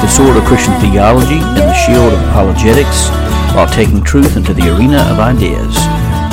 the 0.00 0.08
sword 0.08 0.36
of 0.36 0.44
Christian 0.44 0.72
theology 0.80 1.38
and 1.38 1.56
the 1.56 1.74
shield 1.74 2.12
of 2.12 2.20
apologetics 2.30 3.08
while 3.54 3.68
taking 3.68 4.02
truth 4.02 4.36
into 4.36 4.54
the 4.54 4.74
arena 4.74 5.02
of 5.12 5.18
ideas. 5.18 5.76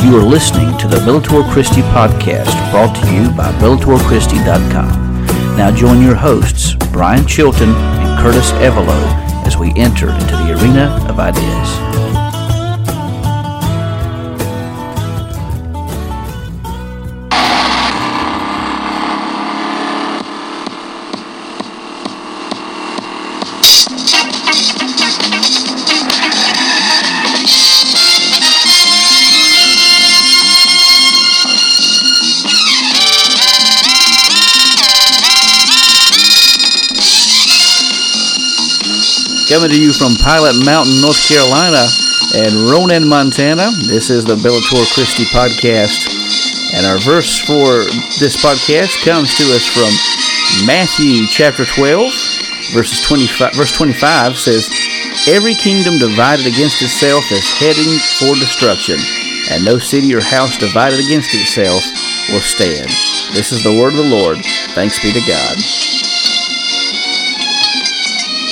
You 0.05 0.15
are 0.17 0.23
listening 0.23 0.77
to 0.77 0.87
the 0.87 0.97
Bellator 0.97 1.43
Christi 1.51 1.81
podcast 1.91 2.53
brought 2.71 2.95
to 2.95 3.13
you 3.13 3.29
by 3.31 3.51
BellatorChristi.com. 3.59 5.27
Now 5.57 5.71
join 5.75 6.01
your 6.01 6.15
hosts, 6.15 6.75
Brian 6.93 7.27
Chilton 7.27 7.69
and 7.69 8.21
Curtis 8.21 8.51
Evelo, 8.51 8.97
as 9.45 9.57
we 9.57 9.73
enter 9.75 10.11
into 10.11 10.35
the 10.37 10.57
arena 10.57 11.05
of 11.09 11.19
ideas. 11.19 12.06
Coming 39.47 39.69
to 39.71 39.79
you 39.79 39.93
from 39.93 40.11
Pilot 40.19 40.59
Mountain, 40.65 40.99
North 40.99 41.23
Carolina, 41.23 41.87
and 42.35 42.67
Ronan, 42.67 43.07
Montana. 43.07 43.71
This 43.87 44.09
is 44.09 44.25
the 44.25 44.35
Bellator 44.35 44.83
Christi 44.91 45.23
podcast. 45.31 46.75
And 46.75 46.85
our 46.85 46.99
verse 46.99 47.39
for 47.39 47.87
this 48.19 48.35
podcast 48.35 48.99
comes 49.07 49.37
to 49.39 49.43
us 49.55 49.63
from 49.63 49.87
Matthew 50.67 51.25
chapter 51.27 51.63
12, 51.63 52.11
verses 52.75 52.99
25, 53.07 53.55
verse 53.55 53.71
25 53.71 54.37
says, 54.37 54.67
Every 55.29 55.55
kingdom 55.55 55.97
divided 55.97 56.45
against 56.45 56.81
itself 56.81 57.31
is 57.31 57.47
heading 57.47 57.95
for 58.19 58.35
destruction, 58.35 58.99
and 59.49 59.63
no 59.63 59.79
city 59.79 60.13
or 60.13 60.19
house 60.19 60.57
divided 60.57 60.99
against 60.99 61.33
itself 61.33 61.87
will 62.35 62.43
stand. 62.43 62.91
This 63.31 63.53
is 63.53 63.63
the 63.63 63.71
word 63.71 63.95
of 63.95 64.03
the 64.03 64.11
Lord. 64.11 64.43
Thanks 64.75 64.99
be 64.99 65.13
to 65.13 65.23
God. 65.23 65.96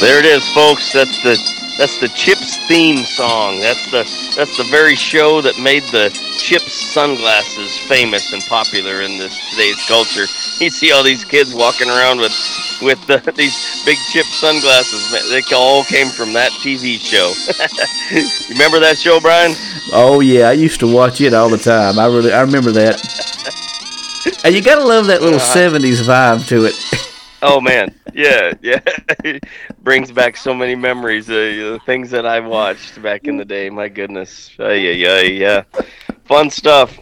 There 0.05 0.19
it 0.19 0.25
is, 0.25 0.47
folks. 0.53 0.93
That's 0.93 1.23
the 1.23 1.35
that's 1.79 1.99
the 1.99 2.09
Chips 2.09 2.57
theme 2.67 3.03
song. 3.05 3.59
That's 3.59 3.89
the 3.89 4.03
that's 4.37 4.55
the 4.55 4.63
very 4.69 4.93
show 4.93 5.41
that 5.41 5.57
made 5.57 5.81
the 5.85 6.11
Chips 6.37 6.93
sunglasses 6.93 7.75
famous 7.89 8.31
and 8.31 8.43
popular 8.43 9.01
in 9.01 9.17
this 9.17 9.33
today's 9.49 9.83
culture. 9.87 10.27
You 10.59 10.69
see 10.69 10.91
all 10.91 11.01
these 11.01 11.25
kids 11.25 11.55
walking 11.55 11.89
around 11.89 12.19
with 12.19 12.33
with 12.83 13.03
the, 13.07 13.17
these 13.35 13.83
big 13.83 13.97
chip 14.13 14.27
sunglasses. 14.27 15.09
They 15.31 15.41
all 15.55 15.83
came 15.85 16.09
from 16.09 16.33
that 16.33 16.51
TV 16.51 16.99
show. 16.99 17.33
you 18.15 18.29
remember 18.49 18.79
that 18.81 18.99
show, 18.99 19.19
Brian? 19.19 19.53
Oh 19.91 20.19
yeah, 20.19 20.49
I 20.49 20.51
used 20.51 20.79
to 20.81 20.87
watch 20.87 21.19
it 21.19 21.33
all 21.33 21.49
the 21.49 21.57
time. 21.57 21.97
I 21.97 22.05
really 22.05 22.31
I 22.31 22.41
remember 22.41 22.69
that. 22.73 23.01
and 24.45 24.53
you 24.53 24.61
gotta 24.61 24.85
love 24.85 25.07
that 25.07 25.23
little 25.23 25.39
uh, 25.39 25.55
'70s 25.55 26.03
vibe 26.05 26.47
to 26.49 26.65
it. 26.65 26.75
oh 27.41 27.59
man, 27.59 27.93
yeah, 28.13 28.53
yeah, 28.61 28.79
brings 29.85 30.11
back 30.11 30.35
so 30.35 30.53
many 30.53 30.75
memories. 30.75 31.29
Uh, 31.29 31.77
things 31.85 32.09
that 32.09 32.25
I 32.25 32.39
watched 32.39 33.01
back 33.01 33.27
in 33.27 33.37
the 33.37 33.45
day. 33.45 33.69
My 33.69 33.87
goodness, 33.87 34.49
uh, 34.59 34.69
yeah, 34.69 34.91
yeah, 34.91 35.21
yeah, 35.21 35.63
fun 36.25 36.49
stuff. 36.49 36.99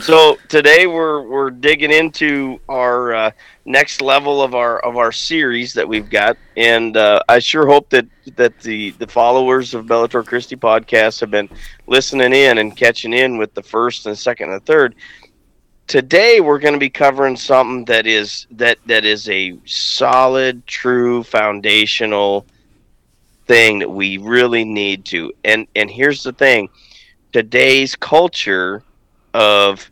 So 0.00 0.38
today 0.48 0.86
we're 0.86 1.28
we're 1.28 1.50
digging 1.50 1.92
into 1.92 2.60
our 2.68 3.14
uh, 3.14 3.30
next 3.66 4.00
level 4.00 4.42
of 4.42 4.54
our 4.54 4.78
of 4.78 4.96
our 4.96 5.12
series 5.12 5.74
that 5.74 5.86
we've 5.86 6.08
got, 6.08 6.38
and 6.56 6.96
uh, 6.96 7.20
I 7.28 7.40
sure 7.40 7.66
hope 7.66 7.90
that 7.90 8.06
that 8.36 8.58
the 8.60 8.90
the 8.92 9.06
followers 9.06 9.74
of 9.74 9.84
Bellator 9.86 10.24
Christi 10.24 10.56
podcast 10.56 11.20
have 11.20 11.30
been 11.30 11.48
listening 11.86 12.32
in 12.32 12.58
and 12.58 12.76
catching 12.76 13.12
in 13.12 13.38
with 13.38 13.52
the 13.54 13.62
first 13.62 14.06
and 14.06 14.16
second 14.16 14.50
and 14.50 14.64
third 14.64 14.94
today 15.88 16.40
we're 16.40 16.58
going 16.58 16.74
to 16.74 16.78
be 16.78 16.90
covering 16.90 17.36
something 17.36 17.84
that 17.86 18.06
is 18.06 18.46
that 18.52 18.78
that 18.86 19.04
is 19.04 19.28
a 19.28 19.58
solid 19.64 20.64
true 20.66 21.24
foundational 21.24 22.46
thing 23.46 23.80
that 23.80 23.90
we 23.90 24.18
really 24.18 24.64
need 24.64 25.04
to. 25.06 25.32
And 25.44 25.66
and 25.74 25.90
here's 25.90 26.22
the 26.22 26.32
thing. 26.32 26.68
Today's 27.32 27.96
culture 27.96 28.84
of 29.34 29.90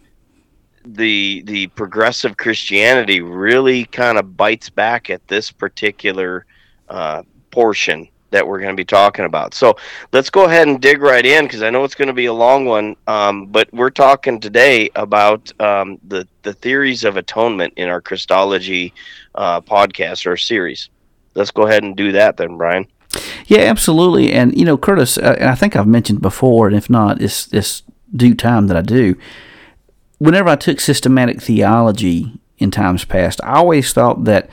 the 0.85 1.43
the 1.47 1.67
progressive 1.69 2.37
christianity 2.37 3.21
really 3.21 3.87
kind 3.87 4.19
of 4.19 4.37
bites 4.37 4.71
back 4.71 5.11
at 5.11 5.27
this 5.27 5.51
particular 5.51 6.47
uh, 6.89 7.23
portion 7.51 8.09
that 8.31 8.47
we're 8.47 8.59
going 8.59 8.73
to 8.73 8.77
be 8.77 8.85
talking 8.85 9.25
about. 9.25 9.55
So 9.55 9.77
let's 10.13 10.31
go 10.31 10.45
ahead 10.45 10.69
and 10.69 10.81
dig 10.81 11.01
right 11.01 11.25
in 11.25 11.45
because 11.45 11.63
I 11.63 11.71
know 11.71 11.85
it's 11.85 11.95
going 11.95 12.09
to 12.09 12.15
be 12.15 12.27
a 12.27 12.33
long 12.33 12.65
one. 12.65 12.97
Um, 13.07 13.47
but 13.47 13.73
we're 13.73 13.91
talking 13.91 14.41
today 14.41 14.91
about 14.95 15.53
um, 15.61 15.99
the 16.07 16.27
the 16.43 16.53
theories 16.53 17.05
of 17.05 17.17
atonement 17.17 17.75
in 17.77 17.89
our 17.89 18.01
Christology 18.01 18.93
uh, 19.35 19.61
podcast 19.61 20.27
or 20.27 20.37
series. 20.37 20.91
Let's 21.35 21.51
go 21.51 21.67
ahead 21.67 21.83
and 21.83 21.97
do 21.97 22.13
that 22.13 22.37
then, 22.37 22.57
Brian. 22.57 22.87
Yeah, 23.47 23.61
absolutely. 23.61 24.33
And 24.33 24.57
you 24.57 24.65
know, 24.65 24.77
Curtis, 24.77 25.19
uh, 25.19 25.37
I 25.41 25.55
think 25.55 25.77
I've 25.77 25.87
mentioned 25.87 26.21
before, 26.21 26.67
and 26.67 26.77
if 26.77 26.91
not, 26.91 27.21
it's 27.21 27.47
this 27.47 27.83
due 28.15 28.35
time 28.35 28.67
that 28.69 28.77
I 28.77 28.83
do. 28.83 29.17
Whenever 30.19 30.49
I 30.49 30.57
took 30.57 30.81
systematic 30.81 31.43
theology 31.43 32.41
in 32.59 32.71
times 32.71 33.05
past, 33.05 33.41
I 33.45 33.57
always 33.57 33.93
thought 33.93 34.25
that 34.25 34.49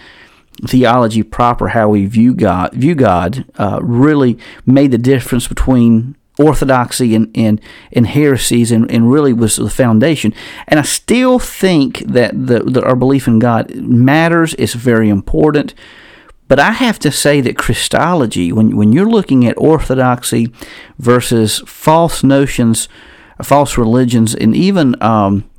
theology 0.68 1.24
proper, 1.24 1.70
how 1.70 1.90
we 1.90 2.06
view 2.06 2.34
God, 2.34 2.74
view 2.74 2.96
God, 2.96 3.46
uh, 3.58 3.80
really 3.82 4.38
made 4.66 4.92
the 4.92 4.98
difference 4.98 5.48
between 5.48 6.16
orthodoxy 6.40 7.14
and, 7.16 7.30
and, 7.36 7.62
and 7.92 8.08
heresies 8.08 8.72
and, 8.72 8.90
and 8.92 9.12
really 9.12 9.34
was 9.34 9.58
the 9.58 9.70
foundation. 9.70 10.34
And 10.68 10.80
I 10.80 10.84
still 10.84 11.40
think 11.40 12.00
that 12.00 12.32
the, 12.34 12.60
the, 12.60 12.84
our 12.84 12.96
belief 12.96 13.28
in 13.28 13.40
God 13.40 13.74
matters, 13.76 14.56
it's 14.58 14.74
very 14.74 15.10
important. 15.10 15.74
But 16.48 16.60
I 16.60 16.72
have 16.72 17.00
to 17.00 17.12
say 17.12 17.42
that 17.42 17.58
Christology, 17.58 18.52
when, 18.52 18.76
when 18.76 18.92
you're 18.92 19.10
looking 19.10 19.46
at 19.48 19.58
orthodoxy 19.58 20.52
versus 21.00 21.60
false 21.66 22.24
notions, 22.24 22.90
false 23.42 23.78
religions, 23.78 24.36
and 24.36 24.56
even 24.56 25.02
um, 25.02 25.50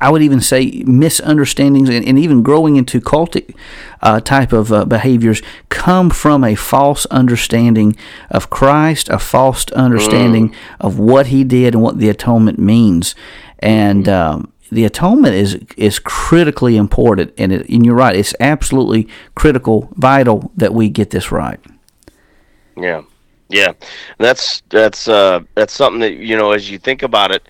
I 0.00 0.10
would 0.10 0.22
even 0.22 0.40
say 0.40 0.82
misunderstandings 0.86 1.88
and, 1.88 2.06
and 2.06 2.18
even 2.18 2.42
growing 2.42 2.76
into 2.76 3.00
cultic 3.00 3.54
uh, 4.02 4.20
type 4.20 4.52
of 4.52 4.72
uh, 4.72 4.84
behaviors 4.84 5.42
come 5.68 6.10
from 6.10 6.44
a 6.44 6.54
false 6.54 7.06
understanding 7.06 7.96
of 8.30 8.50
Christ, 8.50 9.08
a 9.08 9.18
false 9.18 9.70
understanding 9.72 10.50
mm. 10.50 10.54
of 10.80 10.98
what 10.98 11.28
He 11.28 11.44
did 11.44 11.74
and 11.74 11.82
what 11.82 11.98
the 11.98 12.08
atonement 12.08 12.58
means. 12.58 13.14
And 13.58 14.06
mm. 14.06 14.12
um, 14.12 14.52
the 14.70 14.84
atonement 14.84 15.34
is 15.34 15.58
is 15.76 15.98
critically 15.98 16.76
important, 16.76 17.32
and, 17.36 17.52
it, 17.52 17.68
and 17.68 17.84
you're 17.84 17.94
right, 17.94 18.14
it's 18.14 18.34
absolutely 18.38 19.08
critical, 19.34 19.92
vital 19.96 20.52
that 20.56 20.72
we 20.72 20.88
get 20.88 21.10
this 21.10 21.32
right. 21.32 21.60
Yeah, 22.76 23.02
yeah, 23.48 23.72
that's 24.18 24.62
that's 24.70 25.08
uh, 25.08 25.40
that's 25.54 25.72
something 25.72 26.00
that 26.00 26.14
you 26.14 26.36
know 26.36 26.52
as 26.52 26.70
you 26.70 26.78
think 26.78 27.02
about 27.02 27.32
it 27.32 27.48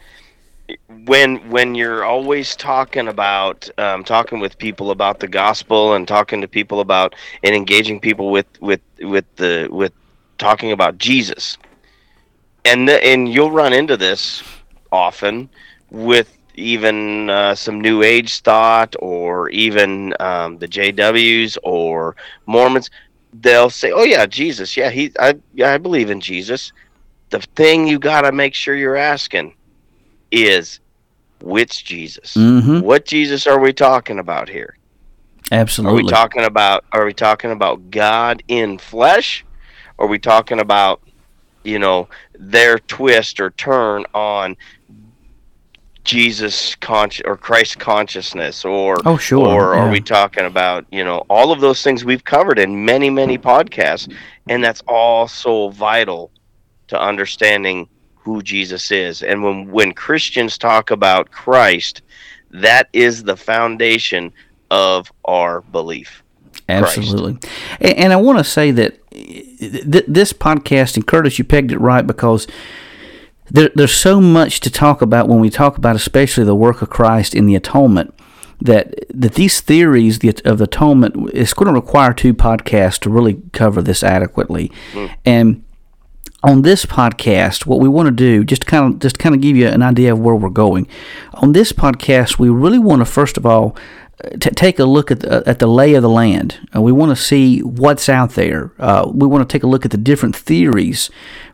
when 1.05 1.37
when 1.51 1.75
you're 1.75 2.05
always 2.05 2.57
talking 2.57 3.09
about 3.09 3.69
um, 3.79 4.05
talking 4.05 4.41
with 4.41 4.59
people 4.59 4.91
about 4.91 5.21
the 5.21 5.29
gospel 5.29 5.95
and 5.95 6.07
talking 6.07 6.41
to 6.41 6.49
people 6.49 6.81
about 6.81 7.15
and 7.43 7.55
engaging 7.55 8.01
people 8.01 8.31
with 8.31 8.47
with 8.61 8.81
with 9.01 9.25
the 9.37 9.69
with 9.71 9.93
talking 10.39 10.73
about 10.73 10.99
Jesus, 10.99 11.59
and 12.65 12.89
the, 12.89 13.05
and 13.05 13.29
you'll 13.29 13.51
run 13.51 13.73
into 13.73 13.97
this 13.97 14.43
often 14.93 15.49
with 15.91 16.37
even 16.55 17.31
uh, 17.31 17.55
some 17.55 17.81
New 17.81 18.03
Age 18.03 18.41
thought 18.41 18.95
or 18.99 19.49
even 19.51 20.15
um, 20.21 20.59
the 20.59 20.69
JWs 20.69 21.57
or 21.63 22.17
Mormons. 22.47 22.91
They'll 23.33 23.71
say, 23.71 23.93
"Oh 23.93 24.05
yeah, 24.05 24.27
Jesus. 24.27 24.77
Yeah, 24.77 24.91
he. 24.91 25.13
I. 25.19 25.35
I 25.63 25.79
believe 25.79 26.11
in 26.11 26.21
Jesus." 26.21 26.73
The 27.31 27.41
thing 27.41 27.87
you 27.87 28.01
got 28.01 28.23
to 28.23 28.33
make 28.33 28.55
sure 28.55 28.75
you're 28.75 28.97
asking 28.97 29.55
is 30.31 30.81
which 31.41 31.85
Jesus? 31.85 32.35
Mm-hmm. 32.35 32.81
What 32.81 33.05
Jesus 33.05 33.47
are 33.47 33.59
we 33.59 33.73
talking 33.73 34.19
about 34.19 34.49
here? 34.49 34.77
Absolutely. 35.53 36.01
Are 36.01 36.05
we 36.05 36.11
talking 36.11 36.45
about 36.45 36.85
are 36.93 37.05
we 37.05 37.15
talking 37.15 37.51
about 37.51 37.91
God 37.91 38.43
in 38.49 38.79
flesh? 38.79 39.45
Or 39.99 40.07
are 40.07 40.09
we 40.09 40.19
talking 40.19 40.61
about, 40.61 41.03
you 41.65 41.79
know, 41.79 42.09
their 42.39 42.79
twist 42.79 43.41
or 43.41 43.51
turn 43.51 44.07
on 44.15 44.57
Jesus 46.05 46.75
conscious 46.77 47.23
or 47.27 47.37
Christ 47.37 47.79
consciousness 47.79 48.65
or 48.65 48.97
oh 49.05 49.19
sure 49.19 49.47
or 49.47 49.75
yeah. 49.75 49.83
are 49.83 49.91
we 49.91 50.01
talking 50.01 50.47
about 50.47 50.87
you 50.91 51.05
know 51.05 51.19
all 51.29 51.53
of 51.53 51.61
those 51.61 51.83
things 51.83 52.05
we've 52.05 52.25
covered 52.25 52.59
in 52.59 52.85
many 52.85 53.11
many 53.11 53.37
podcasts 53.37 54.11
and 54.49 54.65
that's 54.65 54.83
all 54.89 55.29
so 55.29 55.69
vital 55.69 56.31
to 56.89 57.01
understanding 57.01 57.87
who 58.23 58.43
Jesus 58.43 58.91
is. 58.91 59.23
And 59.23 59.43
when 59.43 59.71
when 59.71 59.93
Christians 59.93 60.59
talk 60.59 60.91
about 60.91 61.31
Christ, 61.31 62.03
that 62.51 62.89
is 62.93 63.25
the 63.25 63.37
foundation 63.37 64.33
of 64.71 65.13
our 65.25 65.61
belief. 65.63 66.23
Absolutely. 66.69 67.39
And, 67.81 67.99
and 67.99 68.13
I 68.13 68.17
want 68.17 68.39
to 68.39 68.45
say 68.45 68.71
that 68.71 69.11
th- 69.11 70.05
this 70.07 70.33
podcast, 70.33 70.97
and 70.97 71.07
Curtis, 71.07 71.39
you 71.39 71.45
pegged 71.45 71.73
it 71.73 71.79
right 71.79 72.07
because 72.07 72.47
there, 73.51 73.71
there's 73.75 73.95
so 73.95 74.21
much 74.21 74.61
to 74.61 74.71
talk 74.71 75.03
about 75.03 75.29
when 75.29 75.41
we 75.41 75.51
talk 75.51 75.77
about, 75.77 75.97
especially 75.97 76.45
the 76.45 76.55
work 76.55 76.83
of 76.83 76.91
Christ 76.91 77.35
in 77.35 77.47
the 77.47 77.57
atonement. 77.57 78.15
That 78.63 79.07
that 79.09 79.37
these 79.37 79.63
theories 79.63 80.17
of 80.45 80.59
the 80.59 80.65
atonement 80.65 81.31
is 81.33 81.55
going 81.55 81.69
to 81.69 81.73
require 81.73 82.13
two 82.13 82.35
podcasts 82.35 82.99
to 83.01 83.11
really 83.11 83.41
cover 83.53 83.81
this 83.81 84.03
adequately, 84.03 84.71
mm. 84.93 85.11
and 85.25 85.65
on 86.43 86.63
this 86.63 86.87
podcast, 86.87 87.67
what 87.67 87.81
we 87.81 87.89
want 87.89 88.07
to 88.07 88.13
do, 88.13 88.45
just 88.45 88.67
kind 88.67 88.95
of 88.95 89.01
just 89.01 89.19
kind 89.19 89.35
of 89.35 89.41
give 89.41 89.57
you 89.57 89.69
an 89.69 89.83
idea 89.83 90.13
of 90.13 90.21
where 90.21 90.35
we're 90.35 90.49
going. 90.49 90.87
On 91.35 91.53
this 91.53 91.73
podcast, 91.73 92.39
we 92.39 92.49
really 92.49 92.79
want 92.79 93.01
to 93.01 93.05
first 93.05 93.37
of 93.37 93.45
all 93.45 93.77
t- 94.39 94.51
take 94.51 94.79
a 94.79 94.85
look 94.85 95.11
at 95.11 95.21
the, 95.21 95.43
at 95.47 95.59
the 95.59 95.67
lay 95.67 95.95
of 95.95 96.03
the 96.03 96.09
land. 96.09 96.67
Uh, 96.75 96.81
we 96.81 96.93
want 96.93 97.11
to 97.11 97.23
see 97.23 97.61
what's 97.61 98.09
out 98.09 98.31
there. 98.31 98.73
Uh, 98.79 99.11
we 99.13 99.27
want 99.27 99.49
to 99.49 99.53
take 99.53 99.63
a 99.63 99.67
look 99.67 99.85
at 99.85 99.91
the 99.91 99.99
different 99.99 100.35
theories 100.37 101.11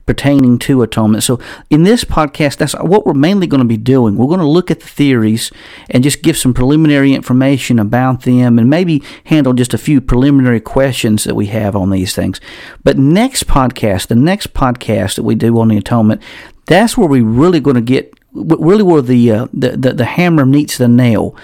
pertaining 0.07 0.59
to 0.61 0.83
atonement. 0.83 1.25
So, 1.25 1.39
in 1.69 1.83
this 1.83 2.05
podcast, 2.05 2.57
that's 2.57 2.75
what 2.75 3.05
we're 3.05 3.15
mainly 3.15 3.47
going 3.47 3.63
to 3.63 3.67
be 3.67 3.77
doing. 3.77 4.17
We're 4.17 4.29
going 4.29 4.41
to 4.41 4.47
look 4.47 4.71
at 4.71 4.81
the 4.81 4.87
theories 4.87 5.51
and 5.91 6.03
just 6.03 6.23
give 6.23 6.37
some 6.37 6.55
preliminary 6.55 7.13
information 7.13 7.79
about 7.79 8.23
them 8.23 8.59
and 8.59 8.71
maybe 8.71 9.03
handle 9.25 9.53
just 9.53 9.75
a 9.75 9.79
few 9.79 10.01
preliminary 10.01 10.61
questions 10.61 11.25
that 11.25 11.35
we 11.35 11.47
have 11.47 11.77
on 11.77 11.91
these 11.91 12.15
things. 12.15 12.41
But 12.85 12.99
next 12.99 13.47
podcast, 13.47 14.07
the 14.07 14.15
next 14.15 14.55
podcast 14.55 15.17
that 15.17 15.25
we 15.25 15.35
do 15.35 15.59
on 15.59 15.69
the 15.69 15.77
atonement, 15.77 16.23
that's 16.67 16.97
where 16.97 17.09
we're 17.09 17.25
really 17.25 17.61
going 17.61 17.77
to 17.77 17.81
get 17.81 18.15
really 18.33 18.83
where 18.83 19.03
the, 19.03 19.31
uh, 19.31 19.47
the, 19.53 19.71
the 19.71 19.93
the 19.95 20.05
hammer 20.05 20.45
meets 20.45 20.77
the 20.77 20.89
nail 20.89 21.35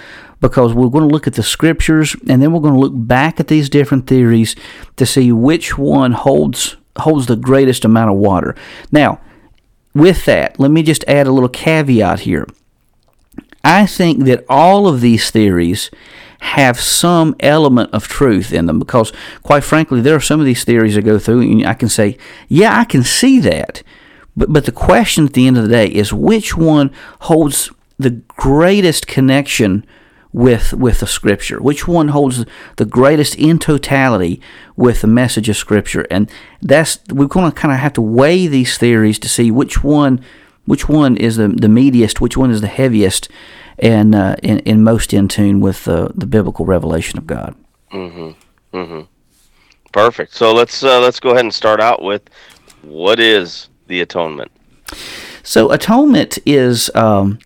because 0.41 0.73
we're 0.73 0.89
going 0.89 1.07
to 1.07 1.13
look 1.13 1.25
at 1.25 1.33
the 1.33 1.41
scriptures 1.41 2.15
and 2.27 2.41
then 2.41 2.51
we're 2.51 2.59
going 2.59 2.73
to 2.73 2.79
look 2.79 2.93
back 2.93 3.39
at 3.39 3.47
these 3.47 3.69
different 3.69 4.05
theories 4.05 4.55
to 4.97 5.05
see 5.05 5.31
which 5.31 5.77
one 5.77 6.11
holds 6.11 6.75
holds 6.99 7.25
the 7.25 7.35
greatest 7.35 7.85
amount 7.85 8.11
of 8.11 8.17
water. 8.17 8.55
Now, 8.91 9.19
with 9.93 10.25
that, 10.25 10.59
let 10.59 10.71
me 10.71 10.83
just 10.83 11.03
add 11.07 11.27
a 11.27 11.31
little 11.31 11.49
caveat 11.49 12.21
here. 12.21 12.47
I 13.63 13.85
think 13.85 14.25
that 14.25 14.45
all 14.49 14.87
of 14.87 15.01
these 15.01 15.31
theories 15.31 15.89
have 16.39 16.79
some 16.79 17.35
element 17.39 17.93
of 17.93 18.07
truth 18.07 18.51
in 18.51 18.65
them 18.65 18.77
because, 18.77 19.13
quite 19.43 19.63
frankly, 19.63 20.01
there 20.01 20.15
are 20.15 20.19
some 20.19 20.41
of 20.41 20.45
these 20.45 20.65
theories 20.65 20.95
that 20.95 21.03
go 21.03 21.17
through 21.17 21.41
and 21.41 21.65
I 21.65 21.73
can 21.73 21.87
say, 21.87 22.17
yeah, 22.49 22.77
I 22.77 22.83
can 22.83 23.03
see 23.03 23.39
that. 23.39 23.81
But, 24.35 24.51
but 24.51 24.65
the 24.65 24.71
question 24.71 25.25
at 25.25 25.33
the 25.33 25.47
end 25.47 25.57
of 25.57 25.63
the 25.63 25.69
day 25.69 25.87
is 25.87 26.11
which 26.11 26.57
one 26.57 26.91
holds 27.21 27.71
the 27.97 28.09
greatest 28.09 29.07
connection 29.07 29.85
with 30.33 30.73
with 30.73 30.99
the 30.99 31.07
scripture? 31.07 31.61
Which 31.61 31.87
one 31.87 32.09
holds 32.09 32.45
the 32.75 32.85
greatest 32.85 33.35
in 33.35 33.59
totality 33.59 34.41
with 34.75 35.01
the 35.01 35.07
message 35.07 35.47
of 35.47 35.55
scripture? 35.55 36.05
And 36.11 36.29
that's 36.61 36.99
we're 37.09 37.27
going 37.27 37.49
to 37.49 37.55
kind 37.55 37.73
of 37.73 37.79
have 37.79 37.93
to 37.93 38.01
weigh 38.01 38.47
these 38.47 38.77
theories 38.77 39.19
to 39.19 39.29
see 39.29 39.51
which 39.51 39.83
one 39.83 40.19
which 40.65 40.89
one 40.89 41.17
is 41.17 41.37
the, 41.37 41.47
the 41.47 41.67
meatiest 41.67 42.19
which 42.19 42.35
one 42.35 42.51
is 42.51 42.61
the 42.61 42.67
heaviest 42.67 43.29
and 43.79 44.13
uh, 44.15 44.35
in, 44.43 44.59
in 44.59 44.83
most 44.83 45.13
in 45.13 45.27
tune 45.27 45.59
with 45.59 45.87
uh, 45.87 46.09
the 46.13 46.25
biblical 46.25 46.65
revelation 46.65 47.17
of 47.17 47.27
god. 47.27 47.55
Mm-hmm. 47.91 48.77
Mm-hmm. 48.77 49.01
Perfect. 49.91 50.33
So 50.33 50.53
let's 50.53 50.83
uh, 50.83 50.99
let's 50.99 51.19
go 51.19 51.29
ahead 51.29 51.45
and 51.45 51.53
start 51.53 51.79
out 51.79 52.01
with 52.01 52.23
what 52.81 53.19
is 53.19 53.69
the 53.87 54.01
atonement? 54.01 54.51
So 55.43 55.71
atonement 55.71 56.39
is 56.45 56.89
um, 56.95 57.39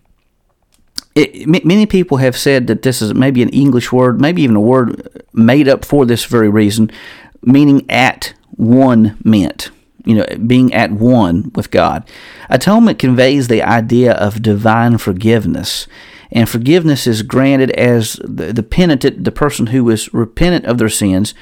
it, 1.18 1.64
many 1.64 1.86
people 1.86 2.18
have 2.18 2.36
said 2.36 2.66
that 2.68 2.82
this 2.82 3.02
is 3.02 3.14
maybe 3.14 3.42
an 3.42 3.48
English 3.48 3.90
word, 3.92 4.20
maybe 4.20 4.42
even 4.42 4.56
a 4.56 4.60
word 4.60 5.24
made 5.32 5.68
up 5.68 5.84
for 5.84 6.06
this 6.06 6.24
very 6.24 6.48
reason, 6.48 6.90
meaning 7.42 7.84
at 7.90 8.34
one 8.50 9.18
meant. 9.24 9.70
You 10.04 10.14
know, 10.14 10.26
being 10.46 10.72
at 10.72 10.92
one 10.92 11.50
with 11.54 11.70
God. 11.70 12.08
Atonement 12.48 12.98
conveys 12.98 13.48
the 13.48 13.62
idea 13.62 14.12
of 14.12 14.40
divine 14.40 14.96
forgiveness. 14.96 15.86
And 16.30 16.48
forgiveness 16.48 17.06
is 17.06 17.22
granted 17.22 17.72
as 17.72 18.14
the, 18.24 18.52
the 18.52 18.62
penitent, 18.62 19.24
the 19.24 19.32
person 19.32 19.66
who 19.66 19.90
is 19.90 20.12
repentant 20.14 20.64
of 20.64 20.78
their 20.78 20.88
sins, 20.88 21.34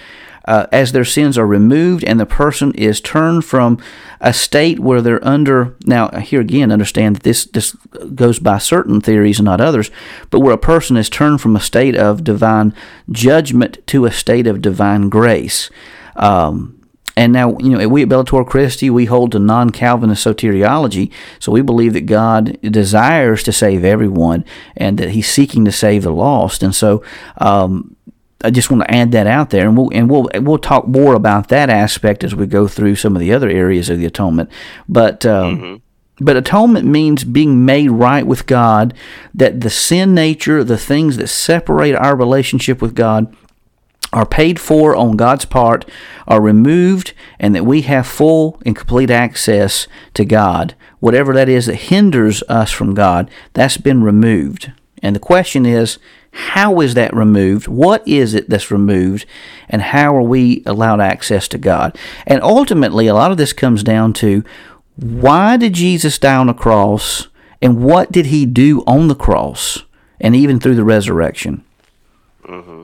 uh, 0.47 0.67
as 0.73 0.93
their 0.93 1.05
sins 1.05 1.37
are 1.37 1.47
removed 1.47 2.05
and 2.05 2.21
the 2.21 2.27
person 2.27 2.73
is 2.75 3.01
turned 3.01 3.45
from 3.45 3.79
a 4.21 4.33
state 4.33 4.79
where 4.79 5.03
they're 5.03 5.27
under. 5.27 5.77
Now, 5.85 6.09
here 6.21 6.41
again, 6.41 6.73
understand 6.73 7.17
that 7.17 7.23
this, 7.23 7.45
this 7.47 7.73
goes 8.15 8.39
by 8.39 8.59
certain 8.59 9.01
theories 9.01 9.39
and 9.39 9.47
not 9.47 9.61
others, 9.61 9.91
but 10.31 10.41
where 10.41 10.55
a 10.55 10.59
person 10.59 10.97
is 10.97 11.11
turned 11.11 11.41
from 11.41 11.57
a 11.57 11.61
state 11.61 11.97
of 11.97 12.25
divine 12.25 12.75
judgment 13.11 13.85
to 13.89 14.05
a 14.05 14.13
state 14.13 14.47
of 14.47 14.63
divine 14.63 15.09
grace. 15.09 15.71
Um, 16.15 16.77
and 17.17 17.33
now, 17.33 17.57
you 17.59 17.71
know, 17.71 17.89
we 17.89 18.03
at 18.03 18.09
Bellator 18.11 18.47
Christi, 18.47 18.91
we 18.91 19.07
hold 19.07 19.33
to 19.33 19.39
non 19.39 19.71
Calvinist 19.71 20.25
soteriology. 20.27 21.11
So 21.39 21.51
we 21.51 21.63
believe 21.63 21.95
that 21.95 22.03
God 22.03 22.61
desires 22.61 23.43
to 23.45 23.53
save 23.53 23.85
everyone 23.85 24.45
and 24.77 24.99
that 24.99 25.11
He's 25.11 25.29
seeking 25.29 25.65
to 25.65 25.73
save 25.73 26.03
the 26.03 26.13
lost. 26.13 26.63
And 26.63 26.75
so, 26.75 27.03
um, 27.39 27.96
I 28.45 28.51
just 28.51 28.71
want 28.71 28.83
to 28.83 28.95
add 28.95 29.13
that 29.13 29.27
out 29.27 29.51
there, 29.51 29.67
and 29.67 29.77
we'll 29.77 29.91
and 29.93 30.11
we'll 30.11 30.29
we'll 30.35 30.59
talk 30.59 30.87
more 30.87 31.15
about 31.15 31.49
that 31.49 31.71
aspect 31.71 32.23
as 32.23 32.35
we 32.35 32.47
go 32.47 32.69
through 32.69 32.97
some 32.97 33.17
of 33.17 33.21
the 33.21 33.33
other 33.33 33.49
areas 33.49 33.89
of 33.89 33.99
the 33.99 34.07
atonement. 34.07 34.51
But 34.89 35.25
um, 35.25 35.59
mm-hmm. 35.59 36.25
but 36.25 36.37
atonement 36.37 36.87
means 36.87 37.25
being 37.25 37.65
made 37.65 37.91
right 37.91 38.27
with 38.27 38.47
God. 38.47 38.93
That 39.35 39.63
the 39.63 39.71
sin 39.71 40.15
nature, 40.15 40.63
the 40.63 40.79
things 40.79 41.17
that 41.17 41.29
separate 41.29 41.95
our 41.95 42.15
relationship 42.15 42.83
with 42.83 42.95
God, 42.95 43.35
are 44.13 44.27
paid 44.27 44.61
for 44.61 44.95
on 44.95 45.17
God's 45.17 45.47
part, 45.47 45.89
are 46.29 46.41
removed, 46.41 47.15
and 47.39 47.55
that 47.55 47.65
we 47.65 47.83
have 47.83 48.07
full 48.07 48.61
and 48.67 48.77
complete 48.77 49.11
access 49.11 49.89
to 50.13 50.25
God. 50.27 50.75
Whatever 51.01 51.33
that 51.35 51.49
is 51.49 51.67
that 51.67 51.77
hinders 51.77 52.43
us 52.49 52.71
from 52.71 52.95
God, 52.95 53.31
that's 53.55 53.79
been 53.79 54.03
removed. 54.03 54.73
And 55.03 55.17
the 55.17 55.21
question 55.21 55.65
is 55.65 55.99
how 56.37 56.81
is 56.81 56.93
that 56.95 57.17
removed? 57.17 57.67
What 57.67 58.07
is 58.07 58.35
it 58.35 58.51
that's 58.51 58.71
removed? 58.71 59.25
And 59.71 59.81
how 59.81 60.15
are 60.15 60.23
we 60.23 60.63
allowed 60.67 61.01
access 61.01 61.49
to 61.49 61.59
God? 61.59 61.97
And 62.27 62.43
ultimately, 62.43 63.07
a 63.07 63.15
lot 63.15 63.31
of 63.31 63.39
this 63.39 63.55
comes 63.55 63.83
down 63.83 64.13
to 64.15 64.45
why 64.97 65.57
did 65.57 65.73
Jesus 65.73 66.19
die 66.19 66.37
on 66.37 66.47
the 66.47 66.53
cross? 66.53 67.29
And 67.63 67.83
what 67.83 68.13
did 68.13 68.27
he 68.27 68.45
do 68.45 68.85
on 68.87 69.09
the 69.09 69.15
cross? 69.15 69.85
And 70.21 70.37
even 70.37 70.61
through 70.61 70.75
the 70.75 70.85
resurrection? 70.85 71.65
Mm-hmm. 72.45 72.83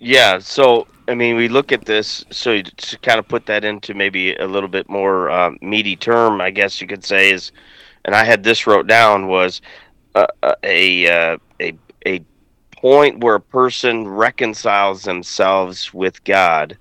Yeah, 0.00 0.40
so 0.40 0.88
I 1.08 1.14
mean, 1.14 1.36
we 1.36 1.48
look 1.48 1.70
at 1.70 1.84
this, 1.84 2.24
so 2.30 2.60
to 2.60 2.98
kind 2.98 3.20
of 3.20 3.28
put 3.28 3.46
that 3.46 3.64
into 3.64 3.94
maybe 3.94 4.34
a 4.34 4.46
little 4.46 4.68
bit 4.68 4.88
more 4.90 5.30
uh, 5.30 5.52
meaty 5.62 5.94
term, 5.94 6.40
I 6.40 6.50
guess 6.50 6.80
you 6.80 6.86
could 6.88 7.04
say 7.04 7.30
is, 7.30 7.52
and 8.04 8.16
I 8.16 8.24
had 8.24 8.42
this 8.42 8.66
wrote 8.66 8.88
down 8.88 9.28
was 9.28 9.62
a, 10.42 10.56
a 10.64 11.38
a 12.06 12.24
point 12.72 13.18
where 13.20 13.36
a 13.36 13.40
person 13.40 14.06
reconciles 14.06 15.02
themselves 15.02 15.92
with 15.92 16.22
God 16.24 16.78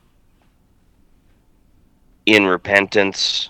in 2.25 2.45
repentance 2.45 3.49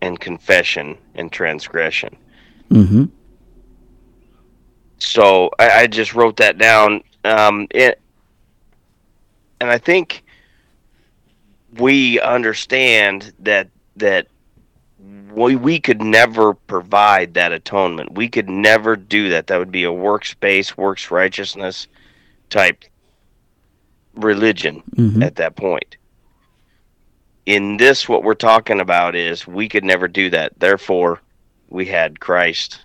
and 0.00 0.18
confession 0.18 0.98
and 1.14 1.30
transgression. 1.30 2.16
Mm-hmm. 2.70 3.04
So 4.98 5.50
I, 5.58 5.82
I, 5.82 5.86
just 5.86 6.14
wrote 6.14 6.36
that 6.38 6.58
down. 6.58 7.02
Um, 7.24 7.68
it, 7.70 8.00
and 9.60 9.70
I 9.70 9.78
think 9.78 10.24
we 11.78 12.18
understand 12.20 13.32
that 13.40 13.68
that 13.96 14.26
we, 15.36 15.54
we 15.54 15.78
could 15.78 16.00
never 16.00 16.54
provide 16.54 17.34
that 17.34 17.52
atonement. 17.52 18.14
We 18.14 18.28
could 18.28 18.48
never 18.48 18.96
do 18.96 19.28
that. 19.30 19.46
That 19.46 19.58
would 19.58 19.70
be 19.70 19.84
a 19.84 19.92
works 19.92 20.32
based, 20.32 20.78
works 20.78 21.10
righteousness 21.10 21.88
type 22.48 22.84
religion 24.14 24.82
mm-hmm. 24.96 25.22
at 25.22 25.36
that 25.36 25.56
point. 25.56 25.98
In 27.44 27.76
this, 27.76 28.08
what 28.08 28.24
we're 28.24 28.34
talking 28.34 28.80
about 28.80 29.14
is 29.14 29.46
we 29.46 29.68
could 29.68 29.84
never 29.84 30.08
do 30.08 30.30
that. 30.30 30.58
Therefore, 30.58 31.20
we 31.68 31.84
had 31.84 32.18
Christ 32.18 32.80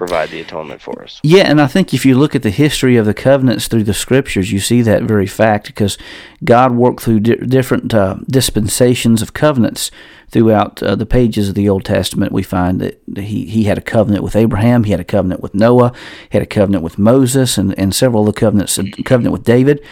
provide 0.00 0.30
the 0.30 0.40
atonement 0.40 0.80
for 0.80 1.02
us. 1.02 1.20
Yeah, 1.22 1.42
and 1.42 1.60
I 1.60 1.66
think 1.66 1.92
if 1.92 2.06
you 2.06 2.16
look 2.16 2.34
at 2.34 2.42
the 2.42 2.48
history 2.48 2.96
of 2.96 3.04
the 3.04 3.12
covenants 3.12 3.68
through 3.68 3.84
the 3.84 3.92
scriptures, 3.92 4.50
you 4.50 4.58
see 4.58 4.80
that 4.80 5.02
very 5.02 5.26
fact 5.26 5.66
because 5.66 5.98
God 6.42 6.72
worked 6.72 7.02
through 7.02 7.20
di- 7.20 7.36
different 7.36 7.92
uh, 7.92 8.16
dispensations 8.26 9.20
of 9.20 9.34
covenants 9.34 9.90
throughout 10.30 10.82
uh, 10.82 10.94
the 10.94 11.04
pages 11.04 11.50
of 11.50 11.54
the 11.54 11.68
Old 11.68 11.84
Testament. 11.84 12.32
We 12.32 12.42
find 12.42 12.80
that 12.80 13.02
he, 13.18 13.44
he 13.44 13.64
had 13.64 13.76
a 13.76 13.82
covenant 13.82 14.24
with 14.24 14.36
Abraham, 14.36 14.84
he 14.84 14.92
had 14.92 15.00
a 15.00 15.04
covenant 15.04 15.42
with 15.42 15.54
Noah, 15.54 15.92
he 16.30 16.38
had 16.38 16.42
a 16.42 16.46
covenant 16.46 16.82
with 16.82 16.98
Moses, 16.98 17.58
and, 17.58 17.78
and 17.78 17.94
several 17.94 18.26
of 18.26 18.34
the 18.34 18.40
covenants, 18.40 18.78
a 18.78 18.90
covenant 19.02 19.34
with 19.34 19.44
David. 19.44 19.84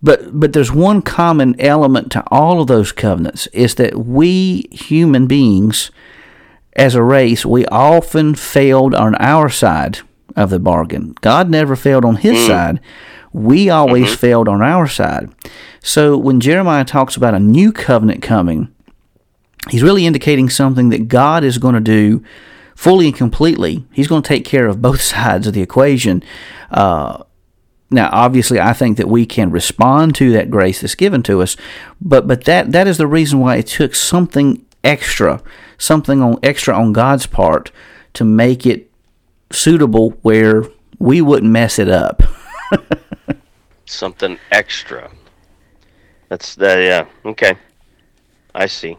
But, 0.00 0.38
but 0.38 0.52
there's 0.52 0.70
one 0.70 1.02
common 1.02 1.58
element 1.58 2.12
to 2.12 2.22
all 2.30 2.60
of 2.60 2.68
those 2.68 2.92
covenants 2.92 3.48
is 3.48 3.74
that 3.74 3.96
we 3.96 4.68
human 4.70 5.26
beings 5.26 5.90
as 6.76 6.94
a 6.94 7.02
race, 7.02 7.46
we 7.46 7.66
often 7.66 8.34
failed 8.34 8.94
on 8.94 9.14
our 9.16 9.48
side 9.48 10.00
of 10.36 10.50
the 10.50 10.58
bargain. 10.58 11.14
God 11.20 11.48
never 11.48 11.76
failed 11.76 12.04
on 12.04 12.16
his 12.16 12.38
mm. 12.38 12.46
side. 12.46 12.80
We 13.32 13.70
always 13.70 14.14
failed 14.16 14.48
on 14.48 14.62
our 14.62 14.88
side. 14.88 15.30
So 15.80 16.16
when 16.16 16.40
Jeremiah 16.40 16.84
talks 16.84 17.16
about 17.16 17.34
a 17.34 17.40
new 17.40 17.72
covenant 17.72 18.22
coming, 18.22 18.72
he's 19.70 19.82
really 19.82 20.06
indicating 20.06 20.48
something 20.48 20.88
that 20.90 21.08
God 21.08 21.44
is 21.44 21.58
going 21.58 21.74
to 21.74 21.80
do 21.80 22.22
fully 22.74 23.08
and 23.08 23.16
completely. 23.16 23.84
He's 23.92 24.08
going 24.08 24.22
to 24.22 24.28
take 24.28 24.44
care 24.44 24.66
of 24.66 24.82
both 24.82 25.00
sides 25.14 25.46
of 25.46 25.54
the 25.54 25.62
equation. 25.62 26.22
Uh, 26.70 27.22
now, 27.90 28.08
obviously, 28.12 28.58
I 28.60 28.72
think 28.72 28.96
that 28.96 29.08
we 29.08 29.26
can 29.26 29.50
respond 29.50 30.14
to 30.16 30.32
that 30.32 30.50
grace 30.50 30.80
that's 30.80 30.94
given 30.94 31.22
to 31.24 31.42
us, 31.42 31.56
but 32.00 32.26
but 32.26 32.44
that 32.44 32.72
that 32.72 32.88
is 32.88 32.98
the 32.98 33.06
reason 33.06 33.38
why 33.38 33.56
it 33.56 33.66
took 33.66 33.94
something 33.94 34.63
extra, 34.84 35.42
something 35.78 36.22
on 36.22 36.38
extra 36.42 36.74
on 36.74 36.92
God's 36.92 37.26
part 37.26 37.72
to 38.12 38.24
make 38.24 38.66
it 38.66 38.90
suitable 39.50 40.10
where 40.22 40.64
we 40.98 41.20
wouldn't 41.20 41.50
mess 41.50 41.78
it 41.78 41.88
up. 41.88 42.22
Something 43.86 44.38
extra. 44.50 45.10
That's 46.28 46.54
the 46.54 46.66
yeah. 46.66 47.30
Okay, 47.30 47.54
I 48.54 48.66
see. 48.66 48.96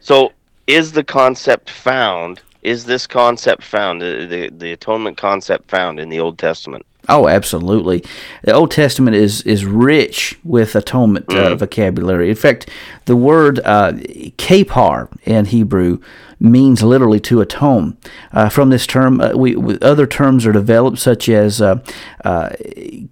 So, 0.00 0.32
is 0.66 0.92
the 0.92 1.04
concept 1.04 1.70
found? 1.70 2.42
Is 2.62 2.84
this 2.84 3.06
concept 3.06 3.62
found? 3.62 4.02
The 4.02 4.50
the, 4.52 4.72
atonement 4.72 5.16
concept 5.16 5.70
found 5.70 6.00
in 6.00 6.08
the 6.08 6.18
Old 6.18 6.38
Testament? 6.38 6.84
Oh, 7.08 7.28
absolutely. 7.28 8.02
The 8.42 8.52
Old 8.52 8.70
Testament 8.70 9.14
is 9.16 9.42
is 9.42 9.64
rich 9.66 10.38
with 10.44 10.74
atonement 10.74 11.26
uh, 11.28 11.54
vocabulary. 11.56 12.30
In 12.30 12.36
fact, 12.36 12.68
the 13.04 13.16
word 13.16 13.60
uh, 13.64 13.92
kapar 14.38 15.08
in 15.24 15.44
Hebrew 15.46 15.98
means 16.40 16.82
literally 16.82 17.20
to 17.20 17.40
atone. 17.40 17.96
Uh, 18.32 18.48
from 18.48 18.70
this 18.70 18.86
term, 18.86 19.20
uh, 19.20 19.32
we, 19.34 19.54
we- 19.54 19.78
other 19.80 20.06
terms 20.06 20.44
are 20.46 20.52
developed, 20.52 20.98
such 20.98 21.28
as 21.28 21.60
uh, 21.62 21.76
uh, 22.24 22.50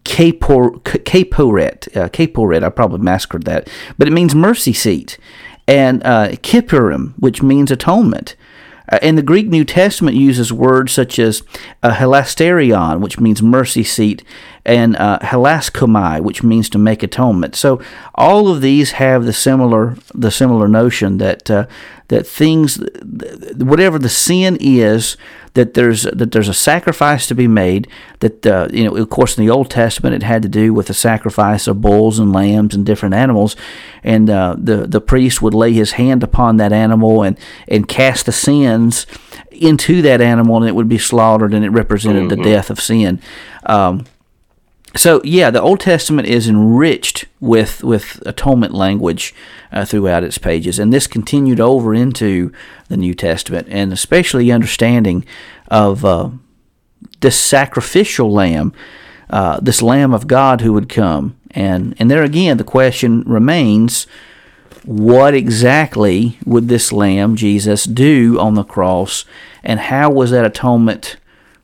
kapor, 0.04 0.82
k- 0.84 0.99
kaporet. 1.25 1.94
Uh, 1.96 2.08
kaporet, 2.08 2.62
I 2.62 2.68
probably 2.70 2.99
massacred 3.00 3.44
that, 3.44 3.68
but 3.99 4.08
it 4.08 4.12
means 4.12 4.34
mercy 4.34 4.72
seat. 4.72 5.18
And 5.68 6.02
uh, 6.04 6.30
kippurim, 6.42 7.14
which 7.18 7.42
means 7.42 7.70
atonement. 7.70 8.34
Uh, 8.90 8.98
and 9.02 9.16
the 9.16 9.22
Greek 9.22 9.48
New 9.48 9.64
Testament 9.64 10.16
uses 10.16 10.52
words 10.52 10.92
such 10.92 11.18
as 11.18 11.42
uh, 11.82 11.94
hilasterion, 11.94 13.00
which 13.00 13.20
means 13.20 13.42
mercy 13.42 13.84
seat, 13.84 14.22
and 14.64 14.96
uh, 14.96 15.18
hilaskomai, 15.20 16.20
which 16.20 16.42
means 16.42 16.68
to 16.70 16.78
make 16.78 17.02
atonement. 17.02 17.54
So 17.56 17.80
all 18.14 18.48
of 18.48 18.60
these 18.60 18.92
have 18.92 19.24
the 19.24 19.32
similar 19.32 19.96
the 20.14 20.30
similar 20.30 20.68
notion 20.68 21.18
that 21.18 21.50
uh, 21.50 21.66
that 22.12 22.26
things, 22.26 22.78
whatever 23.57 23.99
the 23.99 24.11
sin 24.11 24.59
is, 24.61 25.16
that 25.54 25.73
there's 25.73 26.02
that 26.02 26.31
there's 26.31 26.49
a 26.49 26.54
sacrifice 26.54 27.26
to 27.26 27.35
be 27.35 27.49
made. 27.49 27.88
That 28.21 28.47
uh, 28.47 28.69
you 28.71 28.85
know, 28.85 28.95
of 28.97 29.09
course, 29.09 29.38
in 29.38 29.47
the 29.47 29.50
Old 29.50 29.71
Testament, 29.71 30.14
it 30.14 30.23
had 30.23 30.42
to 30.42 30.49
do 30.49 30.75
with 30.75 30.88
the 30.88 30.95
sacrifice 30.95 31.66
of 31.66 31.81
bulls 31.81 32.19
and 32.19 32.31
lambs 32.31 32.75
and 32.75 32.85
different 32.85 33.14
animals, 33.14 33.57
and 34.04 34.28
uh, 34.28 34.57
the 34.59 34.87
the 34.87 35.00
priest 35.00 35.40
would 35.40 35.54
lay 35.54 35.73
his 35.73 35.92
hand 35.92 36.23
upon 36.23 36.59
that 36.59 36.71
animal 36.71 37.23
and 37.23 37.38
and 37.66 37.88
cast 37.88 38.26
the 38.26 38.33
sins 38.33 39.07
into 39.50 40.02
that 40.02 40.21
animal, 40.21 40.57
and 40.59 40.69
it 40.69 40.75
would 40.75 40.88
be 40.88 40.99
slaughtered, 40.99 41.54
and 41.54 41.64
it 41.64 41.71
represented 41.71 42.28
the 42.28 42.37
death 42.37 42.69
of 42.69 42.78
sin. 42.78 43.23
Um, 43.64 44.04
so 44.94 45.22
yeah, 45.25 45.50
the 45.50 45.62
Old 45.62 45.80
Testament 45.80 46.28
is 46.28 46.49
enriched 46.49 47.25
with 47.40 47.82
with 47.82 48.22
atonement 48.26 48.75
language 48.75 49.34
uh, 49.70 49.84
throughout 49.84 50.25
its 50.25 50.38
pages, 50.38 50.78
and 50.78 50.92
this 50.92 51.06
continued 51.06 51.61
over 51.61 51.94
into 51.94 52.52
the 52.88 52.96
New 52.96 53.14
Testament, 53.14 53.68
and 53.70 53.92
especially 53.92 54.52
understanding 54.52 55.25
of 55.68 56.04
uh, 56.04 56.30
this 57.20 57.38
sacrificial 57.38 58.30
lamb, 58.30 58.75
uh, 59.30 59.61
this 59.61 59.80
Lamb 59.80 60.12
of 60.12 60.26
God 60.26 60.61
who 60.61 60.75
would 60.75 60.90
come, 60.90 61.38
and 61.52 61.94
and 61.99 62.11
there 62.11 62.22
again 62.22 62.58
the 62.58 62.64
question 62.64 63.22
remains: 63.22 64.06
What 64.84 65.32
exactly 65.32 66.38
would 66.44 66.68
this 66.68 66.92
Lamb 66.92 67.34
Jesus 67.34 67.84
do 67.84 68.38
on 68.38 68.54
the 68.54 68.64
cross, 68.64 69.25
and 69.64 69.80
how 69.80 70.11
was 70.11 70.32
that 70.32 70.44
atonement? 70.44 71.16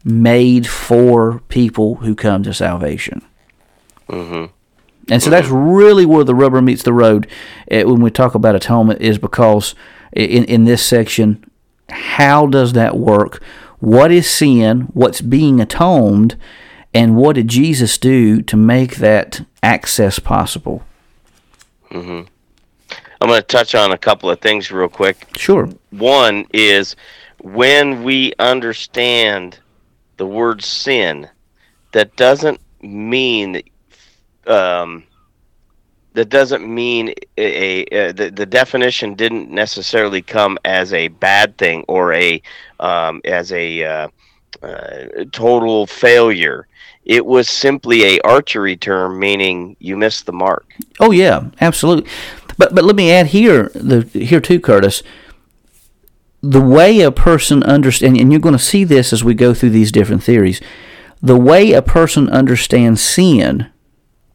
Made 0.08 0.66
for 0.66 1.40
people 1.48 1.96
who 1.96 2.14
come 2.14 2.42
to 2.42 2.54
salvation. 2.54 3.22
Mm-hmm. 4.08 4.52
And 5.10 5.22
so 5.22 5.30
that's 5.30 5.48
really 5.48 6.04
where 6.04 6.24
the 6.24 6.34
rubber 6.34 6.60
meets 6.60 6.82
the 6.82 6.92
road 6.92 7.28
uh, 7.70 7.82
when 7.82 8.00
we 8.00 8.10
talk 8.10 8.34
about 8.34 8.54
atonement, 8.54 9.00
is 9.00 9.18
because 9.18 9.74
in, 10.12 10.44
in 10.44 10.64
this 10.64 10.84
section, 10.84 11.44
how 11.88 12.46
does 12.46 12.74
that 12.74 12.96
work? 12.96 13.42
What 13.80 14.10
is 14.10 14.28
sin? 14.28 14.88
What's 14.92 15.20
being 15.20 15.60
atoned? 15.60 16.36
And 16.92 17.16
what 17.16 17.36
did 17.36 17.48
Jesus 17.48 17.96
do 17.96 18.42
to 18.42 18.56
make 18.56 18.96
that 18.96 19.46
access 19.62 20.18
possible? 20.18 20.82
I'm 21.90 22.26
going 23.20 23.40
to 23.40 23.42
touch 23.42 23.74
on 23.74 23.92
a 23.92 23.98
couple 23.98 24.30
of 24.30 24.40
things 24.40 24.70
real 24.70 24.88
quick. 24.88 25.26
Sure. 25.36 25.68
One 25.90 26.46
is 26.52 26.96
when 27.40 28.02
we 28.02 28.32
understand 28.38 29.58
the 30.18 30.26
word 30.26 30.62
sin, 30.62 31.28
that 31.92 32.14
doesn't 32.16 32.60
mean 32.82 33.62
um, 34.46 35.04
that 36.14 36.30
doesn't 36.30 36.66
mean 36.66 37.14
a, 37.36 37.82
a, 37.92 38.12
the, 38.12 38.30
the 38.30 38.46
definition 38.46 39.14
didn't 39.14 39.50
necessarily 39.50 40.20
come 40.20 40.58
as 40.64 40.92
a 40.92 41.08
bad 41.08 41.56
thing 41.58 41.84
or 41.86 42.12
a 42.12 42.42
um, 42.80 43.20
as 43.24 43.52
a 43.52 43.84
uh, 43.84 44.08
uh, 44.62 45.04
total 45.32 45.86
failure. 45.86 46.66
It 47.04 47.24
was 47.24 47.48
simply 47.48 48.04
a 48.04 48.20
archery 48.20 48.76
term 48.76 49.18
meaning 49.18 49.76
you 49.78 49.96
missed 49.96 50.26
the 50.26 50.32
mark. 50.32 50.66
Oh 50.98 51.12
yeah, 51.12 51.44
absolutely. 51.60 52.10
But 52.56 52.74
but 52.74 52.84
let 52.84 52.96
me 52.96 53.12
add 53.12 53.28
here 53.28 53.70
the 53.74 54.02
here 54.02 54.40
too, 54.40 54.60
Curtis. 54.60 55.02
The 56.42 56.60
way 56.60 57.00
a 57.00 57.10
person 57.10 57.62
understands, 57.62 58.20
and 58.20 58.30
you're 58.30 58.40
going 58.40 58.56
to 58.56 58.58
see 58.58 58.84
this 58.84 59.12
as 59.12 59.24
we 59.24 59.34
go 59.34 59.54
through 59.54 59.70
these 59.70 59.92
different 59.92 60.22
theories. 60.22 60.60
The 61.20 61.36
way 61.36 61.72
a 61.72 61.82
person 61.82 62.28
understands 62.28 63.00
sin 63.00 63.68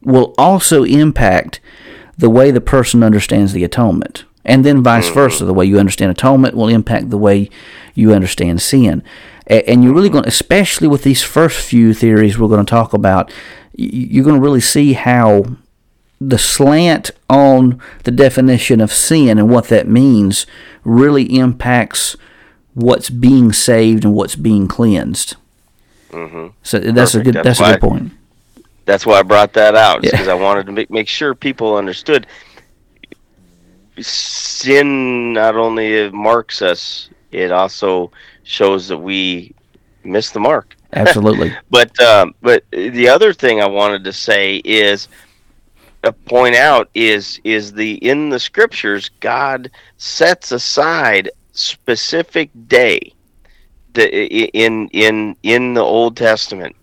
will 0.02 0.34
also 0.36 0.84
impact 0.84 1.60
the 2.18 2.28
way 2.28 2.50
the 2.50 2.60
person 2.60 3.02
understands 3.02 3.52
the 3.52 3.64
atonement, 3.64 4.24
and 4.44 4.64
then 4.64 4.82
vice 4.82 5.08
mm. 5.08 5.14
versa. 5.14 5.46
The 5.46 5.54
way 5.54 5.64
you 5.64 5.78
understand 5.78 6.10
atonement 6.10 6.54
will 6.54 6.68
impact 6.68 7.08
the 7.08 7.18
way 7.18 7.48
you 7.94 8.12
understand 8.12 8.60
sin. 8.60 9.02
And 9.46 9.82
you're 9.82 9.94
really 9.94 10.10
going, 10.10 10.24
to, 10.24 10.28
especially 10.28 10.88
with 10.88 11.02
these 11.02 11.22
first 11.22 11.58
few 11.66 11.94
theories 11.94 12.38
we're 12.38 12.48
going 12.48 12.64
to 12.64 12.70
talk 12.70 12.92
about, 12.92 13.32
you're 13.74 14.24
going 14.24 14.36
to 14.36 14.42
really 14.42 14.60
see 14.60 14.92
how 14.92 15.44
the 16.20 16.38
slant 16.38 17.10
on 17.28 17.80
the 18.04 18.10
definition 18.10 18.80
of 18.80 18.92
sin 18.92 19.38
and 19.38 19.50
what 19.50 19.68
that 19.68 19.88
means 19.88 20.46
really 20.84 21.24
impacts 21.36 22.16
what's 22.74 23.10
being 23.10 23.52
saved 23.52 24.04
and 24.04 24.14
what's 24.14 24.36
being 24.36 24.66
cleansed. 24.68 25.36
hmm 26.10 26.48
So 26.62 26.78
that's 26.78 27.14
a 27.14 27.22
good 27.22 27.34
That's 27.34 27.58
that's, 27.58 27.60
a 27.60 27.72
good 27.72 27.80
point. 27.80 28.12
That's 28.86 29.06
why 29.06 29.18
I 29.18 29.22
brought 29.22 29.52
that 29.54 29.74
out 29.74 30.04
Yeah. 30.04 30.10
because 30.10 30.28
I 30.28 30.34
wanted 30.34 30.66
to 30.66 30.72
make, 30.72 30.90
make 30.90 31.08
sure 31.08 31.34
people 31.34 31.76
understood. 31.76 32.26
Sin 34.00 35.32
not 35.32 35.56
only 35.56 36.10
marks 36.10 36.62
us, 36.62 37.10
it 37.30 37.52
also 37.52 38.10
shows 38.42 38.88
that 38.88 38.98
we 38.98 39.54
miss 40.02 40.30
the 40.30 40.40
mark. 40.40 40.76
Absolutely. 40.92 41.54
But 41.70 41.98
um, 42.00 42.34
but 42.42 42.64
the 42.70 43.08
other 43.08 43.32
thing 43.32 43.60
I 43.60 43.66
wanted 43.66 44.04
to 44.04 44.12
say 44.12 44.56
is 44.64 45.08
point 46.12 46.54
out 46.54 46.88
is 46.94 47.40
is 47.44 47.72
the 47.72 47.94
in 48.06 48.28
the 48.30 48.38
scriptures 48.38 49.10
God 49.20 49.70
sets 49.96 50.52
aside 50.52 51.30
specific 51.52 52.50
day 52.68 53.12
the 53.94 54.26
in 54.56 54.88
in 54.88 55.36
in 55.42 55.74
the 55.74 55.82
Old 55.82 56.16
Testament 56.16 56.74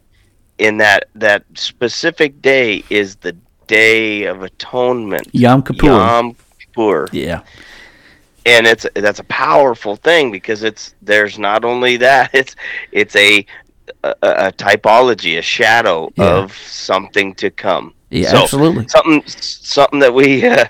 in 0.58 0.78
that 0.78 1.06
that 1.16 1.44
specific 1.56 2.42
day 2.42 2.84
is 2.90 3.16
the 3.18 3.36
day 3.68 4.24
of 4.24 4.44
atonement 4.44 5.28
Yom 5.34 5.62
Kippur. 5.64 5.86
Yom 5.86 6.36
Kippur 6.60 7.08
Yeah. 7.12 7.42
and 8.46 8.66
it's 8.66 8.86
that's 8.96 9.20
a 9.20 9.24
powerful 9.26 9.96
thing 9.96 10.32
because 10.32 10.64
it's 10.64 10.96
there's 11.02 11.38
not 11.38 11.64
only 11.66 11.98
that 11.98 12.30
it's 12.34 12.56
it's 12.92 13.16
a 13.16 13.46
a, 14.04 14.14
a 14.22 14.52
typology 14.54 15.38
a 15.38 15.42
shadow 15.42 16.10
Yeah. 16.16 16.26
of 16.44 16.54
something 16.58 17.34
to 17.36 17.50
come 17.52 17.94
Yeah, 18.12 18.30
So, 18.32 18.38
absolutely. 18.44 18.88
something 18.90 19.24
something 19.26 20.00
that 20.00 20.14
we 20.14 20.46
uh, 20.46 20.66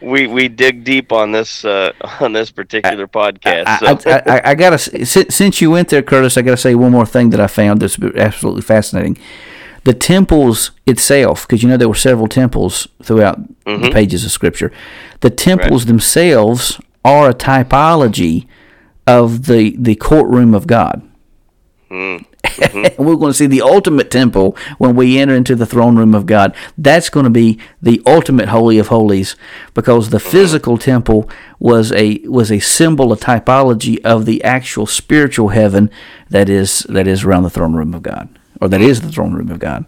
we 0.00 0.26
we 0.26 0.48
dig 0.48 0.84
deep 0.84 1.12
on 1.12 1.32
this 1.32 1.64
uh, 1.64 1.92
on 2.20 2.32
this 2.32 2.50
particular 2.50 3.06
podcast 3.06 3.64
I, 3.66 3.96
so 3.96 4.10
I, 4.10 4.36
I, 4.36 4.50
I 4.50 4.54
gotta 4.54 4.78
since 4.78 5.60
you 5.60 5.70
went 5.70 5.88
there, 5.88 6.02
Curtis. 6.02 6.36
I 6.38 6.42
gotta 6.42 6.56
say 6.56 6.74
one 6.74 6.92
more 6.92 7.06
thing 7.06 7.30
that 7.30 7.40
I 7.40 7.48
found 7.48 7.82
that's 7.82 7.98
absolutely 7.98 8.62
fascinating. 8.62 9.18
The 9.84 9.94
temples 9.94 10.72
itself, 10.84 11.46
because 11.46 11.62
you 11.62 11.68
know 11.68 11.76
there 11.76 11.88
were 11.88 11.94
several 11.94 12.26
temples 12.26 12.88
throughout 13.02 13.38
the 13.64 13.90
pages 13.92 14.24
of 14.24 14.32
Scripture. 14.32 14.72
The 15.20 15.30
temples 15.30 15.86
themselves 15.86 16.80
are 17.04 17.30
a 17.30 17.34
typology 17.34 18.48
of 19.06 19.46
the 19.46 19.76
the 19.78 19.94
courtroom 19.94 20.54
of 20.54 20.66
God. 20.66 21.05
Mm. 21.90 22.26
Mm-hmm. 22.56 23.02
we're 23.02 23.16
going 23.16 23.32
to 23.32 23.36
see 23.36 23.46
the 23.46 23.60
ultimate 23.60 24.10
temple 24.10 24.56
when 24.78 24.96
we 24.96 25.18
enter 25.18 25.34
into 25.34 25.54
the 25.54 25.66
throne 25.66 25.98
room 25.98 26.14
of 26.14 26.24
God. 26.24 26.56
That's 26.78 27.10
going 27.10 27.24
to 27.24 27.30
be 27.30 27.58
the 27.82 28.00
ultimate 28.06 28.48
holy 28.48 28.78
of 28.78 28.86
holies 28.86 29.36
because 29.74 30.08
the 30.08 30.16
mm-hmm. 30.16 30.30
physical 30.30 30.78
temple 30.78 31.28
was 31.58 31.92
a 31.92 32.18
was 32.26 32.50
a 32.50 32.60
symbol, 32.60 33.12
a 33.12 33.16
typology 33.16 34.00
of 34.04 34.24
the 34.24 34.42
actual 34.42 34.86
spiritual 34.86 35.48
heaven 35.48 35.90
that 36.30 36.48
is 36.48 36.86
that 36.88 37.06
is 37.06 37.24
around 37.24 37.42
the 37.42 37.50
throne 37.50 37.74
room 37.74 37.92
of 37.92 38.02
God, 38.02 38.26
or 38.58 38.68
that 38.68 38.80
is 38.80 39.02
the 39.02 39.12
throne 39.12 39.34
room 39.34 39.50
of 39.50 39.58
God. 39.58 39.84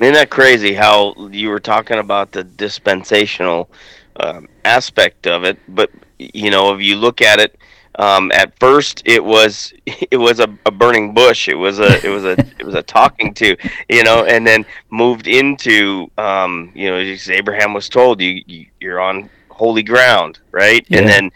Isn't 0.00 0.14
that 0.14 0.30
crazy 0.30 0.74
how 0.74 1.14
you 1.30 1.50
were 1.50 1.60
talking 1.60 1.98
about 1.98 2.32
the 2.32 2.42
dispensational 2.42 3.70
um, 4.16 4.48
aspect 4.64 5.28
of 5.28 5.44
it? 5.44 5.56
But 5.68 5.92
you 6.18 6.50
know, 6.50 6.74
if 6.74 6.82
you 6.82 6.96
look 6.96 7.22
at 7.22 7.38
it, 7.38 7.59
um, 8.00 8.32
at 8.32 8.58
first 8.58 9.02
it 9.04 9.22
was 9.22 9.74
it 9.86 10.16
was 10.16 10.40
a, 10.40 10.48
a, 10.64 10.70
burning 10.70 11.12
bush. 11.12 11.48
It 11.48 11.54
was 11.54 11.78
a 11.78 12.04
it 12.04 12.08
was 12.08 12.24
a 12.24 12.32
it 12.58 12.64
was 12.64 12.74
a 12.74 12.82
talking 12.82 13.34
to, 13.34 13.56
you 13.88 14.02
know, 14.04 14.24
and 14.24 14.46
then 14.46 14.64
moved 14.90 15.26
into 15.26 16.10
um, 16.16 16.72
you 16.74 16.90
know, 16.90 17.16
Abraham 17.28 17.74
was 17.74 17.88
told 17.88 18.20
you, 18.20 18.42
you 18.46 18.66
you're 18.80 19.00
on 19.00 19.28
holy 19.50 19.82
ground, 19.82 20.38
right? 20.50 20.84
Yeah. 20.88 21.00
And 21.00 21.08
then 21.08 21.32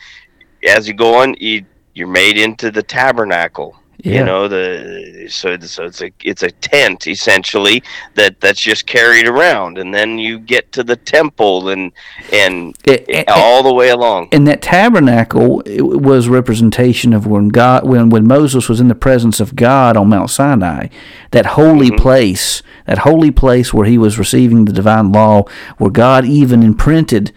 as 0.66 0.88
you 0.88 0.94
go 0.94 1.16
on, 1.16 1.34
you 1.38 1.66
you're 1.92 2.08
made 2.08 2.38
into 2.38 2.70
the 2.70 2.82
tabernacle 2.82 3.76
yeah. 3.98 4.18
You 4.18 4.24
know 4.24 4.48
the 4.48 5.28
so 5.30 5.58
so 5.60 5.84
it's 5.84 6.02
a 6.02 6.10
it's 6.22 6.42
a 6.42 6.50
tent 6.50 7.06
essentially 7.06 7.82
that 8.14 8.40
that's 8.40 8.60
just 8.60 8.86
carried 8.86 9.26
around, 9.26 9.78
and 9.78 9.94
then 9.94 10.18
you 10.18 10.38
get 10.38 10.72
to 10.72 10.82
the 10.82 10.96
temple 10.96 11.68
and 11.68 11.92
and 12.32 12.76
it, 12.84 13.04
it, 13.08 13.28
all 13.28 13.62
the 13.62 13.72
way 13.72 13.90
along. 13.90 14.28
And 14.32 14.46
that 14.48 14.62
tabernacle 14.62 15.62
was 15.66 16.28
representation 16.28 17.14
of 17.14 17.26
when 17.26 17.48
God 17.48 17.86
when 17.86 18.10
when 18.10 18.26
Moses 18.26 18.68
was 18.68 18.80
in 18.80 18.88
the 18.88 18.94
presence 18.94 19.40
of 19.40 19.54
God 19.54 19.96
on 19.96 20.08
Mount 20.08 20.30
Sinai, 20.30 20.88
that 21.30 21.46
holy 21.46 21.88
mm-hmm. 21.88 21.96
place, 21.96 22.62
that 22.86 22.98
holy 22.98 23.30
place 23.30 23.72
where 23.72 23.86
he 23.86 23.96
was 23.96 24.18
receiving 24.18 24.64
the 24.64 24.72
divine 24.72 25.12
law, 25.12 25.44
where 25.78 25.90
God 25.90 26.24
even 26.24 26.62
imprinted 26.62 27.32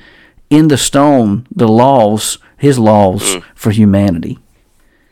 in 0.49 0.69
the 0.69 0.77
stone 0.77 1.45
the 1.49 1.67
laws, 1.67 2.39
his 2.57 2.79
laws 2.79 3.35
mm. 3.35 3.43
for 3.53 3.71
humanity. 3.71 4.39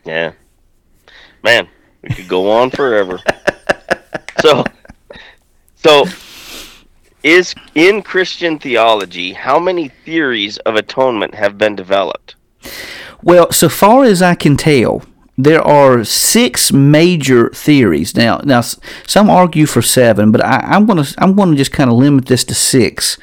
Yeah 0.03 0.33
man, 1.45 1.69
we 2.01 2.09
could 2.09 2.27
go 2.27 2.51
on 2.51 2.71
forever. 2.71 3.19
so, 4.41 4.63
so 5.75 6.05
is 7.23 7.53
in 7.75 8.01
Christian 8.01 8.57
theology, 8.59 9.31
how 9.31 9.59
many 9.59 9.87
theories 9.87 10.57
of 10.59 10.75
atonement 10.75 11.35
have 11.35 11.57
been 11.57 11.75
developed? 11.75 12.35
Well, 13.21 13.51
so 13.51 13.69
far 13.69 14.03
as 14.03 14.21
I 14.21 14.33
can 14.35 14.57
tell, 14.57 15.03
there 15.37 15.61
are 15.61 16.03
six 16.03 16.71
major 16.73 17.49
theories. 17.49 18.15
Now, 18.15 18.41
now 18.43 18.61
some 19.05 19.29
argue 19.29 19.67
for 19.67 19.83
seven, 19.83 20.31
but 20.31 20.43
I, 20.43 20.75
am 20.75 20.85
going 20.87 21.03
to 21.03 21.15
I'm 21.19 21.35
going 21.35 21.51
to 21.51 21.57
just 21.57 21.71
kind 21.71 21.89
of 21.89 21.95
limit 21.95 22.25
this 22.25 22.43
to 22.45 22.55
six 22.55 23.17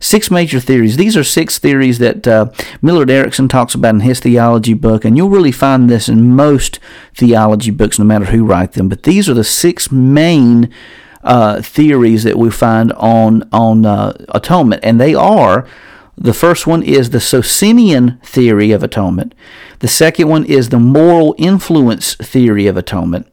six 0.00 0.30
major 0.30 0.60
theories. 0.60 0.96
These 0.96 1.16
are 1.16 1.24
six 1.24 1.58
theories 1.58 1.98
that 1.98 2.26
uh, 2.26 2.50
Millard 2.82 3.10
Erickson 3.10 3.48
talks 3.48 3.74
about 3.74 3.94
in 3.94 4.00
his 4.00 4.20
theology 4.20 4.74
book, 4.74 5.04
and 5.04 5.16
you'll 5.16 5.28
really 5.28 5.52
find 5.52 5.88
this 5.88 6.08
in 6.08 6.34
most 6.34 6.78
theology 7.14 7.70
books, 7.70 7.98
no 7.98 8.04
matter 8.04 8.26
who 8.26 8.44
write 8.44 8.72
them. 8.72 8.88
But 8.88 9.02
these 9.02 9.28
are 9.28 9.34
the 9.34 9.44
six 9.44 9.90
main 9.90 10.72
uh, 11.22 11.60
theories 11.62 12.24
that 12.24 12.38
we 12.38 12.50
find 12.50 12.92
on 12.92 13.48
on 13.52 13.86
uh, 13.86 14.12
atonement, 14.30 14.84
and 14.84 15.00
they 15.00 15.14
are. 15.14 15.66
The 16.20 16.34
first 16.34 16.66
one 16.66 16.82
is 16.82 17.10
the 17.10 17.20
Socinian 17.20 18.18
theory 18.24 18.72
of 18.72 18.82
atonement. 18.82 19.36
The 19.78 19.86
second 19.86 20.28
one 20.28 20.44
is 20.44 20.68
the 20.68 20.80
moral 20.80 21.36
influence 21.38 22.16
theory 22.16 22.66
of 22.66 22.76
atonement. 22.76 23.28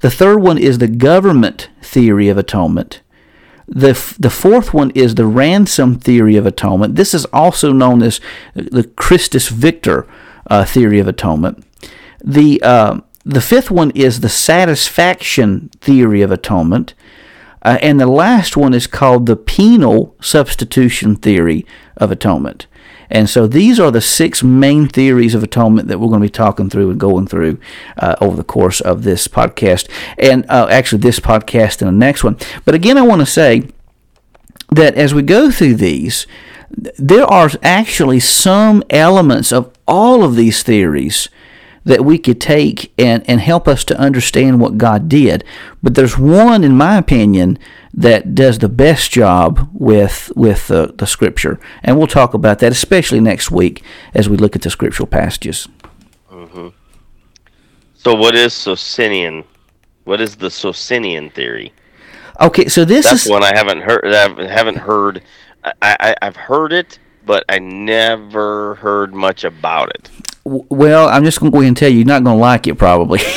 The 0.00 0.10
third 0.10 0.42
one 0.42 0.58
is 0.58 0.78
the 0.78 0.88
government 0.88 1.70
theory 1.80 2.28
of 2.28 2.36
atonement. 2.36 3.02
The, 3.66 4.16
the 4.18 4.30
fourth 4.30 4.74
one 4.74 4.90
is 4.90 5.14
the 5.14 5.26
ransom 5.26 5.98
theory 5.98 6.36
of 6.36 6.46
atonement. 6.46 6.96
This 6.96 7.14
is 7.14 7.24
also 7.26 7.72
known 7.72 8.02
as 8.02 8.20
the 8.54 8.84
Christus 8.84 9.48
Victor 9.48 10.06
uh, 10.50 10.64
theory 10.64 10.98
of 10.98 11.08
atonement. 11.08 11.64
The, 12.22 12.62
uh, 12.62 13.00
the 13.24 13.40
fifth 13.40 13.70
one 13.70 13.90
is 13.92 14.20
the 14.20 14.28
satisfaction 14.28 15.70
theory 15.80 16.20
of 16.22 16.30
atonement. 16.30 16.94
Uh, 17.62 17.78
and 17.80 17.98
the 17.98 18.06
last 18.06 18.56
one 18.56 18.74
is 18.74 18.86
called 18.86 19.24
the 19.24 19.36
penal 19.36 20.14
substitution 20.20 21.16
theory 21.16 21.64
of 21.96 22.10
atonement. 22.10 22.66
And 23.10 23.28
so 23.28 23.46
these 23.46 23.78
are 23.78 23.90
the 23.90 24.00
six 24.00 24.42
main 24.42 24.88
theories 24.88 25.34
of 25.34 25.42
atonement 25.42 25.88
that 25.88 25.98
we're 25.98 26.08
going 26.08 26.20
to 26.20 26.26
be 26.26 26.30
talking 26.30 26.70
through 26.70 26.90
and 26.90 27.00
going 27.00 27.26
through 27.26 27.58
uh, 27.96 28.16
over 28.20 28.36
the 28.36 28.44
course 28.44 28.80
of 28.80 29.02
this 29.02 29.28
podcast, 29.28 29.88
and 30.18 30.44
uh, 30.48 30.66
actually 30.70 31.00
this 31.00 31.20
podcast 31.20 31.82
and 31.82 31.88
the 31.88 31.92
next 32.06 32.24
one. 32.24 32.36
But 32.64 32.74
again, 32.74 32.98
I 32.98 33.02
want 33.02 33.20
to 33.20 33.26
say 33.26 33.68
that 34.70 34.94
as 34.94 35.14
we 35.14 35.22
go 35.22 35.50
through 35.50 35.76
these, 35.76 36.26
there 36.98 37.24
are 37.24 37.50
actually 37.62 38.20
some 38.20 38.82
elements 38.90 39.52
of 39.52 39.72
all 39.86 40.24
of 40.24 40.34
these 40.34 40.62
theories 40.62 41.28
that 41.84 42.04
we 42.04 42.18
could 42.18 42.40
take 42.40 42.92
and, 42.98 43.28
and 43.28 43.40
help 43.40 43.68
us 43.68 43.84
to 43.84 43.98
understand 43.98 44.60
what 44.60 44.78
God 44.78 45.08
did. 45.08 45.44
But 45.82 45.94
there's 45.94 46.18
one, 46.18 46.64
in 46.64 46.76
my 46.76 46.96
opinion, 46.96 47.58
that 47.92 48.34
does 48.34 48.58
the 48.58 48.68
best 48.68 49.10
job 49.10 49.68
with 49.72 50.32
with 50.34 50.66
the, 50.68 50.92
the 50.96 51.06
scripture, 51.06 51.60
and 51.82 51.96
we'll 51.96 52.08
talk 52.08 52.34
about 52.34 52.58
that, 52.58 52.72
especially 52.72 53.20
next 53.20 53.50
week 53.50 53.82
as 54.14 54.28
we 54.28 54.36
look 54.36 54.56
at 54.56 54.62
the 54.62 54.70
scriptural 54.70 55.06
passages. 55.06 55.68
Mm-hmm. 56.30 56.68
So, 57.94 58.14
what 58.14 58.34
is 58.34 58.52
Socinian? 58.52 59.44
What 60.04 60.20
is 60.20 60.36
the 60.36 60.50
Socinian 60.50 61.30
theory? 61.30 61.72
Okay, 62.40 62.66
so 62.66 62.84
this 62.84 63.04
That's 63.06 63.26
is 63.26 63.30
one 63.30 63.44
I 63.44 63.52
haven't 63.54 63.82
heard. 63.82 64.04
I 64.06 64.52
haven't 64.52 64.78
heard. 64.78 65.22
I, 65.62 65.72
I 65.80 66.14
I've 66.20 66.36
heard 66.36 66.72
it, 66.72 66.98
but 67.24 67.44
I 67.48 67.60
never 67.60 68.74
heard 68.76 69.14
much 69.14 69.44
about 69.44 69.90
it. 69.90 70.10
Well, 70.44 71.08
I'm 71.08 71.24
just 71.24 71.40
going 71.40 71.50
to 71.50 71.54
go 71.54 71.60
ahead 71.60 71.68
and 71.68 71.76
tell 71.76 71.88
you, 71.88 71.98
you're 71.98 72.06
not 72.06 72.22
going 72.22 72.36
to 72.36 72.40
like 72.40 72.66
it 72.66 72.76
probably. 72.76 73.20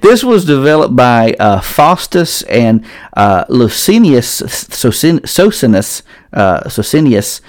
this 0.00 0.24
was 0.24 0.44
developed 0.46 0.96
by 0.96 1.34
uh, 1.38 1.60
Faustus 1.60 2.42
and 2.44 2.84
uh, 3.14 3.44
Lucinius 3.48 4.42
Socinus, 4.42 6.02
uh, 6.32 6.60
Socinius. 6.64 7.40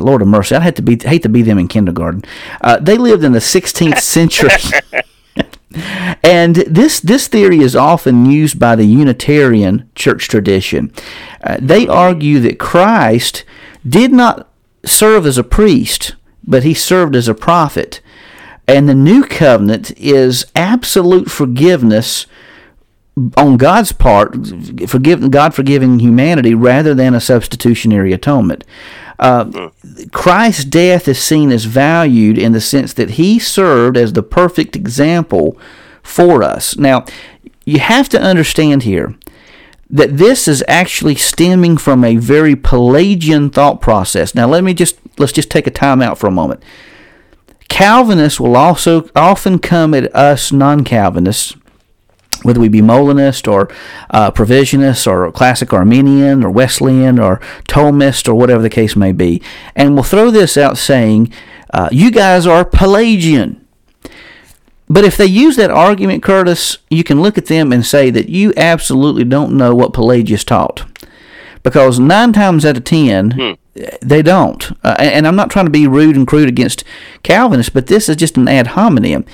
Lord 0.00 0.20
of 0.20 0.26
mercy, 0.26 0.56
I'd 0.56 0.62
hate 0.62 0.76
to 0.76 0.82
be 0.82 0.98
hate 1.00 1.22
to 1.22 1.28
be 1.28 1.42
them 1.42 1.58
in 1.58 1.68
kindergarten. 1.68 2.24
Uh, 2.60 2.78
they 2.78 2.98
lived 2.98 3.22
in 3.22 3.30
the 3.30 3.38
16th 3.38 4.00
century. 4.00 4.50
and 6.24 6.56
this 6.56 6.98
this 6.98 7.28
theory 7.28 7.58
is 7.58 7.76
often 7.76 8.26
used 8.26 8.58
by 8.58 8.74
the 8.74 8.84
Unitarian 8.84 9.88
church 9.94 10.26
tradition. 10.26 10.92
Uh, 11.40 11.58
they 11.60 11.86
argue 11.86 12.40
that 12.40 12.58
Christ 12.58 13.44
did 13.88 14.12
not 14.12 14.48
serve 14.84 15.24
as 15.24 15.38
a 15.38 15.44
priest, 15.44 16.16
but 16.46 16.62
he 16.62 16.74
served 16.74 17.16
as 17.16 17.28
a 17.28 17.34
prophet. 17.34 18.00
And 18.68 18.88
the 18.88 18.94
new 18.94 19.24
covenant 19.24 19.92
is 19.96 20.46
absolute 20.54 21.30
forgiveness 21.30 22.26
on 23.36 23.56
God's 23.56 23.92
part, 23.92 24.36
God 25.30 25.54
forgiving 25.54 25.98
humanity 26.00 26.54
rather 26.54 26.94
than 26.94 27.14
a 27.14 27.20
substitutionary 27.20 28.12
atonement. 28.12 28.64
Uh, 29.18 29.70
Christ's 30.12 30.64
death 30.64 31.08
is 31.08 31.18
seen 31.18 31.50
as 31.50 31.64
valued 31.64 32.36
in 32.36 32.52
the 32.52 32.60
sense 32.60 32.92
that 32.94 33.10
he 33.10 33.38
served 33.38 33.96
as 33.96 34.12
the 34.12 34.22
perfect 34.22 34.76
example 34.76 35.56
for 36.02 36.42
us. 36.42 36.76
Now, 36.76 37.06
you 37.64 37.78
have 37.78 38.08
to 38.10 38.20
understand 38.20 38.82
here 38.82 39.14
that 39.88 40.16
this 40.16 40.48
is 40.48 40.64
actually 40.66 41.14
stemming 41.14 41.76
from 41.76 42.04
a 42.04 42.16
very 42.16 42.56
Pelagian 42.56 43.50
thought 43.50 43.80
process. 43.80 44.34
Now, 44.34 44.46
let 44.46 44.64
me 44.64 44.74
just 44.74 44.98
let's 45.18 45.32
just 45.32 45.50
take 45.50 45.66
a 45.66 45.70
time 45.70 46.02
out 46.02 46.18
for 46.18 46.26
a 46.26 46.32
moment. 46.32 46.62
Calvinists 47.68 48.40
will 48.40 48.56
also 48.56 49.08
often 49.14 49.58
come 49.58 49.94
at 49.94 50.14
us 50.14 50.52
non 50.52 50.84
Calvinists, 50.84 51.56
whether 52.42 52.60
we 52.60 52.68
be 52.68 52.82
Molinist 52.82 53.46
or 53.46 53.68
uh, 54.10 54.30
Provisionist 54.30 55.06
or 55.06 55.30
Classic 55.32 55.72
Arminian 55.72 56.44
or 56.44 56.50
Wesleyan 56.50 57.18
or 57.18 57.40
Thomist 57.68 58.28
or 58.28 58.34
whatever 58.34 58.62
the 58.62 58.70
case 58.70 58.96
may 58.96 59.12
be, 59.12 59.42
and 59.74 59.94
will 59.94 60.02
throw 60.02 60.30
this 60.30 60.56
out 60.56 60.78
saying, 60.78 61.32
uh, 61.72 61.88
You 61.92 62.10
guys 62.10 62.46
are 62.46 62.64
Pelagian. 62.64 63.65
But 64.88 65.04
if 65.04 65.16
they 65.16 65.26
use 65.26 65.56
that 65.56 65.70
argument, 65.70 66.22
Curtis, 66.22 66.78
you 66.90 67.02
can 67.02 67.20
look 67.20 67.36
at 67.36 67.46
them 67.46 67.72
and 67.72 67.84
say 67.84 68.10
that 68.10 68.28
you 68.28 68.52
absolutely 68.56 69.24
don't 69.24 69.56
know 69.56 69.74
what 69.74 69.92
Pelagius 69.92 70.44
taught. 70.44 70.84
Because 71.62 71.98
nine 71.98 72.32
times 72.32 72.64
out 72.64 72.76
of 72.76 72.84
ten, 72.84 73.30
hmm 73.32 73.52
they 74.00 74.22
don't. 74.22 74.72
Uh, 74.84 74.96
and 74.98 75.26
I'm 75.26 75.36
not 75.36 75.50
trying 75.50 75.66
to 75.66 75.70
be 75.70 75.86
rude 75.86 76.16
and 76.16 76.26
crude 76.26 76.48
against 76.48 76.84
Calvinists, 77.22 77.70
but 77.70 77.86
this 77.86 78.08
is 78.08 78.16
just 78.16 78.36
an 78.36 78.48
ad 78.48 78.68
hominem. 78.68 79.24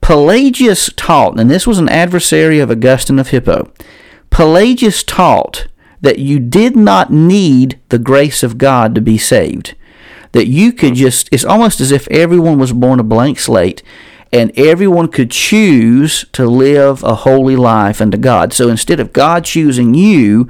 Pelagius 0.00 0.90
taught, 0.96 1.38
and 1.38 1.50
this 1.50 1.66
was 1.66 1.78
an 1.78 1.88
adversary 1.88 2.58
of 2.58 2.70
Augustine 2.70 3.18
of 3.18 3.28
Hippo. 3.28 3.70
Pelagius 4.30 5.02
taught 5.02 5.68
that 6.00 6.18
you 6.18 6.38
did 6.38 6.76
not 6.76 7.12
need 7.12 7.78
the 7.88 7.98
grace 7.98 8.42
of 8.42 8.58
God 8.58 8.94
to 8.94 9.00
be 9.00 9.18
saved. 9.18 9.74
That 10.32 10.46
you 10.46 10.72
could 10.72 10.94
just, 10.94 11.28
it's 11.32 11.44
almost 11.44 11.80
as 11.80 11.90
if 11.90 12.06
everyone 12.08 12.58
was 12.58 12.72
born 12.72 13.00
a 13.00 13.04
blank 13.04 13.38
slate 13.38 13.82
and 14.32 14.56
everyone 14.58 15.08
could 15.08 15.30
choose 15.30 16.24
to 16.32 16.46
live 16.46 17.02
a 17.02 17.16
holy 17.16 17.56
life 17.56 18.00
unto 18.00 18.18
God. 18.18 18.52
So 18.52 18.68
instead 18.68 19.00
of 19.00 19.12
God 19.12 19.44
choosing 19.44 19.94
you, 19.94 20.48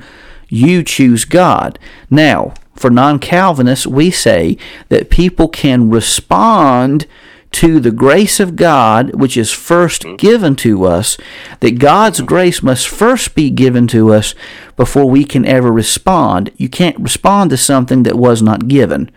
you 0.48 0.82
choose 0.82 1.24
God. 1.24 1.78
Now, 2.10 2.54
for 2.74 2.90
non 2.90 3.18
Calvinists, 3.18 3.86
we 3.86 4.10
say 4.10 4.56
that 4.88 5.10
people 5.10 5.48
can 5.48 5.90
respond 5.90 7.06
to 7.50 7.80
the 7.80 7.90
grace 7.90 8.40
of 8.40 8.56
God, 8.56 9.14
which 9.14 9.36
is 9.36 9.50
first 9.50 10.02
mm-hmm. 10.02 10.16
given 10.16 10.54
to 10.56 10.84
us, 10.84 11.16
that 11.60 11.78
God's 11.78 12.18
mm-hmm. 12.18 12.26
grace 12.26 12.62
must 12.62 12.88
first 12.88 13.34
be 13.34 13.50
given 13.50 13.86
to 13.88 14.12
us 14.12 14.34
before 14.76 15.06
we 15.06 15.24
can 15.24 15.46
ever 15.46 15.72
respond. 15.72 16.50
You 16.56 16.68
can't 16.68 16.98
respond 16.98 17.50
to 17.50 17.56
something 17.56 18.02
that 18.02 18.16
was 18.16 18.42
not 18.42 18.68
given. 18.68 19.10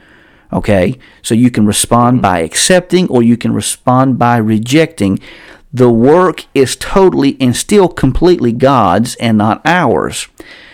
Okay? 0.53 0.97
So 1.21 1.33
you 1.33 1.51
can 1.51 1.65
respond 1.65 2.21
by 2.21 2.39
accepting 2.39 3.07
or 3.09 3.23
you 3.23 3.37
can 3.37 3.53
respond 3.53 4.19
by 4.19 4.37
rejecting. 4.37 5.19
The 5.73 5.89
work 5.89 6.45
is 6.53 6.75
totally 6.75 7.37
and 7.39 7.55
still 7.55 7.87
completely 7.87 8.51
God's 8.51 9.15
and 9.15 9.37
not 9.37 9.61
ours. 9.65 10.27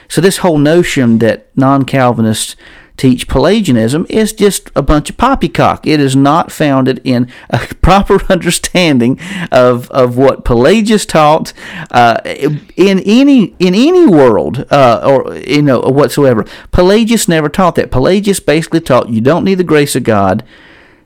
So 0.08 0.22
this 0.22 0.38
whole 0.38 0.58
notion 0.58 1.20
that 1.20 1.48
non 1.56 1.84
Calvinists 1.84 2.56
teach 2.98 3.28
Pelagianism 3.28 4.06
is 4.10 4.34
just 4.34 4.72
a 4.76 4.82
bunch 4.82 5.10
of 5.10 5.18
poppycock. 5.18 5.86
It 5.86 6.00
is 6.00 6.16
not 6.16 6.52
founded 6.52 7.00
in 7.04 7.32
a 7.50 7.60
proper 7.82 8.20
understanding 8.30 9.20
of, 9.52 9.90
of 9.92 10.18
what 10.18 10.44
Pelagius 10.44 11.06
taught 11.06 11.54
uh, 11.92 12.20
in 12.26 13.00
any 13.06 13.56
in 13.60 13.76
any 13.76 14.08
world 14.08 14.66
uh, 14.72 15.02
or 15.06 15.36
you 15.38 15.62
know 15.62 15.80
whatsoever. 15.80 16.44
Pelagius 16.72 17.28
never 17.28 17.50
taught 17.50 17.76
that. 17.76 17.92
Pelagius 17.92 18.40
basically 18.40 18.82
taught 18.82 19.10
you 19.10 19.22
don't 19.22 19.46
need 19.46 19.56
the 19.56 19.64
grace 19.64 19.96
of 19.96 20.04
God. 20.04 20.44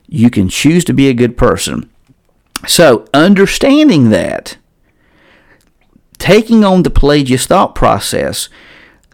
You 0.08 0.30
can 0.30 0.48
choose 0.48 0.84
to 0.86 0.92
be 0.92 1.08
a 1.08 1.14
good 1.14 1.36
person. 1.36 1.88
So 2.66 3.06
understanding 3.12 4.10
that, 4.10 4.56
taking 6.18 6.64
on 6.64 6.84
the 6.84 6.90
Pelagius 6.90 7.46
thought 7.46 7.74
process 7.74 8.48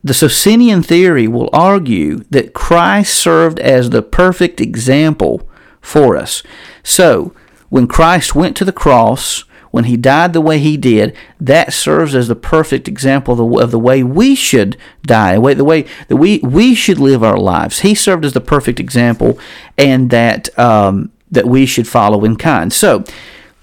the 0.02 0.14
Socinian 0.14 0.82
theory 0.82 1.26
will 1.26 1.50
argue 1.52 2.18
that 2.30 2.54
Christ 2.54 3.14
served 3.14 3.58
as 3.58 3.90
the 3.90 4.02
perfect 4.02 4.60
example 4.60 5.48
for 5.80 6.16
us. 6.16 6.42
So, 6.82 7.34
when 7.68 7.86
Christ 7.86 8.34
went 8.34 8.56
to 8.56 8.64
the 8.64 8.72
cross, 8.72 9.44
when 9.70 9.84
he 9.84 9.96
died 9.96 10.32
the 10.32 10.40
way 10.40 10.58
he 10.58 10.76
did, 10.76 11.14
that 11.40 11.72
serves 11.72 12.14
as 12.14 12.28
the 12.28 12.36
perfect 12.36 12.88
example 12.88 13.32
of 13.32 13.38
the, 13.38 13.64
of 13.64 13.70
the 13.70 13.78
way 13.78 14.02
we 14.02 14.34
should 14.34 14.76
die, 15.02 15.34
the 15.34 15.40
way, 15.40 15.54
the 15.54 15.64
way 15.64 15.86
that 16.08 16.16
we, 16.16 16.38
we 16.38 16.74
should 16.74 16.98
live 16.98 17.22
our 17.22 17.38
lives. 17.38 17.80
He 17.80 17.94
served 17.94 18.24
as 18.24 18.32
the 18.32 18.40
perfect 18.40 18.80
example, 18.80 19.38
and 19.76 20.10
that 20.10 20.56
um, 20.58 21.12
that 21.30 21.46
we 21.46 21.66
should 21.66 21.86
follow 21.86 22.24
in 22.24 22.36
kind. 22.36 22.72
So, 22.72 23.04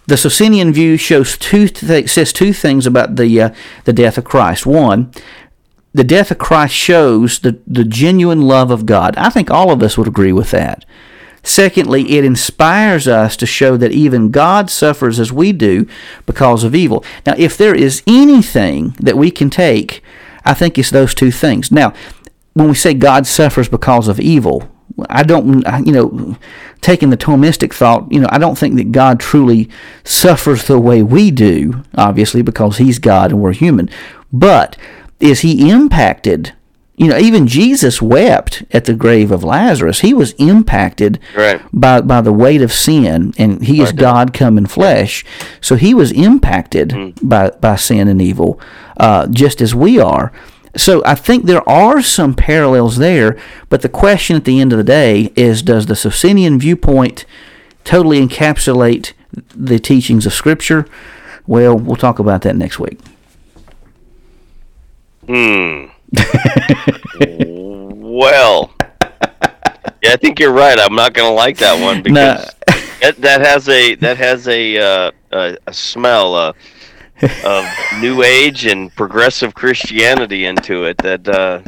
the 0.08 0.18
Socinian 0.18 0.72
view 0.72 0.98
shows 0.98 1.38
two 1.38 1.68
th- 1.68 2.10
says 2.10 2.32
two 2.32 2.54
things 2.54 2.86
about 2.86 3.16
the 3.16 3.42
uh, 3.42 3.50
the 3.86 3.94
death 3.94 4.20
of 4.20 4.26
Christ. 4.26 4.66
One, 4.66 5.12
the 5.96 6.04
death 6.04 6.30
of 6.30 6.38
Christ 6.38 6.76
shows 6.76 7.40
the, 7.40 7.58
the 7.66 7.86
genuine 7.86 8.42
love 8.42 8.70
of 8.70 8.86
God. 8.86 9.16
I 9.16 9.30
think 9.30 9.50
all 9.50 9.72
of 9.72 9.82
us 9.82 9.98
would 9.98 10.10
agree 10.10 10.34
with 10.34 10.52
that. 10.52 10.84
Secondly, 11.42 12.18
it 12.18 12.26
inspires 12.26 13.08
us 13.08 13.38
to 13.38 13.46
show 13.46 13.78
that 13.78 13.94
even 13.94 14.30
God 14.30 14.70
suffers 14.70 15.22
as 15.22 15.32
we 15.32 15.54
do 15.54 15.88
because 16.26 16.66
of 16.66 16.76
evil. 16.76 17.06
Now, 17.26 17.36
if 17.38 17.56
there 17.56 17.74
is 17.74 18.04
anything 18.06 18.96
that 19.00 19.18
we 19.18 19.32
can 19.32 19.50
take, 19.50 20.04
I 20.44 20.54
think 20.54 20.78
it's 20.78 20.92
those 20.92 21.16
two 21.16 21.32
things. 21.32 21.72
Now, 21.72 21.94
when 22.54 22.68
we 22.68 22.76
say 22.76 22.94
God 22.94 23.26
suffers 23.26 23.70
because 23.70 24.10
of 24.10 24.20
evil, 24.20 24.70
I 25.10 25.24
don't, 25.24 25.64
you 25.86 25.94
know, 25.94 26.38
taking 26.82 27.10
the 27.10 27.18
Thomistic 27.18 27.74
thought, 27.74 28.12
you 28.12 28.20
know, 28.20 28.30
I 28.32 28.38
don't 28.38 28.58
think 28.58 28.76
that 28.76 28.92
God 28.92 29.20
truly 29.20 29.70
suffers 30.04 30.66
the 30.66 30.80
way 30.80 31.04
we 31.04 31.32
do, 31.32 31.84
obviously, 31.96 32.42
because 32.42 32.80
He's 32.80 33.00
God 33.00 33.32
and 33.32 33.40
we're 33.40 33.54
human. 33.54 33.90
But 34.34 34.78
is 35.20 35.42
he 35.42 35.70
impacted? 35.70 36.54
You 36.98 37.08
know, 37.10 37.18
even 37.18 37.46
Jesus 37.46 38.02
wept 38.02 38.64
at 38.72 38.86
the 38.86 38.94
grave 38.94 39.30
of 39.30 39.44
Lazarus. 39.44 40.00
He 40.00 40.14
was 40.14 40.32
impacted 40.34 41.20
Right. 41.36 41.60
by 41.74 42.00
by 42.02 42.22
the 42.22 42.32
weight 42.32 42.62
of 42.62 42.72
sin, 42.72 43.34
and 43.38 43.62
he 43.62 43.82
is. 43.82 43.92
God 43.92 44.32
come 44.34 44.58
in 44.58 44.66
flesh. 44.66 45.26
So 45.60 45.76
he 45.76 45.94
was 45.94 46.12
impacted 46.14 46.90
Mm. 46.92 47.14
by 47.22 47.52
by 47.60 47.76
sin 47.76 48.08
and 48.08 48.22
evil, 48.22 48.58
uh, 48.98 49.28
just 49.28 49.60
as 49.62 49.76
we 49.76 50.00
are. 50.00 50.32
So 50.78 51.02
I 51.06 51.16
think 51.16 51.46
there 51.46 51.68
are 51.68 52.02
some 52.02 52.34
parallels 52.34 52.98
there, 52.98 53.36
but 53.70 53.82
the 53.82 53.90
question 53.90 54.36
at 54.38 54.46
the 54.46 54.62
end 54.62 54.72
of 54.72 54.78
the 54.78 54.84
day 54.84 55.32
is: 55.36 55.62
Does 55.62 55.88
the 55.88 55.96
Socinian 55.98 56.58
viewpoint 56.60 57.26
totally 57.84 58.26
encapsulate 58.26 59.12
the 59.54 59.80
teachings 59.80 60.26
of 60.26 60.34
Scripture? 60.34 60.86
Well, 61.46 61.78
we'll 61.78 61.98
talk 61.98 62.20
about 62.20 62.42
that 62.44 62.56
next 62.56 62.80
week. 62.80 63.00
Hmm. 65.28 65.86
well, 68.00 68.74
yeah, 70.02 70.12
I 70.12 70.18
think 70.18 70.40
you're 70.40 70.52
right. 70.52 70.78
I'm 70.80 70.96
not 70.96 71.14
gonna 71.14 71.34
like 71.34 71.58
that 71.58 71.82
one 71.82 72.04
because 72.04 72.54
that, 73.02 73.16
that 73.18 73.42
has 73.42 73.68
a 73.70 73.96
that 73.96 74.18
has 74.18 74.48
a 74.48 74.78
uh, 74.78 75.12
a, 75.32 75.58
a 75.68 75.74
smell 75.74 76.36
uh, 76.36 76.54
of 77.44 77.66
new 78.00 78.24
age 78.24 78.66
and 78.66 78.94
progressive 78.96 79.54
Christianity 79.54 80.46
into 80.46 80.86
it. 80.86 80.98
That 81.00 81.28
uh, 81.28 81.62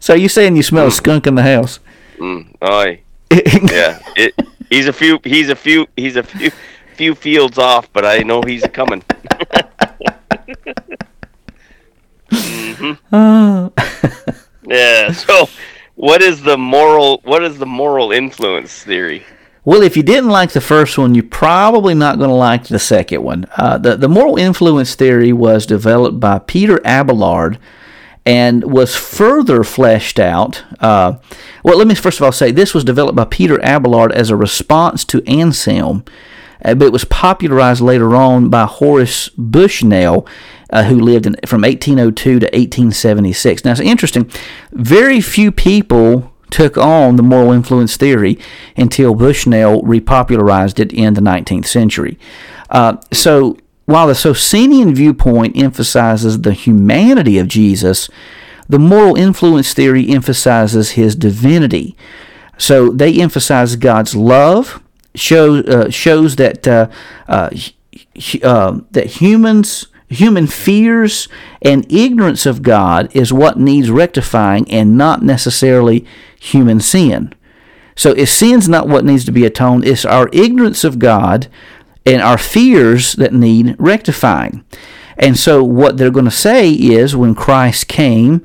So 0.00 0.14
you 0.14 0.28
saying 0.28 0.56
you 0.56 0.62
smell 0.62 0.86
a 0.88 0.90
skunk 0.90 1.26
in 1.26 1.34
the 1.34 1.42
house? 1.42 1.80
mm, 2.18 2.54
oh, 2.62 2.82
yeah, 3.30 4.00
it, 4.16 4.34
he's 4.70 4.86
a 4.86 4.92
few 4.92 5.18
he's 5.24 5.48
a 5.48 5.56
few 5.56 5.86
he's 5.96 6.16
a 6.16 6.22
few 6.22 6.50
few 6.94 7.14
fields 7.14 7.58
off, 7.58 7.92
but 7.92 8.04
I 8.04 8.18
know 8.18 8.42
he's 8.42 8.64
coming. 8.72 9.02
Oh. 13.12 13.72
Yeah. 14.68 15.12
So, 15.12 15.48
what 15.94 16.22
is 16.22 16.42
the 16.42 16.58
moral? 16.58 17.20
What 17.22 17.44
is 17.44 17.56
the 17.56 17.66
moral 17.66 18.10
influence 18.10 18.82
theory? 18.82 19.24
Well, 19.64 19.82
if 19.82 19.96
you 19.96 20.02
didn't 20.02 20.30
like 20.30 20.50
the 20.50 20.60
first 20.60 20.98
one, 20.98 21.14
you're 21.14 21.24
probably 21.24 21.94
not 21.94 22.18
going 22.18 22.30
to 22.30 22.34
like 22.34 22.64
the 22.68 22.78
second 22.78 23.22
one. 23.22 23.46
Uh, 23.56 23.78
the, 23.78 23.96
the 23.96 24.08
moral 24.08 24.36
influence 24.36 24.94
theory 24.94 25.32
was 25.32 25.66
developed 25.66 26.20
by 26.20 26.38
Peter 26.38 26.80
Abelard 26.84 27.58
and 28.24 28.64
was 28.64 28.94
further 28.94 29.62
fleshed 29.64 30.18
out. 30.18 30.64
Uh, 30.80 31.14
well, 31.62 31.78
let 31.78 31.86
me 31.86 31.94
first 31.94 32.18
of 32.18 32.24
all 32.24 32.32
say 32.32 32.50
this 32.50 32.74
was 32.74 32.84
developed 32.84 33.16
by 33.16 33.24
Peter 33.24 33.60
Abelard 33.62 34.12
as 34.12 34.30
a 34.30 34.36
response 34.36 35.04
to 35.04 35.22
Anselm, 35.28 36.04
but 36.62 36.82
it 36.82 36.92
was 36.92 37.04
popularized 37.04 37.80
later 37.80 38.14
on 38.14 38.48
by 38.48 38.64
Horace 38.64 39.28
Bushnell, 39.30 40.26
uh, 40.70 40.84
who 40.84 40.98
lived 40.98 41.26
in, 41.26 41.36
from 41.46 41.62
1802 41.62 42.40
to 42.40 42.46
1876. 42.46 43.64
Now, 43.64 43.72
it's 43.72 43.80
interesting. 43.80 44.30
Very 44.72 45.20
few 45.20 45.52
people 45.52 46.32
took 46.50 46.78
on 46.78 47.16
the 47.16 47.22
moral 47.22 47.52
influence 47.52 47.96
theory 47.96 48.38
until 48.76 49.14
Bushnell 49.14 49.82
repopularized 49.82 50.78
it 50.78 50.92
in 50.92 51.14
the 51.14 51.20
19th 51.20 51.66
century. 51.66 52.18
Uh, 52.70 52.96
so, 53.12 53.56
while 53.84 54.08
the 54.08 54.14
Socinian 54.14 54.94
viewpoint 54.94 55.56
emphasizes 55.56 56.40
the 56.40 56.52
humanity 56.52 57.38
of 57.38 57.46
Jesus, 57.46 58.08
the 58.68 58.78
moral 58.78 59.14
influence 59.14 59.72
theory 59.74 60.08
emphasizes 60.08 60.92
his 60.92 61.14
divinity. 61.14 61.96
So, 62.58 62.90
they 62.90 63.20
emphasize 63.20 63.76
God's 63.76 64.16
love, 64.16 64.82
show, 65.16 65.58
uh, 65.60 65.90
shows 65.90 66.36
that 66.36 66.66
uh, 66.68 66.88
uh, 67.28 67.50
uh, 68.42 68.80
that 68.90 69.06
humans 69.06 69.88
human 70.08 70.46
fears 70.46 71.28
and 71.62 71.90
ignorance 71.92 72.46
of 72.46 72.62
God 72.62 73.14
is 73.14 73.32
what 73.32 73.58
needs 73.58 73.90
rectifying 73.90 74.70
and 74.70 74.96
not 74.96 75.22
necessarily 75.22 76.06
human 76.38 76.80
sin. 76.80 77.34
So 77.96 78.10
if 78.12 78.28
sin's 78.28 78.68
not 78.68 78.88
what 78.88 79.04
needs 79.04 79.24
to 79.24 79.32
be 79.32 79.44
atoned, 79.44 79.84
it's 79.84 80.04
our 80.04 80.28
ignorance 80.32 80.84
of 80.84 80.98
God 80.98 81.48
and 82.04 82.22
our 82.22 82.38
fears 82.38 83.14
that 83.14 83.32
need 83.32 83.74
rectifying. 83.78 84.64
And 85.18 85.36
so 85.36 85.64
what 85.64 85.96
they're 85.96 86.10
going 86.10 86.26
to 86.26 86.30
say 86.30 86.70
is 86.70 87.16
when 87.16 87.34
Christ 87.34 87.88
came, 87.88 88.44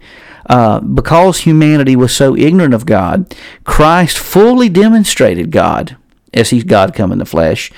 uh, 0.49 0.79
because 0.79 1.39
humanity 1.39 1.95
was 1.95 2.15
so 2.15 2.35
ignorant 2.35 2.73
of 2.73 2.85
God, 2.85 3.35
Christ 3.65 4.17
fully 4.17 4.69
demonstrated 4.69 5.51
God 5.51 5.97
as 6.33 6.49
he's 6.49 6.63
God 6.63 6.93
come 6.93 7.11
in 7.11 7.17
the 7.17 7.25
flesh. 7.25 7.71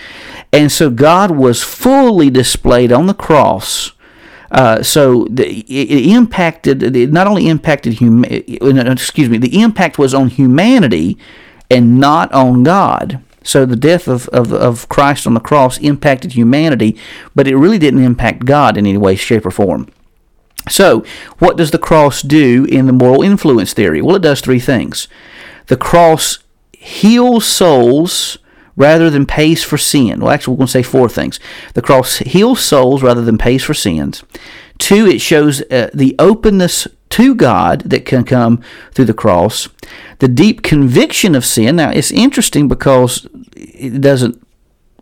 And 0.51 0.71
so 0.71 0.89
God 0.89 1.31
was 1.31 1.63
fully 1.63 2.29
displayed 2.29 2.91
on 2.91 3.07
the 3.07 3.13
cross. 3.13 3.93
Uh, 4.51 4.83
so 4.83 5.25
the, 5.31 5.61
it, 5.61 6.15
impacted, 6.15 6.95
it 6.95 7.11
not 7.11 7.25
only 7.25 7.47
impacted, 7.47 7.97
hum, 7.97 8.23
excuse 8.25 9.29
me, 9.29 9.37
the 9.37 9.61
impact 9.61 9.97
was 9.97 10.13
on 10.13 10.29
humanity 10.29 11.17
and 11.71 11.99
not 11.99 12.31
on 12.31 12.61
God. 12.63 13.19
So 13.43 13.65
the 13.65 13.75
death 13.75 14.07
of, 14.07 14.29
of, 14.29 14.53
of 14.53 14.87
Christ 14.89 15.25
on 15.25 15.33
the 15.33 15.39
cross 15.39 15.79
impacted 15.79 16.33
humanity, 16.33 16.95
but 17.33 17.47
it 17.47 17.57
really 17.57 17.79
didn't 17.79 18.03
impact 18.03 18.45
God 18.45 18.77
in 18.77 18.85
any 18.85 18.97
way, 18.97 19.15
shape, 19.15 19.45
or 19.45 19.51
form. 19.51 19.89
So, 20.69 21.03
what 21.39 21.57
does 21.57 21.71
the 21.71 21.77
cross 21.77 22.21
do 22.21 22.65
in 22.69 22.85
the 22.85 22.93
moral 22.93 23.21
influence 23.21 23.73
theory? 23.73 24.01
Well, 24.01 24.15
it 24.15 24.21
does 24.21 24.39
three 24.39 24.61
things. 24.61 25.09
The 25.67 25.75
cross 25.75 26.39
heals 26.71 27.45
souls 27.45 28.37
rather 28.75 29.09
than 29.09 29.25
pays 29.25 29.63
for 29.63 29.77
sin. 29.77 30.19
Well, 30.19 30.31
actually, 30.31 30.53
we're 30.53 30.59
going 30.59 30.67
to 30.67 30.71
say 30.71 30.83
four 30.83 31.09
things. 31.09 31.39
The 31.73 31.81
cross 31.81 32.17
heals 32.17 32.63
souls 32.63 33.03
rather 33.03 33.21
than 33.21 33.37
pays 33.37 33.63
for 33.63 33.73
sins. 33.73 34.23
Two, 34.77 35.07
it 35.07 35.21
shows 35.21 35.61
uh, 35.71 35.89
the 35.93 36.15
openness 36.19 36.87
to 37.09 37.35
God 37.35 37.81
that 37.81 38.05
can 38.05 38.23
come 38.23 38.61
through 38.91 39.05
the 39.05 39.13
cross. 39.13 39.69
The 40.19 40.27
deep 40.27 40.63
conviction 40.63 41.35
of 41.35 41.45
sin. 41.45 41.75
Now, 41.75 41.91
it's 41.91 42.11
interesting 42.11 42.67
because 42.67 43.27
it 43.55 44.01
doesn't 44.01 44.42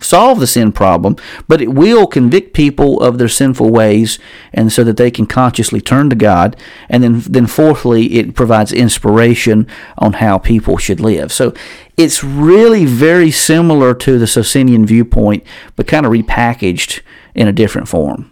solve 0.02 0.40
the 0.40 0.48
sin 0.48 0.72
problem, 0.72 1.16
but 1.48 1.62
it 1.62 1.74
will 1.74 2.08
convict 2.08 2.54
people 2.54 3.00
of 3.02 3.18
their 3.18 3.28
sinful 3.30 3.70
ways 3.70 4.20
and 4.54 4.72
so 4.72 4.84
that 4.84 4.98
they 4.98 5.12
can 5.12 5.26
consciously 5.26 5.80
turn 5.80 6.10
to 6.10 6.16
God. 6.16 6.56
And 6.90 7.04
then 7.04 7.20
then 7.22 7.48
fourthly, 7.48 8.16
it 8.16 8.36
provides 8.36 8.74
inspiration 8.74 9.68
on 9.98 10.14
how 10.14 10.38
people 10.38 10.78
should 10.78 11.00
live. 11.00 11.32
So 11.32 11.54
it's 11.98 12.24
really 12.24 12.86
very 12.86 13.32
similar 13.32 13.94
to 13.96 14.18
the 14.18 14.28
Socinian 14.28 14.86
viewpoint, 14.86 15.44
but 15.76 15.88
kind 15.88 16.06
of 16.06 16.12
repackaged 16.12 17.02
in 17.36 17.48
a 17.48 17.54
different 17.54 17.88
form. 17.88 18.32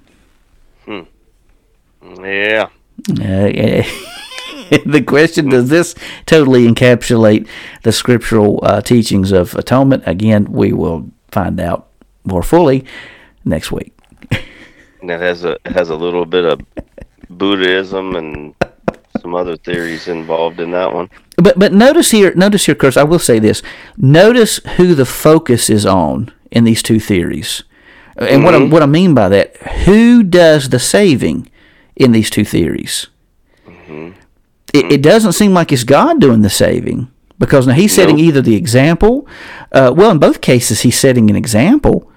Hmm. 0.85 1.01
Yeah. 2.23 2.69
Uh, 3.09 3.83
the 4.85 5.03
question 5.05 5.49
does 5.49 5.69
this 5.69 5.95
totally 6.25 6.67
encapsulate 6.67 7.47
the 7.83 7.91
scriptural 7.91 8.59
uh, 8.63 8.81
teachings 8.81 9.31
of 9.31 9.55
atonement? 9.55 10.03
Again, 10.05 10.51
we 10.51 10.73
will 10.73 11.09
find 11.31 11.59
out 11.59 11.87
more 12.23 12.43
fully 12.43 12.85
next 13.45 13.71
week. 13.71 13.93
that 15.03 15.19
has 15.19 15.43
a 15.43 15.57
has 15.65 15.89
a 15.89 15.95
little 15.95 16.25
bit 16.25 16.45
of 16.45 16.61
Buddhism 17.29 18.15
and 18.15 18.55
some 19.21 19.35
other 19.35 19.57
theories 19.57 20.07
involved 20.07 20.59
in 20.59 20.71
that 20.71 20.93
one. 20.93 21.09
But 21.37 21.57
but 21.59 21.73
notice 21.73 22.11
here, 22.11 22.33
notice 22.35 22.65
here, 22.65 22.75
Chris. 22.75 22.97
I 22.97 23.03
will 23.03 23.19
say 23.19 23.39
this. 23.39 23.61
Notice 23.97 24.57
who 24.77 24.95
the 24.95 25.05
focus 25.05 25.69
is 25.69 25.85
on 25.85 26.31
in 26.51 26.63
these 26.63 26.83
two 26.83 26.99
theories, 26.99 27.63
and 28.17 28.27
mm-hmm. 28.27 28.43
what 28.43 28.55
I, 28.55 28.63
what 28.63 28.83
I 28.83 28.87
mean 28.87 29.13
by 29.13 29.29
that, 29.29 29.55
who 29.85 30.23
does 30.23 30.69
the 30.69 30.79
saving 30.79 31.49
in 31.95 32.11
these 32.11 32.29
two 32.29 32.45
theories? 32.45 33.07
Mm-hmm. 33.65 34.11
It, 34.73 34.91
it 34.91 35.01
doesn't 35.01 35.33
seem 35.33 35.53
like 35.53 35.71
it's 35.71 35.83
God 35.83 36.21
doing 36.21 36.41
the 36.41 36.49
saving 36.49 37.11
because 37.39 37.65
now 37.65 37.73
he's 37.73 37.95
setting 37.95 38.19
either 38.19 38.41
the 38.41 38.55
example. 38.55 39.27
Uh, 39.71 39.93
well, 39.95 40.11
in 40.11 40.19
both 40.19 40.41
cases, 40.41 40.81
he's 40.81 40.99
setting 40.99 41.29
an 41.29 41.35
example. 41.35 42.11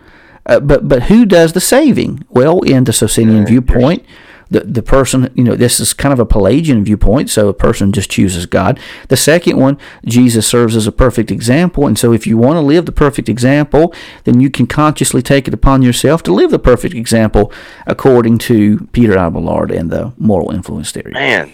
Uh, 0.45 0.61
but 0.61 0.89
but 0.89 1.05
who 1.05 1.25
does 1.25 1.53
the 1.53 1.61
saving? 1.61 2.25
Well, 2.29 2.61
in 2.63 2.85
the 2.85 2.93
Socinian 2.93 3.47
viewpoint, 3.47 4.05
the 4.51 4.61
the 4.61 4.83
person 4.83 5.31
you 5.35 5.45
know 5.45 5.55
this 5.55 5.79
is 5.79 5.95
kind 5.95 6.13
of 6.13 6.19
a 6.19 6.27
Pelagian 6.27 6.85
viewpoint, 6.85 7.31
so 7.31 7.49
a 7.49 7.55
person 7.55 7.93
just 7.93 8.11
chooses 8.11 8.47
God. 8.47 8.81
The 9.09 9.17
second 9.17 9.57
one, 9.57 9.79
Jesus 10.05 10.47
serves 10.47 10.75
as 10.75 10.87
a 10.87 10.93
perfect 10.93 11.31
example, 11.31 11.87
and 11.87 11.97
so 11.97 12.13
if 12.13 12.27
you 12.27 12.37
want 12.37 12.57
to 12.57 12.61
live 12.61 12.87
the 12.87 12.93
perfect 12.93 13.29
example, 13.29 13.95
then 14.25 14.41
you 14.41 14.51
can 14.51 14.67
consciously 14.67 15.23
take 15.23 15.47
it 15.47 15.55
upon 15.55 15.83
yourself 15.83 16.25
to 16.25 16.33
live 16.33 16.51
the 16.51 16.59
perfect 16.59 16.95
example, 16.95 17.53
according 17.87 18.39
to 18.39 18.89
Peter 18.93 19.17
Abelard 19.17 19.71
and 19.71 19.91
the 19.91 20.13
moral 20.19 20.51
influence 20.51 20.91
theory. 20.91 21.13
Man, 21.13 21.53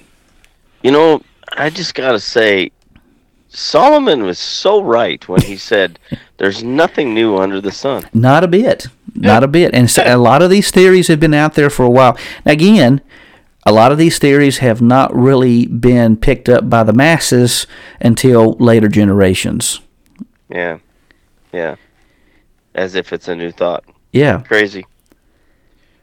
you 0.83 0.91
know, 0.91 1.21
I 1.53 1.71
just 1.71 1.95
gotta 1.95 2.21
say, 2.21 2.73
Solomon 3.49 4.25
was 4.25 4.39
so 4.39 4.83
right 4.83 5.27
when 5.29 5.41
he 5.43 5.57
said, 5.57 5.99
"There's 6.37 6.63
nothing 6.63 7.15
new 7.15 7.37
under 7.37 7.61
the 7.61 7.73
sun." 7.73 8.05
Not 8.13 8.45
a 8.45 8.49
bit, 8.49 8.89
not 9.15 9.43
a 9.43 9.49
bit. 9.49 9.75
And 9.75 9.91
so 9.91 10.03
a 10.07 10.17
lot 10.17 10.43
of 10.43 10.51
these 10.51 10.71
theories 10.71 11.09
have 11.09 11.21
been 11.21 11.35
out 11.35 11.55
there 11.55 11.71
for 11.71 11.85
a 11.85 11.91
while. 11.91 12.17
Now, 12.45 12.53
again, 12.53 13.01
a 13.65 13.73
lot 13.73 13.93
of 13.93 13.99
these 13.99 14.19
theories 14.19 14.59
have 14.59 14.81
not 14.81 15.15
really 15.15 15.67
been 15.67 16.17
picked 16.17 16.49
up 16.49 16.71
by 16.71 16.83
the 16.85 16.93
masses 16.93 17.67
until 18.01 18.53
later 18.55 18.89
generations. 18.89 19.81
Yeah, 20.49 20.79
yeah. 21.53 21.77
As 22.75 22.95
if 22.95 23.13
it's 23.13 23.29
a 23.29 23.37
new 23.37 23.51
thought. 23.51 23.85
Yeah. 24.13 24.41
Crazy. 24.41 24.87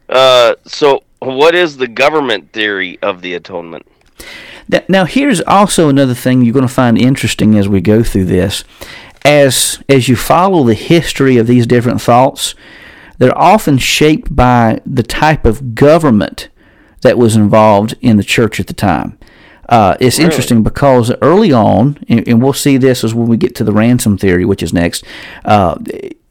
Uh, 0.09 0.55
so, 0.65 1.03
what 1.19 1.55
is 1.55 1.77
the 1.77 1.87
government 1.87 2.51
theory 2.51 2.99
of 3.01 3.21
the 3.21 3.33
atonement? 3.33 3.87
Now, 4.89 5.05
here's 5.05 5.41
also 5.41 5.89
another 5.89 6.13
thing 6.13 6.41
you're 6.41 6.53
going 6.53 6.67
to 6.67 6.73
find 6.73 6.97
interesting 6.97 7.57
as 7.57 7.67
we 7.67 7.81
go 7.81 8.03
through 8.03 8.25
this. 8.25 8.63
As, 9.23 9.83
as 9.89 10.07
you 10.07 10.15
follow 10.15 10.63
the 10.63 10.73
history 10.73 11.37
of 11.37 11.47
these 11.47 11.67
different 11.67 12.01
thoughts, 12.01 12.55
they're 13.17 13.37
often 13.37 13.77
shaped 13.77 14.35
by 14.35 14.81
the 14.85 15.03
type 15.03 15.45
of 15.45 15.75
government 15.75 16.49
that 17.01 17.17
was 17.17 17.35
involved 17.35 17.95
in 18.01 18.17
the 18.17 18.23
church 18.23 18.59
at 18.59 18.67
the 18.67 18.73
time. 18.73 19.17
Uh, 19.67 19.95
it's 19.99 20.17
really? 20.17 20.25
interesting 20.25 20.63
because 20.63 21.11
early 21.21 21.51
on, 21.51 21.97
and, 22.07 22.27
and, 22.27 22.41
we'll 22.41 22.53
see 22.53 22.77
this 22.77 23.03
as 23.03 23.15
when 23.15 23.27
we 23.27 23.35
get 23.35 23.55
to 23.55 23.63
the 23.63 23.73
ransom 23.73 24.17
theory, 24.17 24.45
which 24.45 24.61
is 24.61 24.73
next. 24.73 25.03
Uh, 25.43 25.75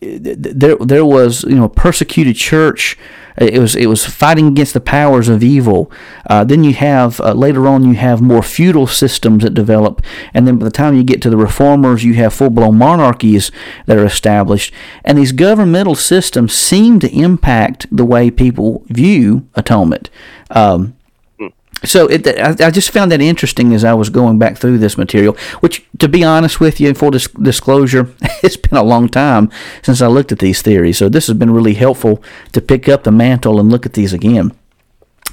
there, 0.01 0.77
there 0.77 1.05
was 1.05 1.43
you 1.45 1.57
know 1.57 1.65
a 1.65 1.69
persecuted 1.69 2.37
church 2.37 2.97
it 3.37 3.59
was 3.59 3.75
it 3.75 3.87
was 3.87 4.07
fighting 4.07 4.47
against 4.47 4.75
the 4.75 4.81
powers 4.81 5.29
of 5.29 5.43
evil. 5.43 5.91
Uh, 6.31 6.45
then 6.45 6.63
you 6.63 6.73
have 6.73 7.21
uh, 7.21 7.33
later 7.33 7.67
on 7.67 7.85
you 7.85 7.95
have 7.95 8.21
more 8.21 8.43
feudal 8.43 8.87
systems 8.87 9.43
that 9.43 9.55
develop, 9.55 10.03
and 10.33 10.47
then 10.47 10.59
by 10.59 10.65
the 10.65 10.71
time 10.71 10.95
you 10.95 11.03
get 11.03 11.21
to 11.23 11.31
the 11.31 11.37
reformers, 11.37 12.05
you 12.05 12.15
have 12.15 12.33
full 12.33 12.51
blown 12.51 12.79
monarchies 12.79 13.51
that 13.87 13.97
are 13.97 14.05
established. 14.05 14.73
And 15.05 15.19
these 15.19 15.33
governmental 15.33 15.97
systems 15.97 16.53
seem 16.53 17.01
to 17.01 17.13
impact 17.13 17.87
the 17.91 18.05
way 18.05 18.31
people 18.31 18.85
view 18.87 19.49
atonement. 19.55 20.11
Um, 20.51 20.97
so 21.85 22.07
it, 22.07 22.27
I, 22.27 22.67
I, 22.67 22.71
just 22.71 22.91
found 22.91 23.13
that 23.13 23.21
interesting 23.21 23.73
as 23.75 23.85
I 23.85 23.95
was 23.95 24.11
going 24.11 24.39
back 24.39 24.57
through 24.57 24.79
this 24.79 24.99
material. 24.99 25.37
Which, 25.61 25.85
to 25.99 26.09
be 26.09 26.25
honest 26.25 26.61
with 26.61 26.81
you, 26.81 26.89
in 26.89 26.95
full 26.95 27.11
dis- 27.11 27.29
disclosure, 27.29 28.13
it's 28.43 28.57
been 28.57 28.79
a 28.79 28.83
long 28.83 29.09
time 29.09 29.51
since 29.83 30.01
I 30.01 30.07
looked 30.07 30.33
at 30.33 30.39
these 30.39 30.63
theories. 30.63 30.99
So 30.99 31.09
this 31.09 31.27
has 31.27 31.37
been 31.37 31.53
really 31.53 31.75
helpful 31.75 32.23
to 32.53 32.61
pick 32.61 32.89
up 32.89 33.05
the 33.05 33.13
mantle 33.13 33.61
and 33.61 33.71
look 33.71 33.87
at 33.87 33.95
these 33.95 34.13
again. 34.13 34.53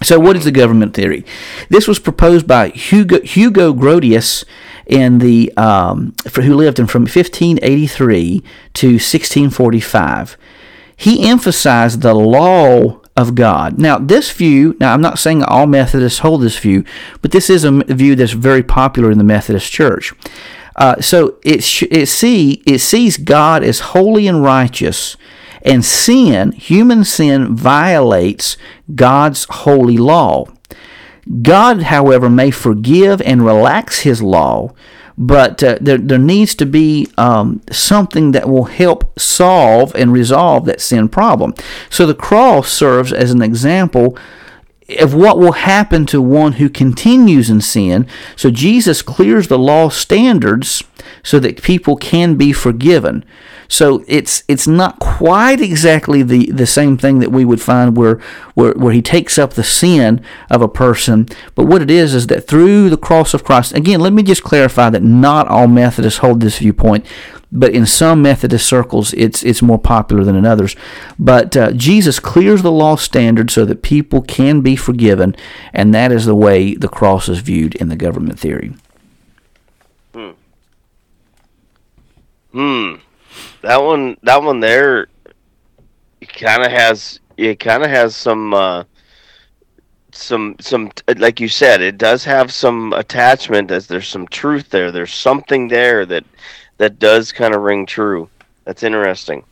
So, 0.04 0.20
what 0.20 0.36
is 0.36 0.46
the 0.46 0.52
government 0.52 0.96
theory? 0.96 1.24
This 1.70 1.88
was 1.88 2.00
proposed 2.00 2.48
by 2.48 2.70
Hugo, 2.70 3.22
Hugo 3.22 3.72
Grotius 3.74 4.44
in 4.88 5.20
the 5.20 5.56
um, 5.58 6.14
for, 6.28 6.42
who 6.42 6.56
lived 6.56 6.80
in 6.80 6.88
from 6.88 7.04
1583 7.04 8.42
to 8.74 8.88
1645. 8.88 10.38
He 10.96 11.28
emphasized 11.30 12.02
the 12.02 12.14
law 12.14 13.01
of 13.22 13.36
God. 13.36 13.80
Now, 13.80 13.98
this 13.98 14.32
view, 14.32 14.76
now 14.80 14.94
I'm 14.94 15.02
not 15.02 15.20
saying 15.20 15.44
all 15.44 15.68
Methodists 15.68 16.20
hold 16.20 16.42
this 16.42 16.58
view, 16.58 16.84
but 17.22 17.32
this 17.32 17.50
is 17.50 17.64
a 17.64 17.72
view 17.72 18.16
that's 18.16 18.34
very 18.34 18.64
popular 18.64 19.12
in 19.12 19.18
the 19.18 19.24
Methodist 19.24 19.72
Church. 19.72 20.14
Uh, 20.76 21.00
so 21.00 21.38
it, 21.44 21.64
it, 21.92 22.08
see, 22.08 22.64
it 22.66 22.80
sees 22.80 23.18
God 23.18 23.64
as 23.64 23.80
holy 23.80 24.28
and 24.28 24.44
righteous, 24.44 25.16
and 25.64 25.86
sin, 25.86 26.52
human 26.54 27.04
sin, 27.04 27.56
violates 27.56 28.58
God's 28.96 29.46
holy 29.50 29.98
law. 29.98 30.48
God, 31.42 31.84
however, 31.84 32.30
may 32.30 32.52
forgive 32.52 33.22
and 33.22 33.46
relax 33.46 34.00
his 34.00 34.22
law, 34.22 34.74
but 35.17 35.63
uh, 35.63 35.78
there, 35.82 35.97
there 35.97 36.17
needs 36.17 36.56
to 36.56 36.65
be 36.65 37.08
um, 37.17 37.62
something 37.71 38.32
that 38.32 38.50
will 38.50 38.65
help 38.65 39.19
solve 39.19 39.93
and 39.95 40.12
resolve 40.13 40.65
that 40.65 40.82
sin 40.82 41.10
problem. 41.10 41.54
So 41.89 42.06
the 42.06 42.15
cross 42.15 42.71
serves 42.71 43.13
as 43.13 43.32
an 43.32 43.41
example 43.41 44.17
of 45.00 45.13
what 45.13 45.38
will 45.38 45.54
happen 45.54 46.06
to 46.08 46.21
one 46.21 46.54
who 46.54 46.69
continues 46.69 47.50
in 47.50 47.62
sin. 47.62 48.08
So 48.36 48.52
Jesus 48.52 49.02
clears 49.02 49.47
the 49.47 49.60
law 49.60 49.89
standards 49.89 50.84
so 51.24 51.40
that 51.40 51.62
people 51.62 51.96
can 51.96 52.36
be 52.36 52.54
forgiven. 52.54 53.24
So 53.68 54.04
it's 54.08 54.44
it's 54.48 54.68
not 54.68 55.00
quite 55.00 55.62
exactly 55.62 56.24
the, 56.24 56.52
the 56.52 56.66
same 56.66 56.98
thing 56.98 57.20
that 57.20 57.32
we 57.32 57.46
would 57.46 57.62
find 57.62 57.96
where, 57.96 58.20
where 58.54 58.74
where 58.74 58.94
he 58.94 59.02
takes 59.02 59.38
up 59.38 59.54
the 59.54 59.64
sin 59.64 60.24
of 60.50 60.62
a 60.62 60.68
person, 60.68 61.28
but 61.56 61.66
what 61.66 61.82
it 61.82 61.90
is 61.90 62.14
is 62.14 62.28
that 62.28 62.48
through 62.48 62.90
the 62.90 62.98
cross 62.98 63.34
of 63.34 63.44
Christ. 63.44 63.74
Again, 63.74 64.02
let 64.02 64.14
me 64.14 64.24
just 64.24 64.44
clarify 64.44 64.90
that 64.90 65.04
not 65.04 65.48
all 65.48 65.68
Methodists 65.68 66.20
hold 66.20 66.42
this 66.42 66.60
viewpoint 66.60 67.06
but 67.52 67.74
in 67.74 67.86
some 67.86 68.22
Methodist 68.22 68.66
circles, 68.66 69.14
it's 69.14 69.44
it's 69.44 69.62
more 69.62 69.78
popular 69.78 70.24
than 70.24 70.36
in 70.36 70.46
others. 70.46 70.76
But 71.20 71.58
uh, 71.58 71.74
Jesus 71.74 72.20
clears 72.20 72.62
the 72.62 72.72
law 72.72 72.96
standard 72.96 73.52
so 73.52 73.66
that 73.66 73.82
people 73.82 74.22
can 74.22 74.62
be 74.62 74.76
forgiven, 74.76 75.36
and 75.74 75.94
that 75.94 76.12
is 76.12 76.26
the 76.26 76.36
way 76.36 76.76
the 76.76 76.88
cross 76.88 77.28
is 77.28 77.40
viewed 77.40 77.76
in 77.76 77.90
the 77.90 77.96
government 77.98 78.40
theory. 78.40 78.74
Hmm. 80.14 80.32
Hmm. 82.52 82.96
That 83.62 83.82
one. 83.82 84.18
That 84.24 84.42
one 84.44 84.60
there. 84.60 85.08
It 86.20 86.34
Kind 86.34 86.64
of 86.64 86.72
has. 86.72 87.20
It 87.38 87.60
kind 87.60 87.84
of 87.84 87.90
has 87.90 88.16
some. 88.16 88.54
Uh, 88.54 88.84
some 90.14 90.58
some 90.60 90.92
like 91.16 91.40
you 91.40 91.48
said 91.48 91.80
it 91.80 91.98
does 91.98 92.26
have 92.26 92.52
some 92.52 92.92
attachment 92.92 93.72
as 93.72 93.88
there's 93.88 94.10
some 94.10 94.28
truth 94.28 94.70
there 94.70 94.92
there's 94.92 95.14
something 95.14 95.70
there 95.70 96.06
that 96.06 96.26
that 96.82 96.98
does 96.98 97.32
kind 97.32 97.54
of 97.54 97.62
ring 97.62 97.86
true. 97.86 98.28
That's 98.66 98.82
interesting. 98.82 99.44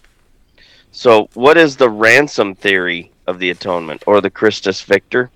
So, 0.91 1.29
what 1.35 1.57
is 1.57 1.77
the 1.77 1.87
ransom 1.87 2.55
theory 2.55 3.11
of 3.27 3.37
the 3.37 3.51
atonement 3.51 4.03
or 4.07 4.19
the 4.19 4.31
Christus 4.31 4.81
Victor? 4.81 5.29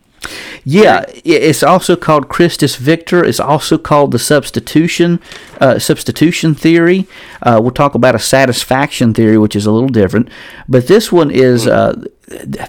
Yeah, 0.63 1.03
it's 1.25 1.63
also 1.63 1.95
called 1.95 2.29
Christus 2.29 2.77
Victor. 2.77 3.23
It's 3.23 3.39
also 3.39 3.77
called 3.77 4.12
the 4.12 4.19
substitution 4.19 5.19
uh, 5.59 5.79
substitution 5.79 6.55
theory. 6.55 7.07
Uh, 7.41 7.59
we'll 7.62 7.71
talk 7.71 7.95
about 7.95 8.15
a 8.15 8.19
satisfaction 8.19 9.13
theory, 9.13 9.38
which 9.38 9.55
is 9.55 9.65
a 9.65 9.71
little 9.71 9.89
different. 9.89 10.29
But 10.69 10.88
this 10.88 11.12
one 11.12 11.31
is 11.31 11.67
uh, 11.67 12.05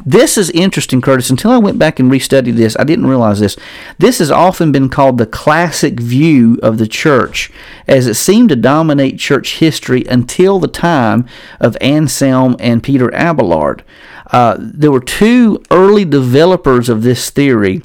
this 0.04 0.36
is 0.36 0.50
interesting, 0.50 1.00
Curtis. 1.00 1.30
Until 1.30 1.50
I 1.50 1.58
went 1.58 1.78
back 1.78 1.98
and 1.98 2.10
restudied 2.10 2.56
this, 2.56 2.76
I 2.78 2.84
didn't 2.84 3.06
realize 3.06 3.40
this. 3.40 3.56
This 3.98 4.18
has 4.18 4.30
often 4.30 4.72
been 4.72 4.88
called 4.88 5.18
the 5.18 5.26
classic 5.26 6.00
view 6.00 6.58
of 6.62 6.78
the 6.78 6.86
church, 6.86 7.50
as 7.88 8.06
it 8.06 8.14
seemed 8.14 8.50
to 8.50 8.56
dominate 8.56 9.18
church 9.18 9.58
history 9.58 10.04
until 10.04 10.58
the 10.58 10.68
time 10.68 11.26
of 11.60 11.76
Anselm 11.80 12.56
and 12.58 12.82
Peter 12.82 13.12
Abelard. 13.14 13.82
Uh, 14.26 14.56
there 14.58 14.92
were 14.92 15.00
two 15.00 15.62
early 15.70 16.04
developers 16.04 16.88
of 16.88 17.02
this 17.02 17.30
theory 17.30 17.82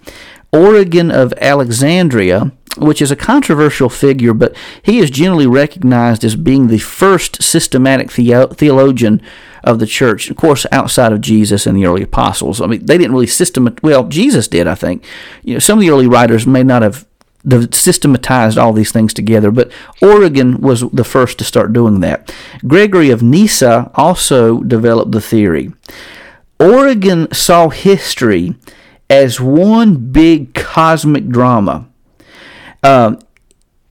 Origen 0.52 1.12
of 1.12 1.34
Alexandria, 1.40 2.52
which 2.78 3.02
is 3.02 3.12
a 3.12 3.16
controversial 3.16 3.90
figure, 3.90 4.34
but 4.34 4.56
he 4.82 5.00
is 5.00 5.12
generally 5.12 5.48
recognized 5.48 6.24
as 6.24 6.36
being 6.36 6.68
the 6.68 6.80
first 6.80 7.42
systematic 7.44 8.12
theo- 8.12 8.48
theologian 8.48 9.22
of 9.64 9.80
the 9.80 9.86
church, 9.86 10.30
of 10.30 10.38
course, 10.38 10.66
outside 10.72 11.12
of 11.12 11.22
Jesus 11.22 11.66
and 11.66 11.78
the 11.78 11.86
early 11.86 12.04
apostles. 12.04 12.62
I 12.62 12.68
mean, 12.68 12.86
they 12.86 12.98
didn't 12.98 13.14
really 13.14 13.28
systematize, 13.28 13.84
well, 13.84 14.08
Jesus 14.08 14.48
did, 14.48 14.68
I 14.68 14.76
think. 14.76 15.04
You 15.44 15.54
know, 15.54 15.60
some 15.60 15.80
of 15.80 15.82
the 15.82 15.90
early 15.90 16.08
writers 16.08 16.48
may 16.48 16.64
not 16.64 16.82
have 16.82 17.06
systematized 17.72 18.58
all 18.58 18.74
these 18.74 18.92
things 18.92 19.14
together, 19.14 19.52
but 19.52 19.72
Origen 20.02 20.60
was 20.60 20.82
the 20.92 21.04
first 21.04 21.38
to 21.38 21.44
start 21.44 21.74
doing 21.74 22.02
that. 22.02 22.34
Gregory 22.68 23.10
of 23.10 23.24
Nyssa 23.24 23.92
also 23.96 24.62
developed 24.62 25.12
the 25.12 25.22
theory. 25.22 25.72
Origen 26.60 27.32
saw 27.32 27.70
history 27.70 28.56
as 29.10 29.40
one 29.40 30.12
big 30.12 30.54
cosmic 30.54 31.30
drama. 31.30 31.88
Um, 32.84 33.20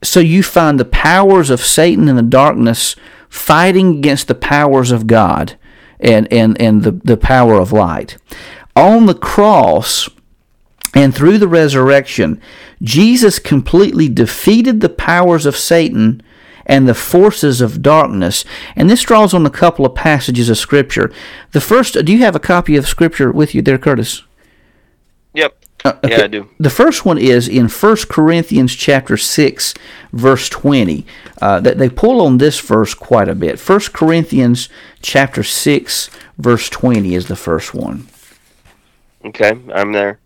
so 0.03 0.21
you 0.21 0.43
find 0.43 0.79
the 0.79 0.85
powers 0.85 1.51
of 1.51 1.61
Satan 1.61 2.09
and 2.09 2.19
the 2.19 2.23
darkness 2.23 2.95
fighting 3.29 3.99
against 3.99 4.29
the 4.29 4.35
powers 4.35 4.91
of 4.91 5.07
God 5.07 5.58
and, 6.01 6.31
and, 6.33 6.61
and 6.61 6.83
the, 6.83 6.93
the 6.93 7.17
power 7.17 7.55
of 7.55 7.73
light. 7.73 8.17
On 8.77 9.07
the 9.07 9.15
cross 9.15 10.09
and 10.95 11.15
through 11.15 11.39
the 11.39 11.49
resurrection, 11.49 12.41
Jesus 12.83 13.39
completely 13.39 14.09
defeated 14.09 14.81
the 14.81 14.89
powers 14.89 15.47
of 15.47 15.57
Satan 15.57 16.23
and 16.67 16.87
the 16.87 16.95
forces 16.95 17.61
of 17.61 17.83
darkness. 17.83 18.45
And 18.77 18.89
this 18.89 19.03
draws 19.03 19.33
on 19.33 19.47
a 19.47 19.51
couple 19.51 19.87
of 19.87 19.95
passages 19.95 20.51
of 20.51 20.59
Scripture. 20.59 21.11
The 21.53 21.61
first, 21.61 22.05
do 22.05 22.13
you 22.13 22.19
have 22.19 22.37
a 22.37 22.41
copy 22.41 22.77
of 22.77 22.87
Scripture 22.87 23.33
with 23.33 23.55
you 23.55 23.63
there, 23.63 23.79
Curtis? 23.79 24.23
Uh, 25.85 25.93
okay. 26.05 26.17
Yeah, 26.17 26.25
I 26.25 26.27
do. 26.27 26.49
The 26.59 26.71
first 26.71 27.05
one 27.05 27.19
is 27.19 27.49
in 27.49 27.69
1 27.69 27.97
Corinthians 28.09 28.75
chapter 28.75 29.17
6, 29.17 29.75
verse 30.13 30.49
20. 30.49 31.07
Uh, 31.41 31.61
that 31.61 31.79
they 31.79 31.89
pull 31.89 32.21
on 32.21 32.39
this 32.39 32.59
verse 32.59 32.95
quite 32.95 33.29
a 33.29 33.35
bit. 33.35 33.61
1 33.61 33.81
Corinthians 33.93 34.69
chapter 35.03 35.43
6, 35.43 36.11
verse 36.37 36.69
20 36.69 37.15
is 37.15 37.29
the 37.29 37.37
first 37.37 37.75
one. 37.75 38.09
Okay, 39.25 39.59
I'm 39.73 39.93
there. 39.93 40.19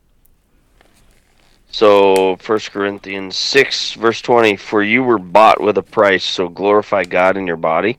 So, 1.71 2.37
1 2.45 2.59
Corinthians 2.71 3.37
6, 3.37 3.95
verse 3.95 4.21
20 4.21 4.57
For 4.57 4.83
you 4.83 5.03
were 5.03 5.19
bought 5.19 5.61
with 5.61 5.79
a 5.79 5.83
price, 5.83 6.25
so 6.25 6.49
glorify 6.49 7.05
God 7.05 7.37
in 7.37 7.47
your 7.47 7.57
body. 7.57 7.99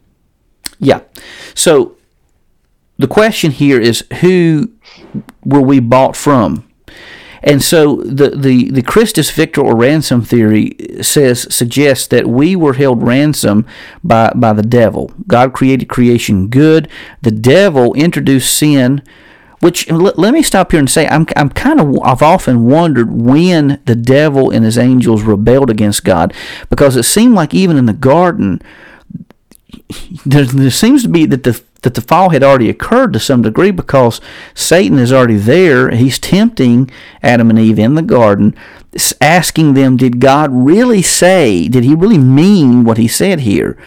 Yeah. 0.79 1.01
So, 1.55 1.97
the 2.97 3.07
question 3.07 3.51
here 3.51 3.81
is 3.81 4.05
who 4.21 4.71
were 5.43 5.61
we 5.61 5.79
bought 5.79 6.15
from? 6.15 6.67
And 7.43 7.61
so 7.61 7.97
the, 7.97 8.29
the, 8.29 8.71
the 8.71 8.81
Christus 8.81 9.29
Victor 9.29 9.61
or 9.61 9.75
ransom 9.75 10.21
theory 10.21 10.75
says 11.01 11.53
suggests 11.53 12.07
that 12.07 12.27
we 12.27 12.55
were 12.55 12.73
held 12.73 13.03
ransom 13.03 13.65
by, 14.03 14.31
by 14.33 14.53
the 14.53 14.63
devil. 14.63 15.11
God 15.27 15.53
created 15.53 15.89
creation 15.89 16.47
good. 16.47 16.87
The 17.21 17.31
devil 17.31 17.93
introduced 17.93 18.55
sin 18.55 19.03
which 19.59 19.89
let, 19.89 20.19
let 20.19 20.33
me 20.33 20.43
stop 20.43 20.71
here 20.71 20.79
and 20.79 20.89
say 20.89 21.07
I'm 21.07 21.25
I'm 21.37 21.49
kind 21.49 21.79
of 21.79 21.97
I've 22.03 22.21
often 22.21 22.65
wondered 22.65 23.09
when 23.09 23.81
the 23.85 23.95
devil 23.95 24.51
and 24.51 24.65
his 24.65 24.77
angels 24.77 25.23
rebelled 25.23 25.69
against 25.69 26.03
God 26.03 26.33
because 26.69 26.97
it 26.97 27.03
seemed 27.03 27.33
like 27.33 27.53
even 27.53 27.77
in 27.77 27.85
the 27.85 27.93
garden 27.93 28.61
there, 30.25 30.43
there 30.43 30.69
seems 30.69 31.03
to 31.03 31.09
be 31.09 31.25
that 31.27 31.43
the 31.43 31.63
that 31.83 31.93
the 31.93 32.01
fall 32.01 32.31
had 32.31 32.43
already 32.43 32.69
occurred 32.69 33.13
to 33.13 33.19
some 33.19 33.41
degree 33.41 33.71
because 33.71 34.19
Satan 34.53 34.97
is 34.97 35.13
already 35.13 35.37
there. 35.37 35.91
He's 35.91 36.19
tempting 36.19 36.89
Adam 37.21 37.49
and 37.49 37.59
Eve 37.59 37.79
in 37.79 37.95
the 37.95 38.01
garden, 38.01 38.55
asking 39.21 39.73
them, 39.73 39.95
Did 39.95 40.19
God 40.19 40.49
really 40.51 41.01
say, 41.01 41.67
did 41.67 41.83
he 41.83 41.93
really 41.93 42.17
mean 42.17 42.83
what 42.83 42.97
he 42.97 43.07
said 43.07 43.41
here? 43.41 43.77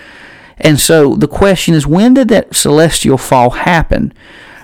And 0.59 0.81
so 0.81 1.15
the 1.15 1.29
question 1.29 1.75
is, 1.75 1.87
when 1.87 2.15
did 2.15 2.29
that 2.29 2.55
celestial 2.55 3.19
fall 3.19 3.51
happen? 3.51 4.13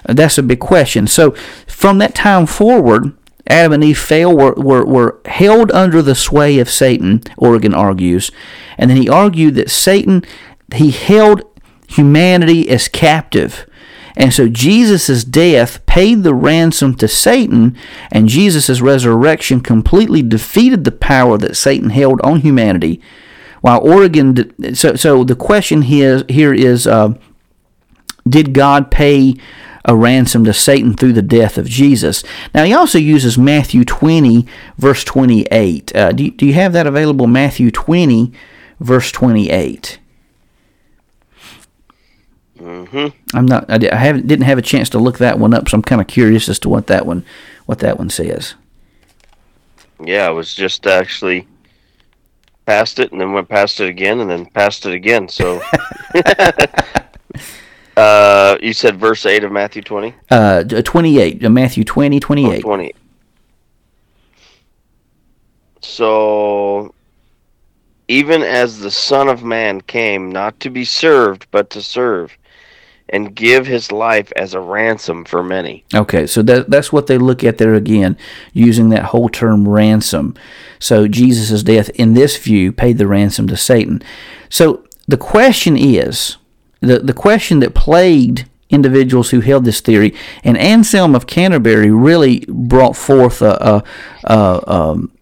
That's 0.04 0.38
a 0.38 0.42
big 0.42 0.60
question. 0.60 1.06
So 1.06 1.32
from 1.66 1.98
that 1.98 2.14
time 2.14 2.46
forward, 2.46 3.14
Adam 3.46 3.72
and 3.72 3.84
Eve 3.84 3.98
fell, 3.98 4.36
were, 4.36 4.54
were, 4.54 4.84
were 4.84 5.20
held 5.26 5.70
under 5.72 6.00
the 6.00 6.14
sway 6.14 6.58
of 6.58 6.70
Satan, 6.70 7.22
Origen 7.36 7.74
argues. 7.74 8.30
And 8.78 8.90
then 8.90 8.96
he 8.96 9.08
argued 9.08 9.54
that 9.56 9.70
Satan, 9.70 10.24
he 10.74 10.90
held 10.90 11.42
humanity 11.92 12.68
as 12.68 12.88
captive. 12.88 13.66
And 14.16 14.32
so 14.32 14.48
Jesus' 14.48 15.24
death 15.24 15.84
paid 15.86 16.22
the 16.22 16.34
ransom 16.34 16.94
to 16.96 17.08
Satan, 17.08 17.76
and 18.10 18.28
Jesus' 18.28 18.80
resurrection 18.80 19.60
completely 19.60 20.22
defeated 20.22 20.84
the 20.84 20.92
power 20.92 21.38
that 21.38 21.56
Satan 21.56 21.90
held 21.90 22.20
on 22.20 22.40
humanity. 22.40 23.00
While 23.62 23.80
Origen, 23.80 24.74
so, 24.74 24.96
so 24.96 25.24
the 25.24 25.36
question 25.36 25.82
here, 25.82 26.24
here 26.28 26.52
is 26.52 26.86
uh, 26.86 27.14
did 28.28 28.52
God 28.52 28.90
pay 28.90 29.36
a 29.84 29.96
ransom 29.96 30.44
to 30.44 30.52
Satan 30.52 30.94
through 30.94 31.12
the 31.12 31.22
death 31.22 31.58
of 31.58 31.66
Jesus. 31.66 32.22
Now, 32.54 32.64
he 32.64 32.72
also 32.72 32.98
uses 32.98 33.36
Matthew 33.36 33.84
20, 33.84 34.46
verse 34.78 35.02
28. 35.04 35.94
Uh, 35.94 36.12
do, 36.12 36.30
do 36.30 36.46
you 36.46 36.54
have 36.54 36.72
that 36.72 36.86
available? 36.86 37.26
Matthew 37.26 37.70
20, 37.70 38.32
verse 38.78 39.10
28. 39.10 39.98
Mm-hmm. 42.62 43.36
I'm 43.36 43.46
not. 43.46 43.68
I, 43.68 43.96
haven't. 43.96 44.26
Didn't 44.26 44.44
have 44.44 44.58
a 44.58 44.62
chance 44.62 44.88
to 44.90 44.98
look 44.98 45.18
that 45.18 45.38
one 45.38 45.52
up, 45.52 45.68
so 45.68 45.76
I'm 45.76 45.82
kind 45.82 46.00
of 46.00 46.06
curious 46.06 46.48
as 46.48 46.58
to 46.60 46.68
what 46.68 46.86
that 46.86 47.06
one, 47.06 47.24
what 47.66 47.80
that 47.80 47.98
one 47.98 48.10
says. 48.10 48.54
Yeah, 50.00 50.26
I 50.26 50.30
was 50.30 50.54
just 50.54 50.86
actually 50.86 51.46
past 52.66 52.98
it, 52.98 53.12
and 53.12 53.20
then 53.20 53.32
went 53.32 53.48
past 53.48 53.80
it 53.80 53.88
again, 53.88 54.20
and 54.20 54.30
then 54.30 54.46
past 54.46 54.86
it 54.86 54.94
again. 54.94 55.28
So 55.28 55.60
Uh, 57.96 58.56
you 58.62 58.72
said 58.72 58.98
verse 58.98 59.26
8 59.26 59.44
of 59.44 59.52
Matthew 59.52 59.82
20? 59.82 60.14
Uh, 60.30 60.64
28. 60.64 61.44
Uh, 61.44 61.50
Matthew 61.50 61.84
20, 61.84 62.20
28. 62.20 62.58
Oh, 62.58 62.60
20. 62.60 62.94
So, 65.82 66.94
even 68.08 68.42
as 68.42 68.78
the 68.78 68.90
Son 68.90 69.28
of 69.28 69.44
Man 69.44 69.80
came 69.80 70.30
not 70.30 70.58
to 70.60 70.70
be 70.70 70.84
served, 70.84 71.46
but 71.50 71.70
to 71.70 71.82
serve, 71.82 72.36
and 73.12 73.34
give 73.34 73.66
his 73.66 73.92
life 73.92 74.32
as 74.36 74.54
a 74.54 74.60
ransom 74.60 75.24
for 75.24 75.42
many. 75.42 75.84
Okay, 75.94 76.26
so 76.26 76.42
that, 76.42 76.70
that's 76.70 76.90
what 76.90 77.06
they 77.06 77.18
look 77.18 77.44
at 77.44 77.58
there 77.58 77.74
again, 77.74 78.16
using 78.54 78.88
that 78.88 79.04
whole 79.04 79.28
term 79.28 79.68
ransom. 79.68 80.34
So, 80.78 81.06
Jesus' 81.06 81.62
death, 81.62 81.90
in 81.90 82.14
this 82.14 82.38
view, 82.38 82.72
paid 82.72 82.96
the 82.96 83.06
ransom 83.06 83.46
to 83.48 83.56
Satan. 83.56 84.02
So, 84.48 84.84
the 85.06 85.18
question 85.18 85.76
is 85.76 86.38
the, 86.80 86.98
the 87.00 87.12
question 87.12 87.60
that 87.60 87.74
plagued 87.74 88.48
individuals 88.70 89.30
who 89.30 89.40
held 89.40 89.66
this 89.66 89.82
theory, 89.82 90.14
and 90.42 90.56
Anselm 90.56 91.14
of 91.14 91.26
Canterbury 91.26 91.90
really 91.90 92.46
brought 92.48 92.96
forth 92.96 93.42
a, 93.42 93.52
a, 93.60 93.84
a, 94.24 94.72
um, 94.72 95.12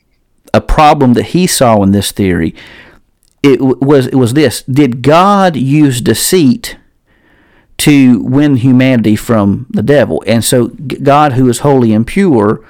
a 0.54 0.60
problem 0.60 1.14
that 1.14 1.26
he 1.26 1.48
saw 1.48 1.82
in 1.82 1.90
this 1.90 2.12
theory. 2.12 2.54
It 3.42 3.60
was 3.60 4.06
it 4.06 4.16
was 4.16 4.34
this: 4.34 4.62
Did 4.62 5.00
God 5.00 5.56
use 5.56 6.02
deceit 6.02 6.76
to 7.80 8.22
win 8.22 8.56
humanity 8.56 9.16
from 9.16 9.66
the 9.70 9.82
devil? 9.82 10.22
And 10.26 10.44
so, 10.44 10.68
God, 10.68 11.32
who 11.32 11.48
is 11.48 11.60
holy 11.60 11.92
and 11.92 12.06
pure, 12.06 12.64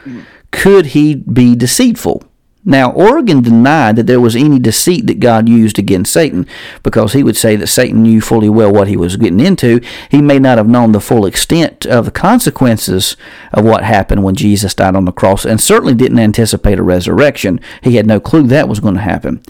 could 0.50 0.86
he 0.86 1.14
be 1.14 1.54
deceitful? 1.54 2.24
Now, 2.62 2.92
Origen 2.92 3.40
denied 3.40 3.96
that 3.96 4.06
there 4.06 4.20
was 4.20 4.36
any 4.36 4.58
deceit 4.58 5.06
that 5.06 5.18
God 5.18 5.48
used 5.48 5.78
against 5.78 6.12
Satan 6.12 6.46
because 6.82 7.14
he 7.14 7.22
would 7.22 7.36
say 7.36 7.56
that 7.56 7.68
Satan 7.68 8.02
knew 8.02 8.20
fully 8.20 8.50
well 8.50 8.70
what 8.70 8.86
he 8.86 8.98
was 8.98 9.16
getting 9.16 9.40
into. 9.40 9.80
He 10.10 10.20
may 10.20 10.38
not 10.38 10.58
have 10.58 10.68
known 10.68 10.92
the 10.92 11.00
full 11.00 11.24
extent 11.24 11.86
of 11.86 12.04
the 12.04 12.10
consequences 12.10 13.16
of 13.50 13.64
what 13.64 13.82
happened 13.82 14.24
when 14.24 14.34
Jesus 14.34 14.74
died 14.74 14.94
on 14.94 15.06
the 15.06 15.12
cross 15.12 15.46
and 15.46 15.58
certainly 15.58 15.94
didn't 15.94 16.18
anticipate 16.18 16.78
a 16.78 16.82
resurrection. 16.82 17.60
He 17.82 17.96
had 17.96 18.06
no 18.06 18.20
clue 18.20 18.46
that 18.48 18.68
was 18.68 18.80
going 18.80 18.94
to 18.94 19.00
happen. 19.00 19.42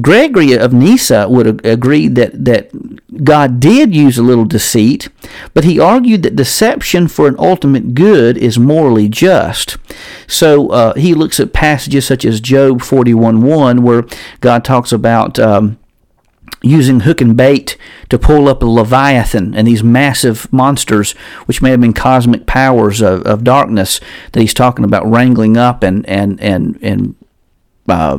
Gregory 0.00 0.52
of 0.52 0.72
Nyssa 0.72 1.28
would 1.28 1.64
agree 1.64 2.08
that, 2.08 2.44
that 2.44 2.70
God 3.24 3.60
did 3.60 3.94
use 3.94 4.18
a 4.18 4.22
little 4.22 4.44
deceit, 4.44 5.08
but 5.54 5.64
he 5.64 5.80
argued 5.80 6.22
that 6.22 6.36
deception 6.36 7.08
for 7.08 7.28
an 7.28 7.36
ultimate 7.38 7.94
good 7.94 8.36
is 8.36 8.58
morally 8.58 9.08
just. 9.08 9.78
So 10.26 10.68
uh, 10.68 10.94
he 10.94 11.14
looks 11.14 11.40
at 11.40 11.54
passages 11.54 12.06
such 12.06 12.24
as 12.24 12.40
Job 12.40 12.80
41.1 12.80 13.80
where 13.80 14.04
God 14.40 14.64
talks 14.64 14.92
about 14.92 15.38
um, 15.38 15.78
using 16.62 17.00
hook 17.00 17.20
and 17.22 17.36
bait 17.36 17.76
to 18.10 18.18
pull 18.18 18.48
up 18.48 18.62
a 18.62 18.66
Leviathan 18.66 19.54
and 19.54 19.66
these 19.66 19.82
massive 19.82 20.52
monsters, 20.52 21.12
which 21.46 21.62
may 21.62 21.70
have 21.70 21.80
been 21.80 21.92
cosmic 21.92 22.46
powers 22.46 23.00
of, 23.00 23.22
of 23.22 23.44
darkness 23.44 24.00
that 24.32 24.40
he's 24.40 24.54
talking 24.54 24.84
about 24.84 25.06
wrangling 25.06 25.56
up 25.56 25.82
and, 25.82 26.06
and, 26.06 26.40
and, 26.40 26.78
and 26.82 27.14
uh, 27.88 28.18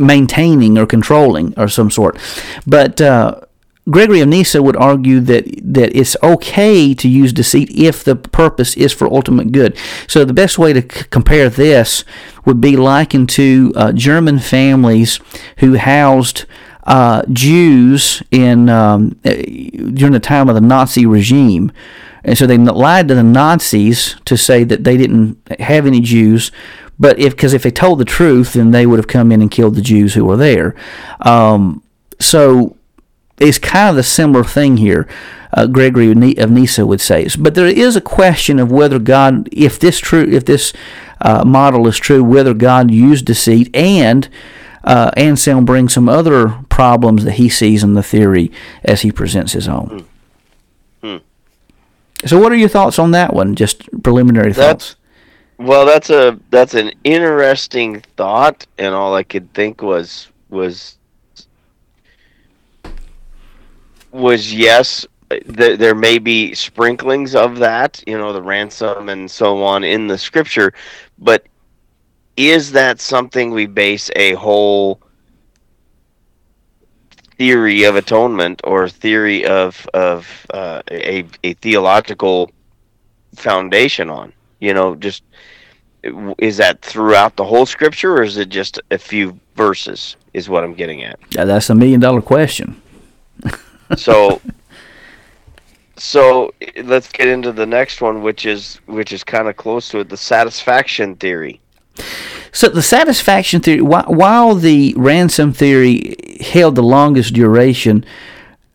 maintaining 0.00 0.78
or 0.78 0.86
controlling 0.86 1.54
or 1.56 1.68
some 1.68 1.90
sort. 1.90 2.18
But 2.66 3.00
uh, 3.00 3.40
Gregory 3.88 4.20
of 4.20 4.28
Nyssa 4.28 4.62
would 4.62 4.76
argue 4.76 5.20
that 5.20 5.44
that 5.62 5.96
it's 5.96 6.16
okay 6.22 6.94
to 6.94 7.08
use 7.08 7.32
deceit 7.32 7.70
if 7.70 8.04
the 8.04 8.16
purpose 8.16 8.76
is 8.76 8.92
for 8.92 9.06
ultimate 9.06 9.52
good. 9.52 9.76
So 10.06 10.24
the 10.24 10.32
best 10.32 10.58
way 10.58 10.72
to 10.72 10.82
c- 10.82 11.04
compare 11.10 11.48
this 11.48 12.04
would 12.44 12.60
be 12.60 12.76
likened 12.76 13.28
to 13.30 13.72
uh, 13.76 13.92
German 13.92 14.38
families 14.38 15.20
who 15.58 15.76
housed 15.76 16.44
uh, 16.84 17.22
Jews 17.32 18.22
in 18.30 18.68
um, 18.68 19.10
during 19.22 20.12
the 20.12 20.20
time 20.20 20.48
of 20.48 20.54
the 20.54 20.60
Nazi 20.60 21.06
regime. 21.06 21.72
And 22.22 22.36
so 22.36 22.46
they 22.46 22.58
lied 22.58 23.08
to 23.08 23.14
the 23.14 23.22
Nazis 23.22 24.16
to 24.26 24.36
say 24.36 24.62
that 24.64 24.84
they 24.84 24.96
didn't 24.96 25.38
have 25.58 25.86
any 25.86 26.00
Jews, 26.00 26.52
but 27.00 27.18
if 27.18 27.32
because 27.32 27.54
if 27.54 27.62
they 27.62 27.70
told 27.70 27.98
the 27.98 28.04
truth, 28.04 28.52
then 28.52 28.70
they 28.70 28.86
would 28.86 28.98
have 28.98 29.08
come 29.08 29.32
in 29.32 29.40
and 29.40 29.50
killed 29.50 29.74
the 29.74 29.80
Jews 29.80 30.14
who 30.14 30.26
were 30.26 30.36
there. 30.36 30.76
Um, 31.22 31.82
so 32.20 32.76
it's 33.40 33.58
kind 33.58 33.88
of 33.88 33.96
the 33.96 34.02
similar 34.02 34.44
thing 34.44 34.76
here. 34.76 35.08
Uh, 35.52 35.66
Gregory 35.66 36.12
of 36.12 36.50
Nyssa 36.50 36.86
would 36.86 37.00
say, 37.00 37.26
but 37.36 37.56
there 37.56 37.66
is 37.66 37.96
a 37.96 38.00
question 38.00 38.60
of 38.60 38.70
whether 38.70 39.00
God, 39.00 39.48
if 39.50 39.80
this 39.80 39.98
true, 39.98 40.22
if 40.30 40.44
this 40.44 40.72
uh, 41.20 41.44
model 41.44 41.88
is 41.88 41.98
true, 41.98 42.22
whether 42.22 42.54
God 42.54 42.92
used 42.92 43.24
deceit, 43.24 43.68
and 43.74 44.28
uh, 44.84 45.10
Anselm 45.16 45.64
brings 45.64 45.92
some 45.92 46.08
other 46.08 46.50
problems 46.68 47.24
that 47.24 47.32
he 47.32 47.48
sees 47.48 47.82
in 47.82 47.94
the 47.94 48.02
theory 48.02 48.52
as 48.84 49.02
he 49.02 49.10
presents 49.10 49.52
his 49.52 49.66
own. 49.66 50.06
Hmm. 51.02 51.08
Hmm. 51.08 51.16
So, 52.26 52.38
what 52.38 52.52
are 52.52 52.56
your 52.56 52.68
thoughts 52.68 53.00
on 53.00 53.10
that 53.10 53.34
one? 53.34 53.56
Just 53.56 53.88
preliminary 54.04 54.52
that's, 54.52 54.90
thoughts. 54.90 54.96
Well, 55.60 55.84
that's 55.84 56.08
a 56.08 56.40
that's 56.48 56.72
an 56.72 56.90
interesting 57.04 58.00
thought, 58.16 58.66
and 58.78 58.94
all 58.94 59.14
I 59.14 59.22
could 59.22 59.52
think 59.52 59.82
was 59.82 60.28
was 60.48 60.96
was 64.10 64.54
yes, 64.54 65.04
th- 65.30 65.78
there 65.78 65.94
may 65.94 66.18
be 66.18 66.54
sprinklings 66.54 67.34
of 67.34 67.58
that, 67.58 68.02
you 68.06 68.16
know, 68.16 68.32
the 68.32 68.40
ransom 68.42 69.10
and 69.10 69.30
so 69.30 69.62
on 69.62 69.84
in 69.84 70.06
the 70.06 70.16
scripture, 70.16 70.72
but 71.18 71.44
is 72.38 72.72
that 72.72 72.98
something 72.98 73.50
we 73.50 73.66
base 73.66 74.10
a 74.16 74.32
whole 74.36 74.98
theory 77.36 77.84
of 77.84 77.96
atonement 77.96 78.62
or 78.64 78.88
theory 78.88 79.44
of 79.44 79.86
of 79.92 80.46
uh, 80.54 80.80
a 80.90 81.26
a 81.44 81.52
theological 81.54 82.50
foundation 83.34 84.08
on? 84.08 84.32
You 84.60 84.74
know, 84.74 84.94
just 84.94 85.22
is 86.38 86.56
that 86.56 86.80
throughout 86.82 87.36
the 87.36 87.44
whole 87.44 87.66
scripture 87.66 88.14
or 88.14 88.22
is 88.22 88.36
it 88.36 88.48
just 88.48 88.80
a 88.90 88.98
few 88.98 89.38
verses 89.54 90.16
is 90.32 90.48
what 90.48 90.64
i'm 90.64 90.74
getting 90.74 91.02
at? 91.02 91.18
Yeah 91.30 91.44
that's 91.44 91.70
a 91.70 91.74
million 91.74 92.00
dollar 92.00 92.22
question. 92.22 92.80
So 93.96 94.40
so 95.96 96.54
let's 96.84 97.10
get 97.10 97.26
into 97.26 97.50
the 97.50 97.66
next 97.66 98.00
one 98.00 98.22
which 98.22 98.46
is 98.46 98.76
which 98.86 99.12
is 99.12 99.24
kind 99.24 99.48
of 99.48 99.56
close 99.56 99.88
to 99.88 99.98
it 99.98 100.08
the 100.08 100.16
satisfaction 100.16 101.16
theory. 101.16 101.60
So 102.52 102.68
the 102.68 102.82
satisfaction 102.82 103.60
theory 103.60 103.80
while 103.80 104.54
the 104.54 104.94
ransom 104.96 105.52
theory 105.52 106.14
held 106.40 106.76
the 106.76 106.84
longest 106.84 107.34
duration 107.34 108.04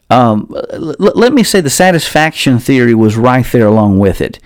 um, 0.09 0.53
let 0.99 1.33
me 1.33 1.43
say 1.43 1.61
the 1.61 1.69
satisfaction 1.69 2.59
theory 2.59 2.93
was 2.93 3.15
right 3.15 3.45
there 3.45 3.67
along 3.67 3.99
with 3.99 4.19
it 4.19 4.39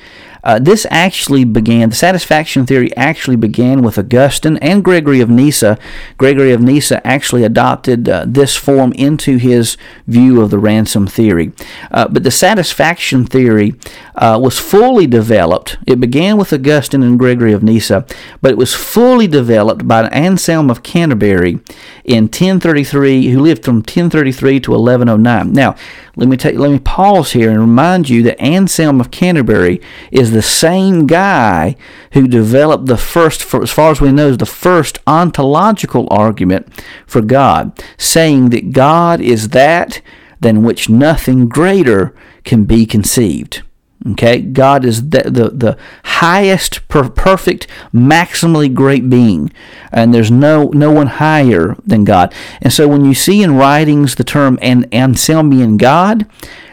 uh, 0.50 0.58
this 0.58 0.88
actually 0.90 1.44
began, 1.44 1.90
the 1.90 1.96
satisfaction 1.96 2.66
theory 2.66 2.96
actually 2.98 3.36
began 3.36 3.84
with 3.84 4.00
Augustine 4.00 4.58
and 4.58 4.84
Gregory 4.84 5.22
of 5.22 5.30
Nyssa. 5.30 5.78
Gregory 6.18 6.52
of 6.52 6.60
Nyssa 6.60 7.06
actually 7.06 7.44
adopted 7.44 8.10
uh, 8.10 8.26
this 8.28 8.56
form 8.56 8.92
into 8.94 9.38
his 9.38 9.78
view 10.08 10.42
of 10.42 10.50
the 10.50 10.58
ransom 10.58 11.06
theory. 11.06 11.52
Uh, 11.92 12.08
but 12.08 12.24
the 12.24 12.32
satisfaction 12.32 13.28
theory 13.28 13.76
uh, 14.16 14.40
was 14.42 14.58
fully 14.58 15.06
developed. 15.06 15.78
It 15.86 16.00
began 16.00 16.36
with 16.36 16.52
Augustine 16.52 17.04
and 17.04 17.20
Gregory 17.20 17.54
of 17.54 17.62
Nyssa, 17.62 18.08
but 18.42 18.50
it 18.50 18.58
was 18.58 18.74
fully 18.74 19.28
developed 19.28 19.88
by 19.88 20.08
Anselm 20.08 20.72
of 20.72 20.82
Canterbury 20.82 21.60
in 22.04 22.24
1033, 22.24 23.30
who 23.30 23.40
lived 23.40 23.64
from 23.64 23.78
1033 23.78 24.60
to 24.62 24.72
1109. 24.72 25.54
Now, 25.54 25.76
let 26.16 26.28
me 26.28 26.36
take, 26.36 26.58
let 26.58 26.72
me 26.72 26.80
pause 26.80 27.32
here 27.32 27.50
and 27.50 27.60
remind 27.60 28.10
you 28.10 28.24
that 28.24 28.42
Anselm 28.42 29.00
of 29.00 29.12
Canterbury 29.12 29.80
is 30.12 30.32
the 30.40 30.44
same 30.44 31.06
guy 31.06 31.76
who 32.14 32.26
developed 32.26 32.86
the 32.86 32.96
first, 32.96 33.44
for, 33.44 33.62
as 33.62 33.72
far 33.72 33.92
as 33.92 34.00
we 34.00 34.10
know, 34.10 34.34
the 34.38 34.46
first 34.46 34.98
ontological 35.06 36.08
argument 36.10 36.66
for 37.06 37.20
God, 37.22 37.78
saying 37.98 38.52
that 38.52 38.72
God 38.72 39.20
is 39.20 39.50
that 39.50 40.02
than 40.40 40.64
which 40.64 40.88
nothing 40.88 41.50
greater 41.50 42.16
can 42.46 42.64
be 42.64 42.86
conceived. 42.86 43.64
Okay, 44.12 44.40
God 44.40 44.86
is 44.86 45.10
the 45.10 45.24
the, 45.24 45.50
the 45.50 45.78
highest, 46.06 46.88
per- 46.88 47.10
perfect, 47.10 47.68
maximally 47.94 48.74
great 48.74 49.10
being, 49.10 49.52
and 49.92 50.14
there's 50.14 50.32
no 50.32 50.70
no 50.70 50.90
one 50.90 51.08
higher 51.08 51.76
than 51.86 52.06
God. 52.06 52.34
And 52.62 52.72
so, 52.72 52.88
when 52.88 53.04
you 53.04 53.14
see 53.14 53.44
in 53.44 53.58
writings 53.58 54.16
the 54.16 54.24
term 54.24 54.58
an 54.62 54.84
Anselmian 54.92 55.78
God, 55.78 56.26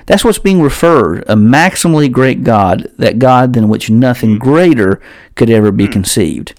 that's 0.07 0.25
what's 0.25 0.39
being 0.39 0.63
referred 0.63 1.25
a 1.27 1.35
maximally 1.35 2.11
great 2.11 2.45
God, 2.45 2.93
that 2.97 3.19
God 3.19 3.55
than 3.55 3.69
which 3.69 3.91
nothing 3.91 4.35
hmm. 4.35 4.39
greater 4.39 5.01
could 5.35 5.51
ever 5.51 5.73
be 5.73 5.87
hmm. 5.87 5.93
conceived. 5.93 6.55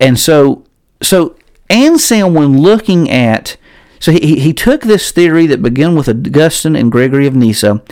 And 0.00 0.18
so, 0.18 0.64
so 1.02 1.36
Anselm, 1.68 2.32
when 2.32 2.58
looking 2.62 3.10
at 3.10 3.58
so 4.00 4.12
he, 4.12 4.40
he 4.40 4.52
took 4.54 4.82
this 4.82 5.10
theory 5.10 5.46
that 5.46 5.62
began 5.62 5.96
with 5.96 6.08
Augustine 6.08 6.76
and 6.76 6.90
Gregory 6.90 7.26
of 7.26 7.34
Nyssa 7.34 7.82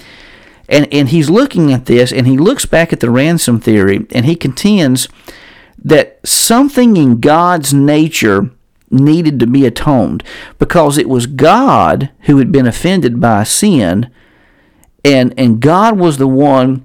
and, 0.69 0.93
and 0.93 1.09
he's 1.09 1.31
looking 1.31 1.73
at 1.73 1.87
this 1.87 2.13
and 2.13 2.27
he 2.27 2.37
looks 2.37 2.67
back 2.67 2.93
at 2.93 3.01
the 3.01 3.11
ransom 3.11 3.61
theory 3.61 4.07
and 4.11 4.27
he 4.27 4.37
contends 4.37 5.09
that 5.83 6.19
something 6.27 6.97
in 6.97 7.21
God's 7.21 7.73
nature 7.73 8.51
needed 8.91 9.39
to 9.41 9.47
be 9.47 9.67
atoned 9.67 10.23
because 10.59 10.97
it 10.97 11.09
was 11.09 11.27
God 11.27 12.11
who 12.23 12.39
had 12.39 12.51
been 12.53 12.67
offended 12.67 13.21
by 13.21 13.43
sin 13.43 14.11
and 15.05 15.33
and 15.39 15.61
God 15.61 15.99
was 15.99 16.19
the 16.19 16.27
one 16.27 16.85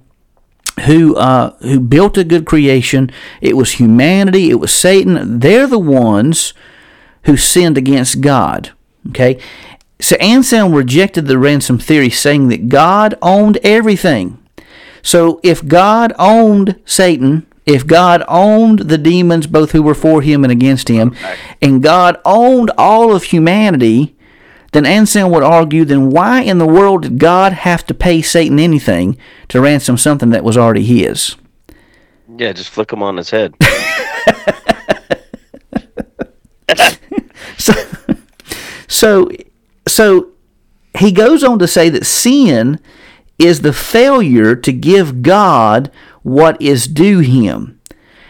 who 0.85 1.15
uh, 1.15 1.55
who 1.57 1.79
built 1.79 2.17
a 2.17 2.23
good 2.23 2.45
creation. 2.45 3.11
It 3.41 3.57
was 3.57 3.73
humanity. 3.73 4.49
It 4.49 4.59
was 4.59 4.71
Satan. 4.71 5.39
They're 5.39 5.67
the 5.67 5.79
ones 5.79 6.53
who 7.23 7.37
sinned 7.37 7.77
against 7.77 8.21
God 8.21 8.71
okay 9.09 9.39
so 10.01 10.15
Anselm 10.17 10.73
rejected 10.73 11.27
the 11.27 11.37
ransom 11.37 11.77
theory, 11.77 12.09
saying 12.09 12.49
that 12.49 12.69
God 12.69 13.15
owned 13.21 13.57
everything. 13.63 14.39
So 15.03 15.39
if 15.43 15.65
God 15.67 16.11
owned 16.17 16.79
Satan, 16.85 17.45
if 17.65 17.85
God 17.85 18.23
owned 18.27 18.79
the 18.79 18.97
demons, 18.97 19.45
both 19.47 19.71
who 19.71 19.83
were 19.83 19.93
for 19.93 20.21
him 20.21 20.43
and 20.43 20.51
against 20.51 20.87
him, 20.87 21.15
and 21.61 21.83
God 21.83 22.19
owned 22.25 22.71
all 22.77 23.15
of 23.15 23.25
humanity, 23.25 24.15
then 24.71 24.85
Anselm 24.85 25.31
would 25.31 25.43
argue, 25.43 25.85
then 25.85 26.09
why 26.09 26.41
in 26.41 26.57
the 26.57 26.65
world 26.65 27.03
did 27.03 27.19
God 27.19 27.53
have 27.53 27.85
to 27.85 27.93
pay 27.93 28.21
Satan 28.21 28.57
anything 28.57 29.17
to 29.49 29.61
ransom 29.61 29.97
something 29.97 30.31
that 30.31 30.43
was 30.43 30.57
already 30.57 30.83
his? 30.83 31.35
Yeah, 32.37 32.53
just 32.53 32.69
flick 32.69 32.91
him 32.91 33.03
on 33.03 33.17
his 33.17 33.29
head. 33.29 33.53
so, 37.57 37.73
so 38.87 39.29
so 39.91 40.29
he 40.97 41.11
goes 41.11 41.43
on 41.43 41.59
to 41.59 41.67
say 41.67 41.89
that 41.89 42.05
sin 42.05 42.79
is 43.37 43.61
the 43.61 43.73
failure 43.73 44.55
to 44.55 44.71
give 44.71 45.21
God 45.21 45.91
what 46.21 46.61
is 46.61 46.87
due 46.87 47.19
him. 47.19 47.79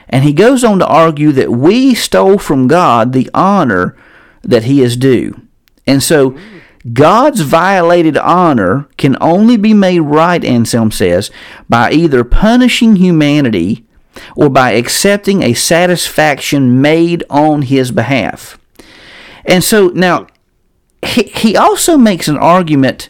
And 0.08 0.24
he 0.24 0.34
goes 0.34 0.64
on 0.64 0.80
to 0.80 0.88
argue 0.88 1.32
that 1.34 1.52
we 1.52 1.94
stole 1.94 2.38
from 2.38 2.68
God 2.68 3.14
the 3.14 3.30
honor 3.34 3.96
that 4.42 4.66
he 4.66 4.82
is 4.82 4.98
due. 4.98 5.42
And 5.88 6.04
so 6.04 6.38
God's 6.94 7.42
violated 7.42 8.18
honor 8.18 8.88
can 8.98 9.18
only 9.22 9.56
be 9.58 9.74
made 9.74 10.02
right, 10.02 10.44
Anselm 10.44 10.92
says, 10.92 11.32
by 11.70 11.92
either 11.92 12.24
punishing 12.24 12.96
humanity 12.96 13.86
or 14.36 14.50
by 14.50 14.72
accepting 14.72 15.44
a 15.44 15.54
satisfaction 15.54 16.82
made 16.82 17.24
on 17.30 17.64
his 17.64 17.92
behalf. 17.92 18.58
And 19.46 19.64
so 19.64 19.88
now 19.90 20.28
he, 21.06 21.24
he 21.24 21.58
also 21.58 21.98
makes 21.98 22.28
an 22.28 22.38
argument 22.38 23.10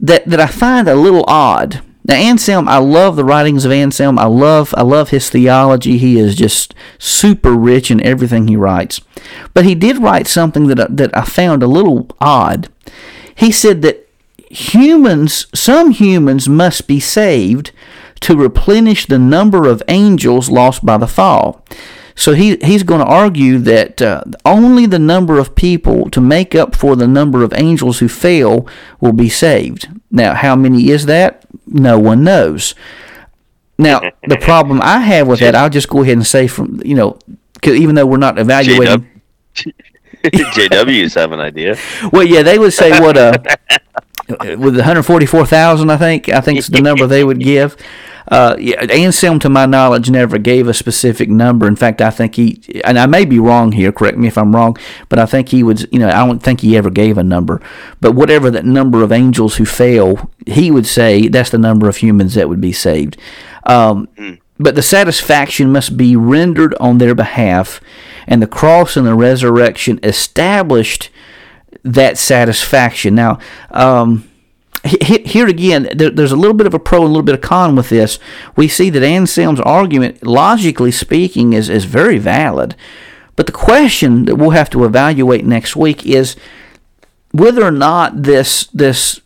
that, 0.00 0.24
that 0.26 0.40
I 0.40 0.46
find 0.46 0.88
a 0.88 0.94
little 0.94 1.24
odd. 1.26 1.82
Now 2.04 2.16
Anselm, 2.16 2.68
I 2.68 2.78
love 2.78 3.14
the 3.16 3.24
writings 3.24 3.64
of 3.64 3.70
Anselm. 3.70 4.18
I 4.18 4.26
love 4.26 4.74
I 4.76 4.82
love 4.82 5.10
his 5.10 5.30
theology. 5.30 5.98
He 5.98 6.18
is 6.18 6.34
just 6.34 6.74
super 6.98 7.52
rich 7.52 7.92
in 7.92 8.02
everything 8.02 8.48
he 8.48 8.56
writes. 8.56 9.00
But 9.54 9.64
he 9.64 9.76
did 9.76 9.98
write 9.98 10.26
something 10.26 10.66
that 10.66 10.96
that 10.96 11.16
I 11.16 11.22
found 11.22 11.62
a 11.62 11.68
little 11.68 12.08
odd. 12.20 12.68
He 13.36 13.52
said 13.52 13.82
that 13.82 14.08
humans, 14.50 15.46
some 15.54 15.92
humans 15.92 16.48
must 16.48 16.88
be 16.88 16.98
saved 16.98 17.70
to 18.20 18.36
replenish 18.36 19.06
the 19.06 19.18
number 19.18 19.66
of 19.68 19.82
angels 19.88 20.50
lost 20.50 20.84
by 20.84 20.96
the 20.96 21.06
fall. 21.06 21.64
So 22.14 22.34
he, 22.34 22.56
he's 22.56 22.82
going 22.82 23.00
to 23.00 23.06
argue 23.06 23.58
that 23.58 24.02
uh, 24.02 24.22
only 24.44 24.86
the 24.86 24.98
number 24.98 25.38
of 25.38 25.54
people 25.54 26.10
to 26.10 26.20
make 26.20 26.54
up 26.54 26.74
for 26.74 26.96
the 26.96 27.08
number 27.08 27.42
of 27.42 27.52
angels 27.54 27.98
who 27.98 28.08
fail 28.08 28.66
will 29.00 29.12
be 29.12 29.28
saved. 29.28 29.88
Now, 30.10 30.34
how 30.34 30.54
many 30.56 30.90
is 30.90 31.06
that? 31.06 31.44
No 31.66 31.98
one 31.98 32.22
knows. 32.24 32.74
Now, 33.78 34.00
the 34.26 34.36
problem 34.40 34.80
I 34.82 34.98
have 34.98 35.26
with 35.26 35.40
that, 35.40 35.54
I'll 35.54 35.70
just 35.70 35.88
go 35.88 36.02
ahead 36.02 36.16
and 36.16 36.26
say 36.26 36.46
from, 36.46 36.80
you 36.84 36.94
know, 36.94 37.18
cause 37.62 37.74
even 37.74 37.94
though 37.94 38.06
we're 38.06 38.18
not 38.18 38.38
evaluating. 38.38 39.08
JWs 40.22 41.14
have 41.20 41.32
an 41.32 41.40
idea. 41.40 41.76
Well, 42.12 42.24
yeah, 42.24 42.42
they 42.42 42.58
would 42.58 42.72
say 42.72 42.90
what, 43.00 43.16
uh, 43.16 43.38
with 44.28 44.76
144,000, 44.76 45.90
I 45.90 45.96
think, 45.96 46.28
I 46.28 46.40
think 46.40 46.58
it's 46.58 46.68
the 46.68 46.80
number 46.80 47.06
they 47.06 47.24
would 47.24 47.40
give. 47.40 47.76
Uh, 48.32 48.56
Anselm, 48.90 49.38
to 49.40 49.50
my 49.50 49.66
knowledge, 49.66 50.08
never 50.08 50.38
gave 50.38 50.66
a 50.66 50.72
specific 50.72 51.28
number. 51.28 51.68
In 51.68 51.76
fact, 51.76 52.00
I 52.00 52.08
think 52.08 52.36
he, 52.36 52.80
and 52.82 52.98
I 52.98 53.04
may 53.04 53.26
be 53.26 53.38
wrong 53.38 53.72
here. 53.72 53.92
Correct 53.92 54.16
me 54.16 54.26
if 54.26 54.38
I'm 54.38 54.56
wrong, 54.56 54.78
but 55.10 55.18
I 55.18 55.26
think 55.26 55.50
he 55.50 55.62
would. 55.62 55.92
You 55.92 55.98
know, 55.98 56.08
I 56.08 56.26
don't 56.26 56.42
think 56.42 56.62
he 56.62 56.74
ever 56.74 56.88
gave 56.88 57.18
a 57.18 57.22
number. 57.22 57.60
But 58.00 58.12
whatever 58.12 58.50
that 58.50 58.64
number 58.64 59.02
of 59.02 59.12
angels 59.12 59.56
who 59.56 59.66
fail, 59.66 60.30
he 60.46 60.70
would 60.70 60.86
say 60.86 61.28
that's 61.28 61.50
the 61.50 61.58
number 61.58 61.90
of 61.90 61.96
humans 61.96 62.32
that 62.32 62.48
would 62.48 62.60
be 62.60 62.72
saved. 62.72 63.18
Um, 63.64 64.08
but 64.58 64.76
the 64.76 64.82
satisfaction 64.82 65.70
must 65.70 65.98
be 65.98 66.16
rendered 66.16 66.74
on 66.80 66.96
their 66.96 67.14
behalf, 67.14 67.82
and 68.26 68.40
the 68.40 68.46
cross 68.46 68.96
and 68.96 69.06
the 69.06 69.14
resurrection 69.14 70.00
established 70.02 71.10
that 71.84 72.16
satisfaction. 72.16 73.14
Now. 73.14 73.38
Um, 73.70 74.26
here 74.84 75.46
again, 75.46 75.88
there's 75.94 76.32
a 76.32 76.36
little 76.36 76.56
bit 76.56 76.66
of 76.66 76.74
a 76.74 76.78
pro 76.78 77.00
and 77.00 77.06
a 77.06 77.08
little 77.08 77.22
bit 77.22 77.36
of 77.36 77.40
con 77.40 77.76
with 77.76 77.88
this. 77.88 78.18
We 78.56 78.66
see 78.66 78.90
that 78.90 79.02
Anselm's 79.02 79.60
argument, 79.60 80.26
logically 80.26 80.90
speaking, 80.90 81.52
is, 81.52 81.68
is 81.68 81.84
very 81.84 82.18
valid. 82.18 82.74
But 83.36 83.46
the 83.46 83.52
question 83.52 84.24
that 84.24 84.36
we'll 84.36 84.50
have 84.50 84.70
to 84.70 84.84
evaluate 84.84 85.44
next 85.44 85.76
week 85.76 86.04
is 86.04 86.36
whether 87.30 87.62
or 87.62 87.70
not 87.70 88.24
this 88.24 88.66
this 88.66 89.20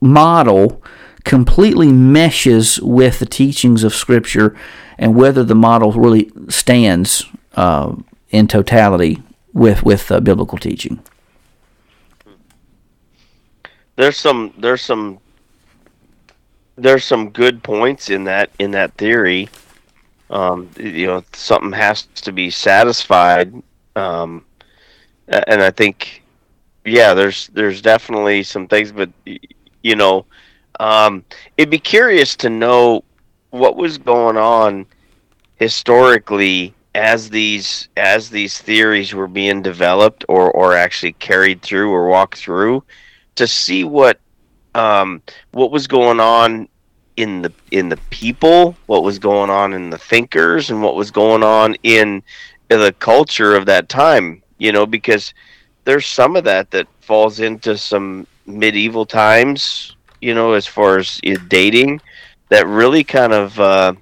model 0.00 0.82
completely 1.24 1.90
meshes 1.92 2.80
with 2.80 3.18
the 3.18 3.26
teachings 3.26 3.84
of 3.84 3.94
Scripture 3.94 4.56
and 4.98 5.14
whether 5.14 5.42
the 5.42 5.54
model 5.54 5.92
really 5.92 6.30
stands 6.48 7.24
uh, 7.54 7.94
in 8.30 8.46
totality 8.46 9.22
with 9.52 9.82
with 9.82 10.10
uh, 10.10 10.20
biblical 10.20 10.58
teaching 10.58 11.02
there's 13.96 14.16
some 14.16 14.52
there's 14.58 14.82
some 14.82 15.20
there's 16.76 17.04
some 17.04 17.30
good 17.30 17.62
points 17.62 18.10
in 18.10 18.24
that 18.24 18.50
in 18.58 18.72
that 18.72 18.94
theory. 18.94 19.48
Um, 20.30 20.70
you 20.78 21.06
know, 21.06 21.22
something 21.32 21.72
has 21.72 22.02
to 22.02 22.32
be 22.32 22.50
satisfied, 22.50 23.54
um, 23.94 24.44
and 25.28 25.62
I 25.62 25.70
think, 25.70 26.22
yeah, 26.84 27.14
there's 27.14 27.48
there's 27.48 27.80
definitely 27.82 28.42
some 28.42 28.66
things, 28.66 28.90
but 28.90 29.10
you 29.82 29.94
know, 29.94 30.26
um, 30.80 31.24
it'd 31.56 31.70
be 31.70 31.78
curious 31.78 32.34
to 32.36 32.50
know 32.50 33.04
what 33.50 33.76
was 33.76 33.98
going 33.98 34.36
on 34.36 34.86
historically 35.56 36.74
as 36.94 37.30
these 37.30 37.88
as 37.96 38.30
these 38.30 38.58
theories 38.58 39.14
were 39.14 39.28
being 39.28 39.62
developed 39.62 40.24
or 40.28 40.50
or 40.50 40.74
actually 40.74 41.12
carried 41.12 41.62
through 41.62 41.92
or 41.92 42.08
walked 42.08 42.38
through 42.38 42.82
to 43.36 43.46
see 43.46 43.84
what 43.84 44.18
um, 44.74 45.22
what 45.52 45.70
was 45.70 45.86
going 45.86 46.20
on 46.20 46.68
in 47.16 47.42
the 47.42 47.52
in 47.70 47.88
the 47.88 47.98
people, 48.10 48.76
what 48.86 49.02
was 49.02 49.18
going 49.18 49.50
on 49.50 49.72
in 49.72 49.90
the 49.90 49.98
thinkers, 49.98 50.70
and 50.70 50.82
what 50.82 50.96
was 50.96 51.10
going 51.10 51.42
on 51.42 51.76
in, 51.82 52.22
the 52.68 52.94
culture 52.98 53.54
of 53.54 53.66
that 53.66 53.88
time. 53.88 54.42
You 54.58 54.72
know, 54.72 54.86
because 54.86 55.32
there's 55.84 56.06
some 56.06 56.36
of 56.36 56.44
that 56.44 56.70
that 56.72 56.88
falls 57.00 57.40
into 57.40 57.76
some 57.78 58.26
medieval 58.46 59.06
times. 59.06 59.96
You 60.20 60.34
know, 60.34 60.52
as 60.52 60.66
far 60.66 60.98
as 60.98 61.20
dating, 61.48 62.00
that 62.48 62.66
really 62.66 63.04
kind 63.04 63.32
of 63.32 63.60
uh, 63.60 63.94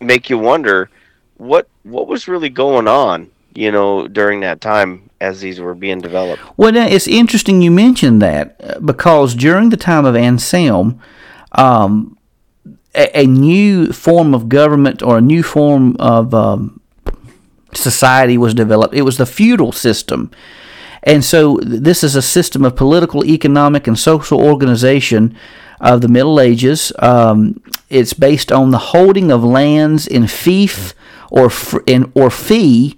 make 0.00 0.30
you 0.30 0.38
wonder 0.38 0.88
what 1.36 1.68
what 1.82 2.06
was 2.06 2.28
really 2.28 2.48
going 2.48 2.88
on. 2.88 3.30
You 3.54 3.70
know, 3.70 4.08
during 4.08 4.40
that 4.40 4.60
time 4.60 5.10
as 5.20 5.40
these 5.40 5.60
were 5.60 5.74
being 5.74 6.00
developed. 6.00 6.42
Well, 6.56 6.76
it's 6.76 7.06
interesting 7.06 7.62
you 7.62 7.70
mentioned 7.70 8.20
that 8.22 8.56
uh, 8.60 8.80
because 8.80 9.34
during 9.34 9.70
the 9.70 9.76
time 9.76 10.04
of 10.04 10.16
Anselm, 10.16 11.00
um, 11.52 12.18
a, 12.94 13.20
a, 13.20 13.26
new 13.26 13.92
form 13.92 14.34
of 14.34 14.48
government 14.48 15.02
or 15.02 15.18
a 15.18 15.20
new 15.20 15.42
form 15.42 15.96
of 16.00 16.34
um, 16.34 16.80
society 17.72 18.36
was 18.36 18.54
developed. 18.54 18.94
It 18.94 19.02
was 19.02 19.16
the 19.16 19.26
feudal 19.26 19.72
system. 19.72 20.30
And 21.04 21.24
so, 21.24 21.58
this 21.62 22.04
is 22.04 22.14
a 22.14 22.22
system 22.22 22.64
of 22.64 22.76
political, 22.76 23.24
economic, 23.24 23.86
and 23.86 23.98
social 23.98 24.40
organization 24.40 25.36
of 25.80 26.00
the 26.00 26.08
Middle 26.08 26.38
Ages. 26.38 26.92
Um, 27.00 27.60
it's 27.90 28.12
based 28.12 28.52
on 28.52 28.70
the 28.70 28.78
holding 28.78 29.32
of 29.32 29.42
lands 29.42 30.06
in 30.06 30.26
fief 30.28 30.94
or 31.30 31.50
in, 31.86 32.12
or 32.14 32.30
fee 32.30 32.96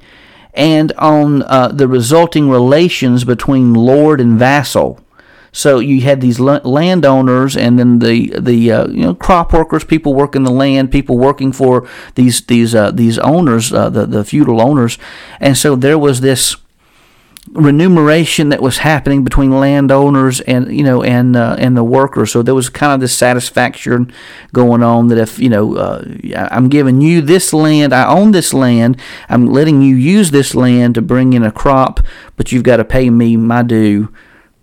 and 0.54 0.92
on 0.92 1.42
uh, 1.42 1.68
the 1.68 1.88
resulting 1.88 2.48
relations 2.48 3.24
between 3.24 3.74
lord 3.74 4.20
and 4.20 4.38
vassal. 4.38 5.00
So 5.52 5.78
you 5.78 6.00
had 6.00 6.20
these 6.20 6.40
landowners, 6.40 7.56
and 7.56 7.78
then 7.78 8.00
the 8.00 8.36
the 8.40 8.72
uh, 8.72 8.88
you 8.88 9.02
know 9.02 9.14
crop 9.14 9.52
workers, 9.52 9.84
people 9.84 10.12
working 10.12 10.42
the 10.42 10.50
land, 10.50 10.90
people 10.90 11.16
working 11.16 11.52
for 11.52 11.88
these 12.16 12.40
these 12.40 12.74
uh, 12.74 12.90
these 12.90 13.20
owners, 13.20 13.72
uh, 13.72 13.88
the 13.88 14.04
the 14.04 14.24
feudal 14.24 14.60
owners, 14.60 14.98
and 15.38 15.56
so 15.56 15.76
there 15.76 15.96
was 15.96 16.22
this 16.22 16.56
remuneration 17.54 18.48
that 18.48 18.60
was 18.60 18.78
happening 18.78 19.22
between 19.22 19.50
landowners 19.52 20.40
and 20.40 20.76
you 20.76 20.82
know 20.82 21.02
and 21.02 21.36
uh, 21.36 21.56
and 21.58 21.76
the 21.76 21.84
workers. 21.84 22.32
So 22.32 22.42
there 22.42 22.54
was 22.54 22.68
kind 22.68 22.92
of 22.92 23.00
this 23.00 23.16
satisfaction 23.16 24.12
going 24.52 24.82
on 24.82 25.08
that 25.08 25.18
if 25.18 25.38
you 25.38 25.48
know 25.48 25.76
uh, 25.76 26.04
I'm 26.50 26.68
giving 26.68 27.00
you 27.00 27.20
this 27.20 27.52
land, 27.52 27.92
I 27.92 28.06
own 28.06 28.32
this 28.32 28.52
land, 28.52 29.00
I'm 29.28 29.46
letting 29.46 29.82
you 29.82 29.94
use 29.94 30.30
this 30.30 30.54
land 30.54 30.96
to 30.96 31.02
bring 31.02 31.32
in 31.32 31.44
a 31.44 31.52
crop, 31.52 32.00
but 32.36 32.50
you've 32.50 32.64
got 32.64 32.78
to 32.78 32.84
pay 32.84 33.08
me 33.10 33.36
my 33.36 33.62
due. 33.62 34.12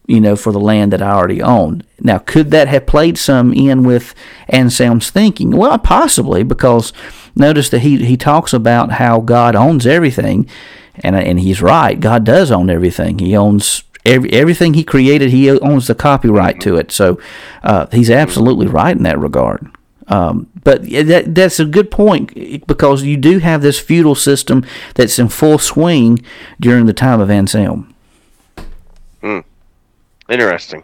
You 0.08 0.20
know, 0.20 0.36
for 0.36 0.52
the 0.52 0.60
land 0.60 0.92
that 0.92 1.02
I 1.02 1.12
already 1.12 1.42
own. 1.42 1.84
Now, 2.02 2.18
could 2.18 2.52
that 2.52 2.68
have 2.68 2.86
played 2.86 3.18
some 3.18 3.54
in 3.54 3.84
with 3.84 4.14
Anselm's 4.50 5.10
thinking? 5.10 5.52
Well, 5.52 5.78
possibly, 5.80 6.44
because 6.44 6.92
notice 7.34 7.70
that 7.70 7.80
he, 7.80 8.04
he 8.04 8.18
talks 8.18 8.52
about 8.52 8.94
how 8.94 9.22
God 9.22 9.56
owns 9.56 9.88
everything 9.88 10.50
and 10.96 11.16
and 11.16 11.40
he's 11.40 11.62
right. 11.62 12.00
God 12.00 12.24
does 12.24 12.52
own 12.52 12.70
everything. 12.70 13.20
He 13.20 13.36
owns 13.36 13.84
every, 14.06 14.32
everything 14.32 14.74
He 14.74 14.84
created. 14.84 15.30
He 15.30 15.50
owns 15.50 15.88
the 15.88 15.96
copyright 15.96 16.60
to 16.62 16.76
it. 16.76 16.92
So 16.92 17.20
uh, 17.64 17.88
he's 17.92 18.10
absolutely 18.10 18.68
right 18.68 18.96
in 18.96 19.04
that 19.04 19.20
regard. 19.20 19.70
Um, 20.08 20.50
but 20.64 20.84
that, 20.90 21.34
that's 21.34 21.60
a 21.60 21.66
good 21.66 21.90
point 21.90 22.68
because 22.68 23.04
you 23.04 23.16
do 23.16 23.40
have 23.40 23.62
this 23.62 23.80
feudal 23.80 24.16
system 24.16 24.66
that's 24.96 25.18
in 25.18 25.30
full 25.30 25.58
swing 25.58 26.20
during 26.60 26.86
the 26.86 26.94
time 26.94 27.22
of 27.22 27.30
Anselm. 27.32 27.94
Hmm. 29.22 29.40
Interesting. 30.30 30.84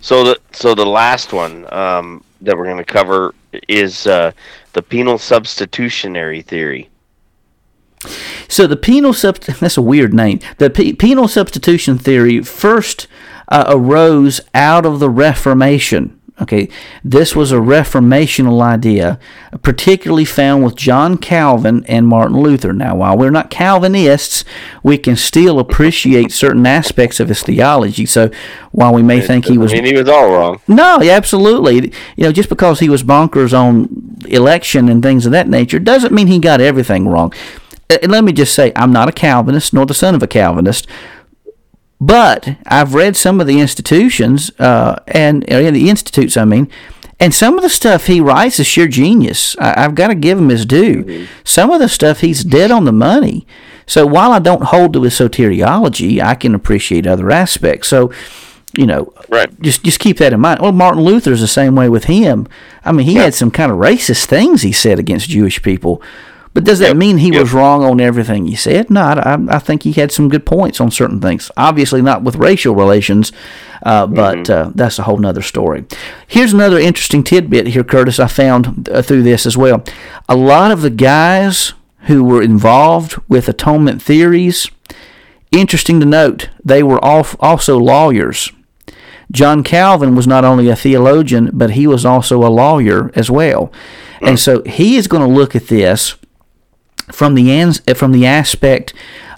So 0.00 0.24
the 0.24 0.40
so 0.52 0.74
the 0.74 0.86
last 0.86 1.32
one 1.32 1.72
um, 1.72 2.24
that 2.40 2.56
we're 2.56 2.64
going 2.64 2.76
to 2.78 2.84
cover 2.84 3.34
is 3.68 4.06
uh, 4.06 4.32
the 4.72 4.82
penal 4.82 5.18
substitutionary 5.18 6.42
theory. 6.42 6.88
So 8.48 8.66
the 8.66 8.76
penal 8.76 9.12
substitution, 9.12 9.58
that's 9.60 9.76
a 9.76 9.82
weird 9.82 10.14
name. 10.14 10.40
The 10.58 10.70
penal 10.70 11.28
substitution 11.28 11.98
theory 11.98 12.42
first 12.42 13.06
uh, 13.48 13.64
arose 13.68 14.40
out 14.54 14.86
of 14.86 15.00
the 15.00 15.10
Reformation. 15.10 16.16
Okay, 16.38 16.68
this 17.02 17.34
was 17.34 17.50
a 17.50 17.56
reformational 17.56 18.60
idea, 18.60 19.18
particularly 19.62 20.26
found 20.26 20.64
with 20.64 20.76
John 20.76 21.16
Calvin 21.16 21.82
and 21.86 22.06
Martin 22.06 22.38
Luther. 22.38 22.74
Now, 22.74 22.96
while 22.96 23.16
we're 23.16 23.30
not 23.30 23.48
Calvinists, 23.48 24.44
we 24.82 24.98
can 24.98 25.16
still 25.16 25.58
appreciate 25.58 26.30
certain 26.30 26.66
aspects 26.66 27.20
of 27.20 27.28
his 27.28 27.42
theology. 27.42 28.04
So, 28.04 28.30
while 28.70 28.92
we 28.92 29.02
may 29.02 29.22
think 29.22 29.46
he 29.46 29.56
was, 29.56 29.72
mean, 29.72 29.86
he 29.86 29.94
was 29.94 30.10
all 30.10 30.30
wrong. 30.30 30.60
No, 30.68 31.00
absolutely. 31.00 31.90
You 32.16 32.24
know, 32.24 32.32
just 32.32 32.50
because 32.50 32.80
he 32.80 32.90
was 32.90 33.02
bonkers 33.02 33.58
on 33.58 34.18
election 34.28 34.90
and 34.90 35.02
things 35.02 35.24
of 35.24 35.32
that 35.32 35.48
nature 35.48 35.78
doesn't 35.78 36.12
mean 36.12 36.26
he 36.26 36.38
got 36.38 36.60
everything 36.60 37.08
wrong. 37.08 37.32
And 37.88 38.10
let 38.10 38.24
me 38.24 38.32
just 38.32 38.54
say, 38.54 38.72
I'm 38.74 38.92
not 38.92 39.08
a 39.08 39.12
Calvinist 39.12 39.72
nor 39.72 39.86
the 39.86 39.94
son 39.94 40.14
of 40.14 40.22
a 40.22 40.26
Calvinist, 40.26 40.86
But 42.00 42.56
I've 42.66 42.94
read 42.94 43.16
some 43.16 43.40
of 43.40 43.46
the 43.46 43.60
institutions 43.60 44.50
uh, 44.58 45.02
and 45.06 45.42
the 45.42 45.88
institutes, 45.88 46.36
I 46.36 46.44
mean, 46.44 46.70
and 47.18 47.34
some 47.34 47.56
of 47.56 47.62
the 47.62 47.70
stuff 47.70 48.06
he 48.06 48.20
writes 48.20 48.60
is 48.60 48.66
sheer 48.66 48.88
genius. 48.88 49.56
I, 49.58 49.80
have 49.80 49.94
got 49.94 50.08
to 50.08 50.14
give 50.14 50.38
him 50.38 50.50
his 50.50 50.66
due. 50.66 51.04
Mm-hmm. 51.04 51.24
Some 51.44 51.70
of 51.70 51.80
the 51.80 51.88
stuff 51.88 52.20
he's 52.20 52.44
dead 52.44 52.70
on 52.70 52.84
the 52.84 52.92
money. 52.92 53.46
So 53.86 54.06
while 54.06 54.32
I 54.32 54.38
don't 54.38 54.64
hold 54.64 54.92
to 54.92 55.02
his 55.02 55.14
soteriology, 55.14 56.20
I 56.20 56.34
can 56.34 56.54
appreciate 56.54 57.06
other 57.06 57.30
aspects. 57.30 57.88
So, 57.88 58.12
you 58.76 58.84
know, 58.84 59.14
right. 59.30 59.48
just 59.62 59.82
just 59.82 60.00
keep 60.00 60.18
that 60.18 60.34
in 60.34 60.40
mind. 60.40 60.60
Well, 60.60 60.72
Martin 60.72 61.02
Luther's 61.02 61.40
the 61.40 61.46
same 61.46 61.74
way 61.74 61.88
with 61.88 62.04
him. 62.04 62.46
I 62.84 62.92
mean, 62.92 63.06
he 63.06 63.14
yeah. 63.14 63.22
had 63.22 63.34
some 63.34 63.50
kind 63.50 63.72
of 63.72 63.78
racist 63.78 64.26
things 64.26 64.60
he 64.60 64.72
said 64.72 64.98
against 64.98 65.30
Jewish 65.30 65.62
people. 65.62 66.02
But 66.56 66.64
does 66.64 66.78
that 66.78 66.88
yep. 66.88 66.96
mean 66.96 67.18
he 67.18 67.32
yep. 67.32 67.42
was 67.42 67.52
wrong 67.52 67.84
on 67.84 68.00
everything 68.00 68.46
he 68.46 68.56
said? 68.56 68.88
No, 68.88 69.02
I, 69.02 69.36
I, 69.48 69.58
think 69.58 69.82
he 69.82 69.92
had 69.92 70.10
some 70.10 70.30
good 70.30 70.46
points 70.46 70.80
on 70.80 70.90
certain 70.90 71.20
things. 71.20 71.50
Obviously, 71.54 72.00
not 72.00 72.22
with 72.22 72.36
racial 72.36 72.74
relations, 72.74 73.30
uh, 73.82 74.06
but 74.06 74.38
mm-hmm. 74.38 74.68
uh, 74.68 74.72
that's 74.74 74.98
a 74.98 75.02
whole 75.02 75.18
nother 75.18 75.42
story. 75.42 75.84
Here's 76.26 76.54
another 76.54 76.78
interesting 76.78 77.22
tidbit 77.22 77.66
here, 77.66 77.84
Curtis, 77.84 78.18
I 78.18 78.28
found 78.28 78.88
uh, 78.88 79.02
through 79.02 79.22
this 79.22 79.44
as 79.44 79.58
well. 79.58 79.84
A 80.30 80.34
lot 80.34 80.70
of 80.70 80.80
the 80.80 80.88
guys 80.88 81.74
who 82.06 82.24
were 82.24 82.40
involved 82.40 83.20
with 83.28 83.50
atonement 83.50 84.00
theories, 84.00 84.66
interesting 85.52 86.00
to 86.00 86.06
note, 86.06 86.48
they 86.64 86.82
were 86.82 87.04
also 87.04 87.78
lawyers. 87.78 88.50
John 89.30 89.62
Calvin 89.62 90.14
was 90.14 90.26
not 90.26 90.46
only 90.46 90.70
a 90.70 90.76
theologian, 90.76 91.50
but 91.52 91.72
he 91.72 91.86
was 91.86 92.06
also 92.06 92.42
a 92.42 92.48
lawyer 92.48 93.10
as 93.14 93.30
well. 93.30 93.70
And 94.22 94.40
so 94.40 94.62
he 94.62 94.96
is 94.96 95.06
going 95.06 95.20
to 95.20 95.28
look 95.28 95.54
at 95.54 95.66
this 95.66 96.16
from 97.10 97.34
the 97.34 97.50
ans- 97.50 97.82
uh, 97.88 97.94
from 97.94 98.12
the 98.12 98.26
aspect 98.26 98.92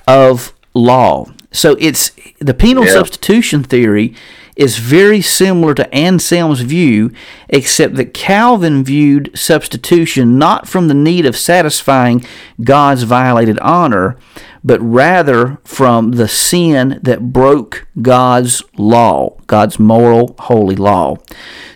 of 0.07 0.53
law. 0.75 1.27
So 1.51 1.77
it's 1.79 2.13
the 2.39 2.55
penal 2.55 2.85
yeah. 2.85 2.93
substitution 2.93 3.63
theory 3.63 4.15
is 4.59 4.79
very 4.79 5.21
similar 5.21 5.73
to 5.73 5.95
Anselm's 5.95 6.63
view, 6.63 7.13
except 7.49 7.95
that 7.95 8.13
Calvin 8.13 8.83
viewed 8.83 9.31
substitution 9.39 10.37
not 10.37 10.67
from 10.67 10.89
the 10.89 10.95
need 10.95 11.25
of 11.25 11.37
satisfying 11.37 12.25
God's 12.65 13.05
violated 13.05 13.59
honor, 13.61 14.19
but 14.65 14.81
rather 14.81 15.59
from 15.63 16.13
the 16.13 16.27
sin 16.27 16.99
that 17.03 17.33
broke 17.33 17.87
God's 18.03 18.61
law, 18.77 19.37
God's 19.47 19.79
moral, 19.79 20.35
holy 20.41 20.75
law. 20.75 21.19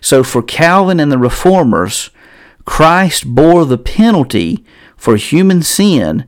So 0.01 0.25
for 0.25 0.43
Calvin 0.43 0.99
and 0.99 1.13
the 1.13 1.19
reformers, 1.19 2.11
Christ 2.65 3.33
bore 3.33 3.65
the 3.65 3.79
penalty 3.79 4.65
for 5.03 5.17
human 5.17 5.61
sin, 5.61 6.25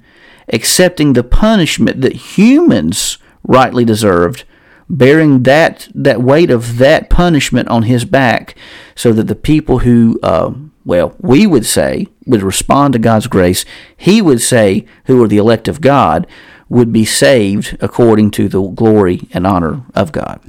accepting 0.53 1.13
the 1.13 1.23
punishment 1.23 2.01
that 2.01 2.35
humans 2.35 3.19
rightly 3.45 3.85
deserved, 3.85 4.43
bearing 4.91 5.45
that 5.45 5.87
that 5.95 6.21
weight 6.21 6.51
of 6.51 6.79
that 6.79 7.09
punishment 7.09 7.69
on 7.69 7.85
his 7.85 8.05
back, 8.05 8.57
so 8.97 9.13
that 9.13 9.29
the 9.29 9.37
people 9.37 9.79
who, 9.79 10.19
uh, 10.25 10.53
well, 10.85 11.15
we 11.21 11.47
would 11.47 11.65
say 11.65 12.09
would 12.27 12.43
respond 12.43 12.95
to 12.95 12.99
God's 12.99 13.29
grace, 13.29 13.65
he 13.97 14.21
would 14.21 14.41
say, 14.41 14.85
who 15.05 15.23
are 15.23 15.29
the 15.29 15.39
elect 15.39 15.69
of 15.69 15.81
God, 15.81 16.27
would 16.69 16.93
be 16.93 17.05
saved 17.05 17.77
according 17.81 18.33
to 18.33 18.49
the 18.49 18.61
glory 18.61 19.21
and 19.33 19.47
honor 19.47 19.83
of 19.95 20.11
God. 20.11 20.41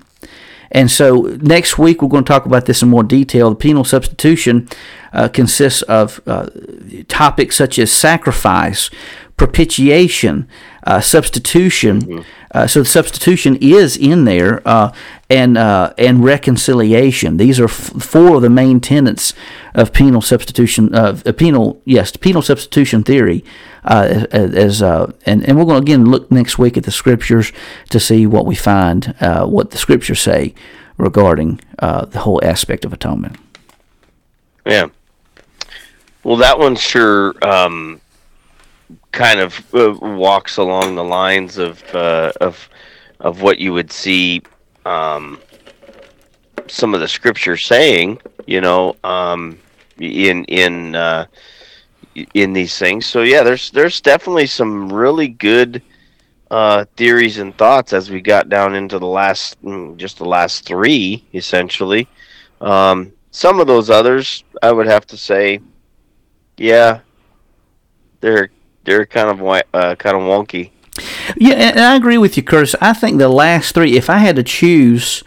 And 0.76 0.92
so 0.92 1.22
next 1.40 1.78
week 1.78 2.02
we're 2.02 2.10
going 2.10 2.26
to 2.26 2.28
talk 2.28 2.46
about 2.46 2.66
this 2.66 2.82
in 2.82 2.90
more 2.90 3.02
detail. 3.02 3.50
The 3.50 3.56
penal 3.56 3.86
substitution 3.86 4.68
uh, 5.14 5.30
consists 5.30 5.84
of 5.84 6.20
uh, 6.28 6.50
topics 7.08 7.56
such 7.56 7.80
as 7.80 7.94
sacrifice, 7.94 8.90
propitiation, 9.38 10.50
uh, 10.86 11.02
substitution. 11.02 12.02
Mm-hmm. 12.02 12.22
Uh, 12.52 12.68
so 12.68 12.80
the 12.80 12.86
substitution 12.86 13.58
is 13.60 13.98
in 13.98 14.26
there, 14.26 14.62
uh, 14.66 14.94
and 15.30 15.58
uh, 15.58 15.94
and 15.98 16.24
reconciliation. 16.24 17.38
These 17.38 17.60
are 17.60 17.66
f- 17.66 17.92
four 18.02 18.36
of 18.36 18.42
the 18.42 18.50
main 18.50 18.80
tenets 18.80 19.34
of 19.74 19.92
penal 19.92 20.22
substitution. 20.22 20.94
Of 20.94 21.24
penal, 21.38 21.82
yes, 21.86 22.16
penal 22.16 22.42
substitution 22.42 23.04
theory. 23.04 23.44
as 23.84 24.82
and 24.82 25.14
and 25.26 25.58
we're 25.58 25.66
going 25.66 25.84
to 25.84 25.92
again 25.92 26.06
look 26.06 26.32
next 26.32 26.58
week 26.58 26.78
at 26.78 26.84
the 26.84 26.92
scriptures 26.92 27.52
to 27.90 28.00
see 28.00 28.26
what 28.26 28.46
we 28.46 28.56
find, 28.56 29.16
what 29.20 29.72
the 29.72 29.78
scriptures 29.78 30.22
say 30.22 30.54
regarding 30.98 31.60
the 31.80 32.20
whole 32.20 32.40
aspect 32.44 32.86
of 32.86 32.94
atonement. 32.94 33.38
Yeah. 34.66 34.88
Well, 36.24 36.38
that 36.38 36.58
one 36.58 36.76
sure 36.76 37.36
um, 37.46 38.02
kind 39.16 39.40
of 39.40 39.74
uh, 39.74 39.98
walks 40.00 40.58
along 40.58 40.94
the 40.94 41.04
lines 41.04 41.58
of 41.58 41.82
uh, 41.96 42.32
of 42.42 42.70
of 43.22 43.42
what 43.42 43.58
you 43.58 43.74
would 43.74 43.92
see 43.92 44.42
um, 44.86 45.40
some 46.68 46.94
of 46.94 47.00
the 47.00 47.08
scripture 47.08 47.58
saying, 47.58 48.20
you 48.46 48.62
know, 48.62 48.96
um, 49.04 49.58
in 50.00 50.44
in 50.46 50.96
uh, 50.96 51.26
in 52.34 52.54
these 52.54 52.78
things. 52.78 53.06
So 53.06 53.24
yeah, 53.24 53.42
there's 53.42 53.72
there's 53.72 54.02
definitely 54.02 54.48
some 54.48 54.92
really 54.92 55.30
good 55.30 55.82
uh, 56.52 56.86
theories 56.98 57.40
and 57.40 57.58
thoughts 57.58 57.94
as 57.94 58.12
we 58.12 58.22
got 58.22 58.50
down 58.50 58.76
into 58.76 59.00
the 59.00 59.08
last 59.08 59.62
mm, 59.64 59.96
just 59.98 60.18
the 60.18 60.26
last 60.26 60.66
three 60.66 61.24
essentially. 61.34 62.08
Um, 62.62 63.14
some 63.32 63.60
of 63.60 63.68
those 63.68 63.90
others, 63.90 64.44
I 64.62 64.72
would 64.72 64.88
have 64.88 65.06
to 65.08 65.18
say, 65.18 65.60
yeah, 66.58 67.00
they're 68.22 68.50
they're 68.86 69.06
kind 69.06 69.30
of 69.30 69.42
uh, 69.74 69.96
kind 69.96 70.16
of 70.16 70.24
wonky. 70.24 70.72
Yeah, 71.36 71.56
and 71.56 71.80
I 71.80 71.96
agree 71.96 72.18
with 72.18 72.38
you, 72.38 72.44
Curtis. 72.44 72.76
I 72.80 72.94
think 72.94 73.18
the 73.18 73.28
last 73.28 73.76
three, 73.76 73.98
if 73.98 74.10
I 74.10 74.20
had 74.20 74.38
to 74.38 74.44
choose, 74.44 75.24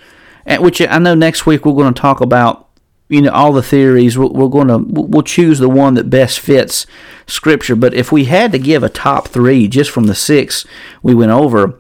which 0.46 0.80
I 0.80 0.98
know 0.98 1.14
next 1.14 1.44
week 1.44 1.66
we're 1.66 1.74
going 1.74 1.92
to 1.92 2.00
talk 2.00 2.22
about, 2.22 2.68
you 3.11 3.20
know, 3.22 3.30
all 3.30 3.52
the 3.52 3.62
theories. 3.62 4.16
We're, 4.16 4.28
we're 4.28 4.48
going 4.48 4.68
to 4.68 4.78
we'll 4.78 5.22
choose 5.22 5.59
the 5.59 5.68
one 5.68 5.94
that 5.94 6.11
best 6.11 6.40
fits 6.40 6.86
Scripture. 7.26 7.76
But 7.76 7.94
if 7.94 8.11
we 8.12 8.24
had 8.24 8.52
to 8.52 8.59
give 8.59 8.82
a 8.82 8.88
top 8.88 9.28
three 9.28 9.68
just 9.68 9.90
from 9.90 10.04
the 10.04 10.14
six 10.14 10.66
we 11.02 11.14
went 11.14 11.32
over, 11.32 11.78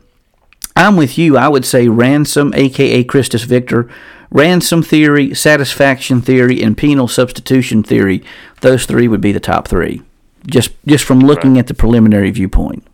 I'm 0.76 0.96
with 0.96 1.18
you. 1.18 1.36
I 1.36 1.48
would 1.48 1.64
say 1.64 1.88
ransom, 1.88 2.52
aka 2.54 3.04
Christus 3.04 3.44
Victor, 3.44 3.90
ransom 4.30 4.82
theory, 4.82 5.34
satisfaction 5.34 6.20
theory, 6.20 6.62
and 6.62 6.76
penal 6.76 7.08
substitution 7.08 7.82
theory. 7.82 8.22
Those 8.60 8.86
three 8.86 9.08
would 9.08 9.20
be 9.20 9.32
the 9.32 9.40
top 9.40 9.66
three, 9.66 10.02
just 10.48 10.70
just 10.86 11.04
from 11.04 11.20
looking 11.20 11.54
right. 11.54 11.60
at 11.60 11.66
the 11.66 11.74
preliminary 11.74 12.30
viewpoint. 12.30 12.86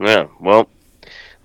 Yeah, 0.00 0.26
well, 0.40 0.68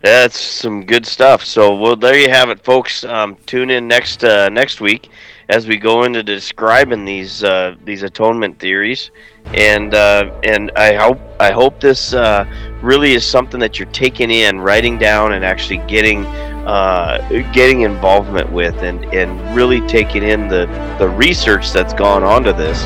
that's 0.02 0.40
some 0.40 0.86
good 0.86 1.06
stuff. 1.06 1.44
So, 1.44 1.76
well, 1.76 1.96
there 1.96 2.18
you 2.18 2.30
have 2.30 2.50
it, 2.50 2.64
folks. 2.64 3.04
Um, 3.04 3.36
tune 3.46 3.70
in 3.70 3.88
next 3.88 4.24
uh, 4.24 4.50
next 4.50 4.82
week 4.82 5.10
as 5.50 5.68
we 5.68 5.78
go 5.78 6.04
into 6.04 6.24
describing 6.24 7.06
these 7.06 7.44
uh, 7.44 7.76
these 7.84 8.04
atonement 8.04 8.60
theories, 8.60 9.12
and 9.54 9.94
uh, 9.94 10.40
and 10.44 10.72
I 10.76 10.94
hope 10.96 11.20
I 11.40 11.52
hope 11.52 11.80
this 11.80 12.14
uh, 12.14 12.46
really 12.82 13.14
is 13.14 13.26
something 13.26 13.60
that 13.60 13.80
you're 13.80 13.92
taking 13.92 14.30
in, 14.30 14.60
writing 14.60 14.98
down, 14.98 15.34
and 15.34 15.44
actually 15.44 15.80
getting 15.88 16.26
uh, 16.66 17.18
getting 17.54 17.82
involvement 17.82 18.52
with 18.52 18.76
and, 18.84 19.04
and 19.14 19.56
really 19.56 19.82
taking 19.88 20.24
in 20.24 20.48
the, 20.48 20.66
the 20.98 21.10
research 21.10 21.72
that's 21.72 21.94
gone 21.94 22.24
onto 22.24 22.54
this. 22.54 22.86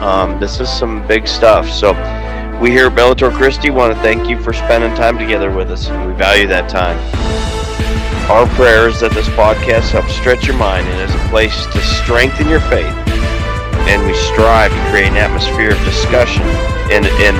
Um, 0.00 0.40
this 0.40 0.60
is 0.60 0.68
some 0.68 1.06
big 1.06 1.28
stuff. 1.28 1.68
So 1.68 1.92
we 2.60 2.70
here 2.70 2.86
at 2.86 2.96
Bellator 2.96 3.32
Christi 3.32 3.70
want 3.70 3.94
to 3.94 4.00
thank 4.00 4.28
you 4.28 4.40
for 4.40 4.52
spending 4.52 4.94
time 4.96 5.18
together 5.18 5.50
with 5.50 5.70
us, 5.70 5.88
and 5.88 6.08
we 6.08 6.12
value 6.14 6.46
that 6.48 6.68
time. 6.68 6.96
Our 8.30 8.46
prayer 8.54 8.88
is 8.88 9.00
that 9.00 9.12
this 9.12 9.28
podcast 9.36 9.90
helps 9.90 10.14
stretch 10.14 10.46
your 10.46 10.56
mind 10.56 10.86
and 10.86 11.02
is 11.02 11.12
a 11.12 11.24
place 11.28 11.66
to 11.72 11.80
strengthen 12.00 12.48
your 12.48 12.64
faith. 12.72 12.94
And 13.90 14.00
we 14.06 14.14
strive 14.14 14.70
to 14.70 14.82
create 14.88 15.10
an 15.10 15.18
atmosphere 15.18 15.74
of 15.74 15.80
discussion 15.82 16.46
and, 16.94 17.04
and 17.20 17.36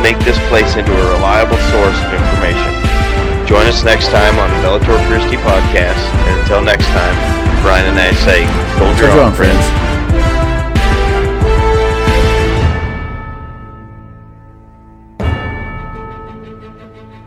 make 0.00 0.16
this 0.24 0.38
place 0.48 0.74
into 0.74 0.90
a 0.90 1.04
reliable 1.14 1.60
source 1.68 1.98
of 2.00 2.10
information. 2.16 2.70
Join 3.46 3.68
us 3.68 3.84
next 3.84 4.08
time 4.08 4.40
on 4.42 4.50
the 4.50 4.58
Bellator 4.64 4.98
Christi 5.06 5.36
podcast. 5.38 6.00
And 6.26 6.34
until 6.42 6.62
next 6.62 6.86
time, 6.96 7.14
Brian 7.62 7.86
and 7.86 7.98
I 8.00 8.10
say, 8.26 8.42
hold 8.80 8.98
your 8.98 9.10
own, 9.14 9.34
friends. 9.36 9.85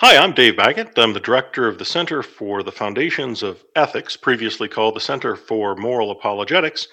Hi, 0.00 0.16
I'm 0.16 0.32
Dave 0.32 0.56
Baggett. 0.56 0.98
I'm 0.98 1.14
the 1.14 1.20
director 1.20 1.66
of 1.66 1.78
the 1.78 1.84
Center 1.84 2.22
for 2.22 2.62
the 2.62 2.72
Foundations 2.72 3.42
of 3.42 3.64
Ethics, 3.74 4.16
previously 4.16 4.68
called 4.68 4.94
the 4.94 5.00
Center 5.00 5.36
for 5.36 5.74
Moral 5.74 6.10
Apologetics, 6.10 6.86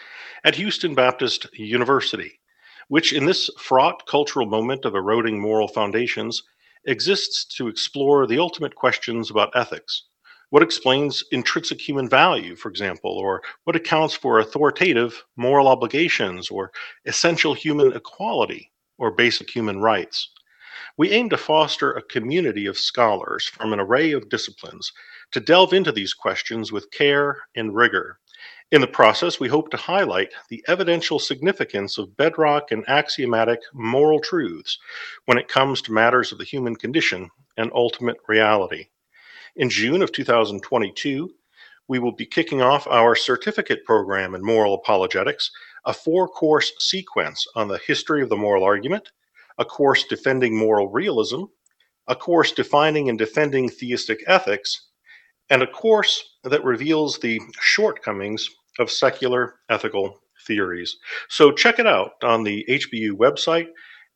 at 0.43 0.55
Houston 0.55 0.95
Baptist 0.95 1.47
University 1.53 2.39
which 2.87 3.13
in 3.13 3.25
this 3.25 3.49
fraught 3.57 4.05
cultural 4.07 4.45
moment 4.45 4.85
of 4.85 4.95
eroding 4.95 5.39
moral 5.39 5.67
foundations 5.67 6.43
exists 6.85 7.45
to 7.45 7.67
explore 7.67 8.27
the 8.27 8.39
ultimate 8.39 8.75
questions 8.75 9.31
about 9.31 9.55
ethics. 9.55 10.03
What 10.49 10.63
explains 10.63 11.23
intrinsic 11.31 11.81
human 11.81 12.07
value, 12.09 12.55
for 12.55 12.69
example, 12.69 13.11
or 13.11 13.41
what 13.63 13.75
accounts 13.75 14.13
for 14.13 14.39
authoritative 14.39 15.23
moral 15.35 15.67
obligations 15.67 16.49
or 16.51 16.71
essential 17.05 17.53
human 17.53 17.93
equality 17.93 18.71
or 18.97 19.11
basic 19.11 19.49
human 19.49 19.79
rights? 19.81 20.29
We 20.97 21.11
aim 21.11 21.29
to 21.29 21.37
foster 21.37 21.91
a 21.91 22.03
community 22.03 22.65
of 22.65 22.77
scholars 22.77 23.45
from 23.47 23.73
an 23.73 23.79
array 23.79 24.11
of 24.11 24.29
disciplines 24.29 24.91
to 25.31 25.39
delve 25.39 25.73
into 25.73 25.91
these 25.91 26.13
questions 26.13 26.71
with 26.71 26.91
care 26.91 27.37
and 27.55 27.75
rigor 27.75 28.19
in 28.73 28.81
the 28.81 28.87
process, 28.87 29.39
we 29.39 29.49
hope 29.49 29.69
to 29.69 29.77
highlight 29.77 30.33
the 30.49 30.63
evidential 30.67 31.19
significance 31.19 31.99
of 31.99 32.17
bedrock 32.17 32.71
and 32.71 32.83
axiomatic 32.89 33.59
moral 33.71 34.19
truths 34.19 34.79
when 35.25 35.37
it 35.37 35.47
comes 35.47 35.79
to 35.83 35.91
matters 35.91 36.31
of 36.31 36.39
the 36.39 36.43
human 36.43 36.75
condition 36.75 37.29
and 37.55 37.71
ultimate 37.75 38.17
reality. 38.27 38.87
In 39.55 39.69
June 39.69 40.01
of 40.01 40.11
2022, 40.11 41.29
we 41.87 41.99
will 41.99 42.13
be 42.13 42.25
kicking 42.25 42.63
off 42.63 42.87
our 42.87 43.15
certificate 43.15 43.85
program 43.85 44.33
in 44.33 44.43
moral 44.43 44.73
apologetics, 44.73 45.51
a 45.85 45.93
four 45.93 46.27
course 46.27 46.73
sequence 46.79 47.45
on 47.55 47.67
the 47.67 47.77
history 47.77 48.23
of 48.23 48.29
the 48.29 48.35
moral 48.35 48.63
argument, 48.63 49.11
a 49.57 49.65
course 49.65 50.05
defending 50.05 50.57
moral 50.57 50.89
realism, 50.89 51.43
a 52.07 52.15
course 52.15 52.51
defining 52.51 53.09
and 53.09 53.17
defending 53.17 53.69
theistic 53.69 54.23
ethics, 54.27 54.89
and 55.49 55.61
a 55.61 55.67
course 55.67 56.23
that 56.43 56.63
reveals 56.63 57.19
the 57.19 57.39
shortcomings 57.59 58.47
of 58.79 58.89
secular 58.89 59.55
ethical 59.69 60.19
theories. 60.47 60.97
So 61.29 61.51
check 61.51 61.79
it 61.79 61.87
out 61.87 62.11
on 62.23 62.43
the 62.43 62.65
HBU 62.69 63.11
website 63.11 63.67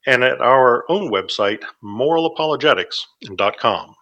and 0.06 0.24
at 0.24 0.42
our 0.42 0.86
own 0.90 1.12
website, 1.12 1.64
moralapologetics.com. 1.84 3.96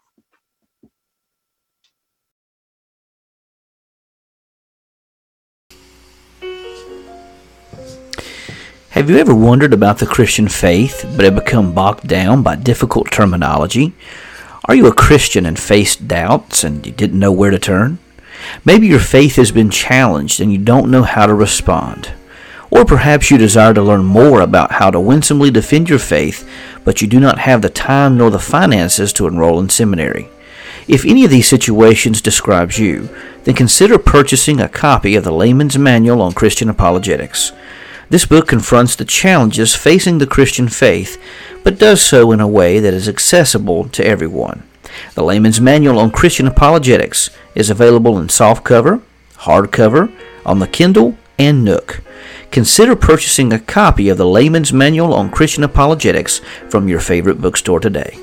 Have 8.96 9.10
you 9.10 9.18
ever 9.18 9.36
wondered 9.36 9.74
about 9.74 9.98
the 9.98 10.06
Christian 10.06 10.48
faith 10.48 11.04
but 11.18 11.26
have 11.26 11.36
become 11.36 11.74
bogged 11.74 12.08
down 12.08 12.44
by 12.44 12.56
difficult 12.56 13.12
terminology? 13.12 13.92
Are 14.70 14.74
you 14.74 14.88
a 14.88 14.96
Christian 14.96 15.46
and 15.46 15.60
faced 15.60 16.08
doubts 16.08 16.64
and 16.64 16.86
you 16.86 16.94
didn't 16.94 17.20
know 17.20 17.34
where 17.34 17.52
to 17.52 17.60
turn? 17.60 18.00
Maybe 18.64 18.88
your 18.88 19.02
faith 19.02 19.36
has 19.36 19.52
been 19.52 19.70
challenged 19.70 20.40
and 20.40 20.50
you 20.50 20.60
don't 20.60 20.90
know 20.90 21.04
how 21.04 21.26
to 21.26 21.34
respond. 21.34 22.14
Or 22.72 22.86
perhaps 22.86 23.30
you 23.30 23.38
desire 23.38 23.74
to 23.74 23.82
learn 23.82 24.06
more 24.06 24.40
about 24.40 24.72
how 24.72 24.92
to 24.92 25.00
winsomely 25.02 25.52
defend 25.52 25.90
your 25.90 26.00
faith, 26.00 26.50
but 26.86 27.02
you 27.02 27.08
do 27.10 27.20
not 27.20 27.40
have 27.40 27.62
the 27.62 27.70
time 27.70 28.18
nor 28.18 28.32
the 28.32 28.40
finances 28.40 29.12
to 29.12 29.28
enroll 29.28 29.60
in 29.60 29.68
seminary. 29.68 30.30
If 30.88 31.04
any 31.04 31.26
of 31.26 31.32
these 31.32 31.50
situations 31.50 32.22
describes 32.22 32.80
you, 32.80 33.10
then 33.44 33.56
consider 33.56 34.00
purchasing 34.00 34.62
a 34.62 34.70
copy 34.70 35.18
of 35.18 35.26
the 35.26 35.34
Layman's 35.34 35.78
Manual 35.78 36.22
on 36.22 36.32
Christian 36.32 36.70
Apologetics. 36.70 37.52
This 38.10 38.26
book 38.26 38.48
confronts 38.48 38.96
the 38.96 39.06
challenges 39.06 39.76
facing 39.76 40.20
the 40.20 40.28
Christian 40.28 40.68
faith, 40.68 41.22
but 41.64 41.80
does 41.80 42.02
so 42.02 42.32
in 42.32 42.40
a 42.40 42.48
way 42.48 42.80
that 42.80 42.94
is 42.94 43.10
accessible 43.10 43.90
to 43.90 44.06
everyone. 44.06 44.64
The 45.16 45.24
Layman's 45.24 45.60
Manual 45.60 46.00
on 46.00 46.12
Christian 46.12 46.48
Apologetics 46.48 47.30
is 47.56 47.70
available 47.70 48.18
in 48.20 48.28
softcover, 48.28 49.02
hardcover, 49.38 50.12
on 50.46 50.60
the 50.60 50.68
Kindle, 50.68 51.18
and 51.40 51.66
Nook. 51.66 52.02
Consider 52.52 52.96
purchasing 52.96 53.52
a 53.52 53.60
copy 53.60 54.08
of 54.08 54.18
the 54.18 54.26
Layman's 54.28 54.72
Manual 54.72 55.14
on 55.14 55.32
Christian 55.32 55.64
Apologetics 55.64 56.40
from 56.70 56.88
your 56.88 57.00
favorite 57.00 57.42
bookstore 57.42 57.80
today. 57.80 58.18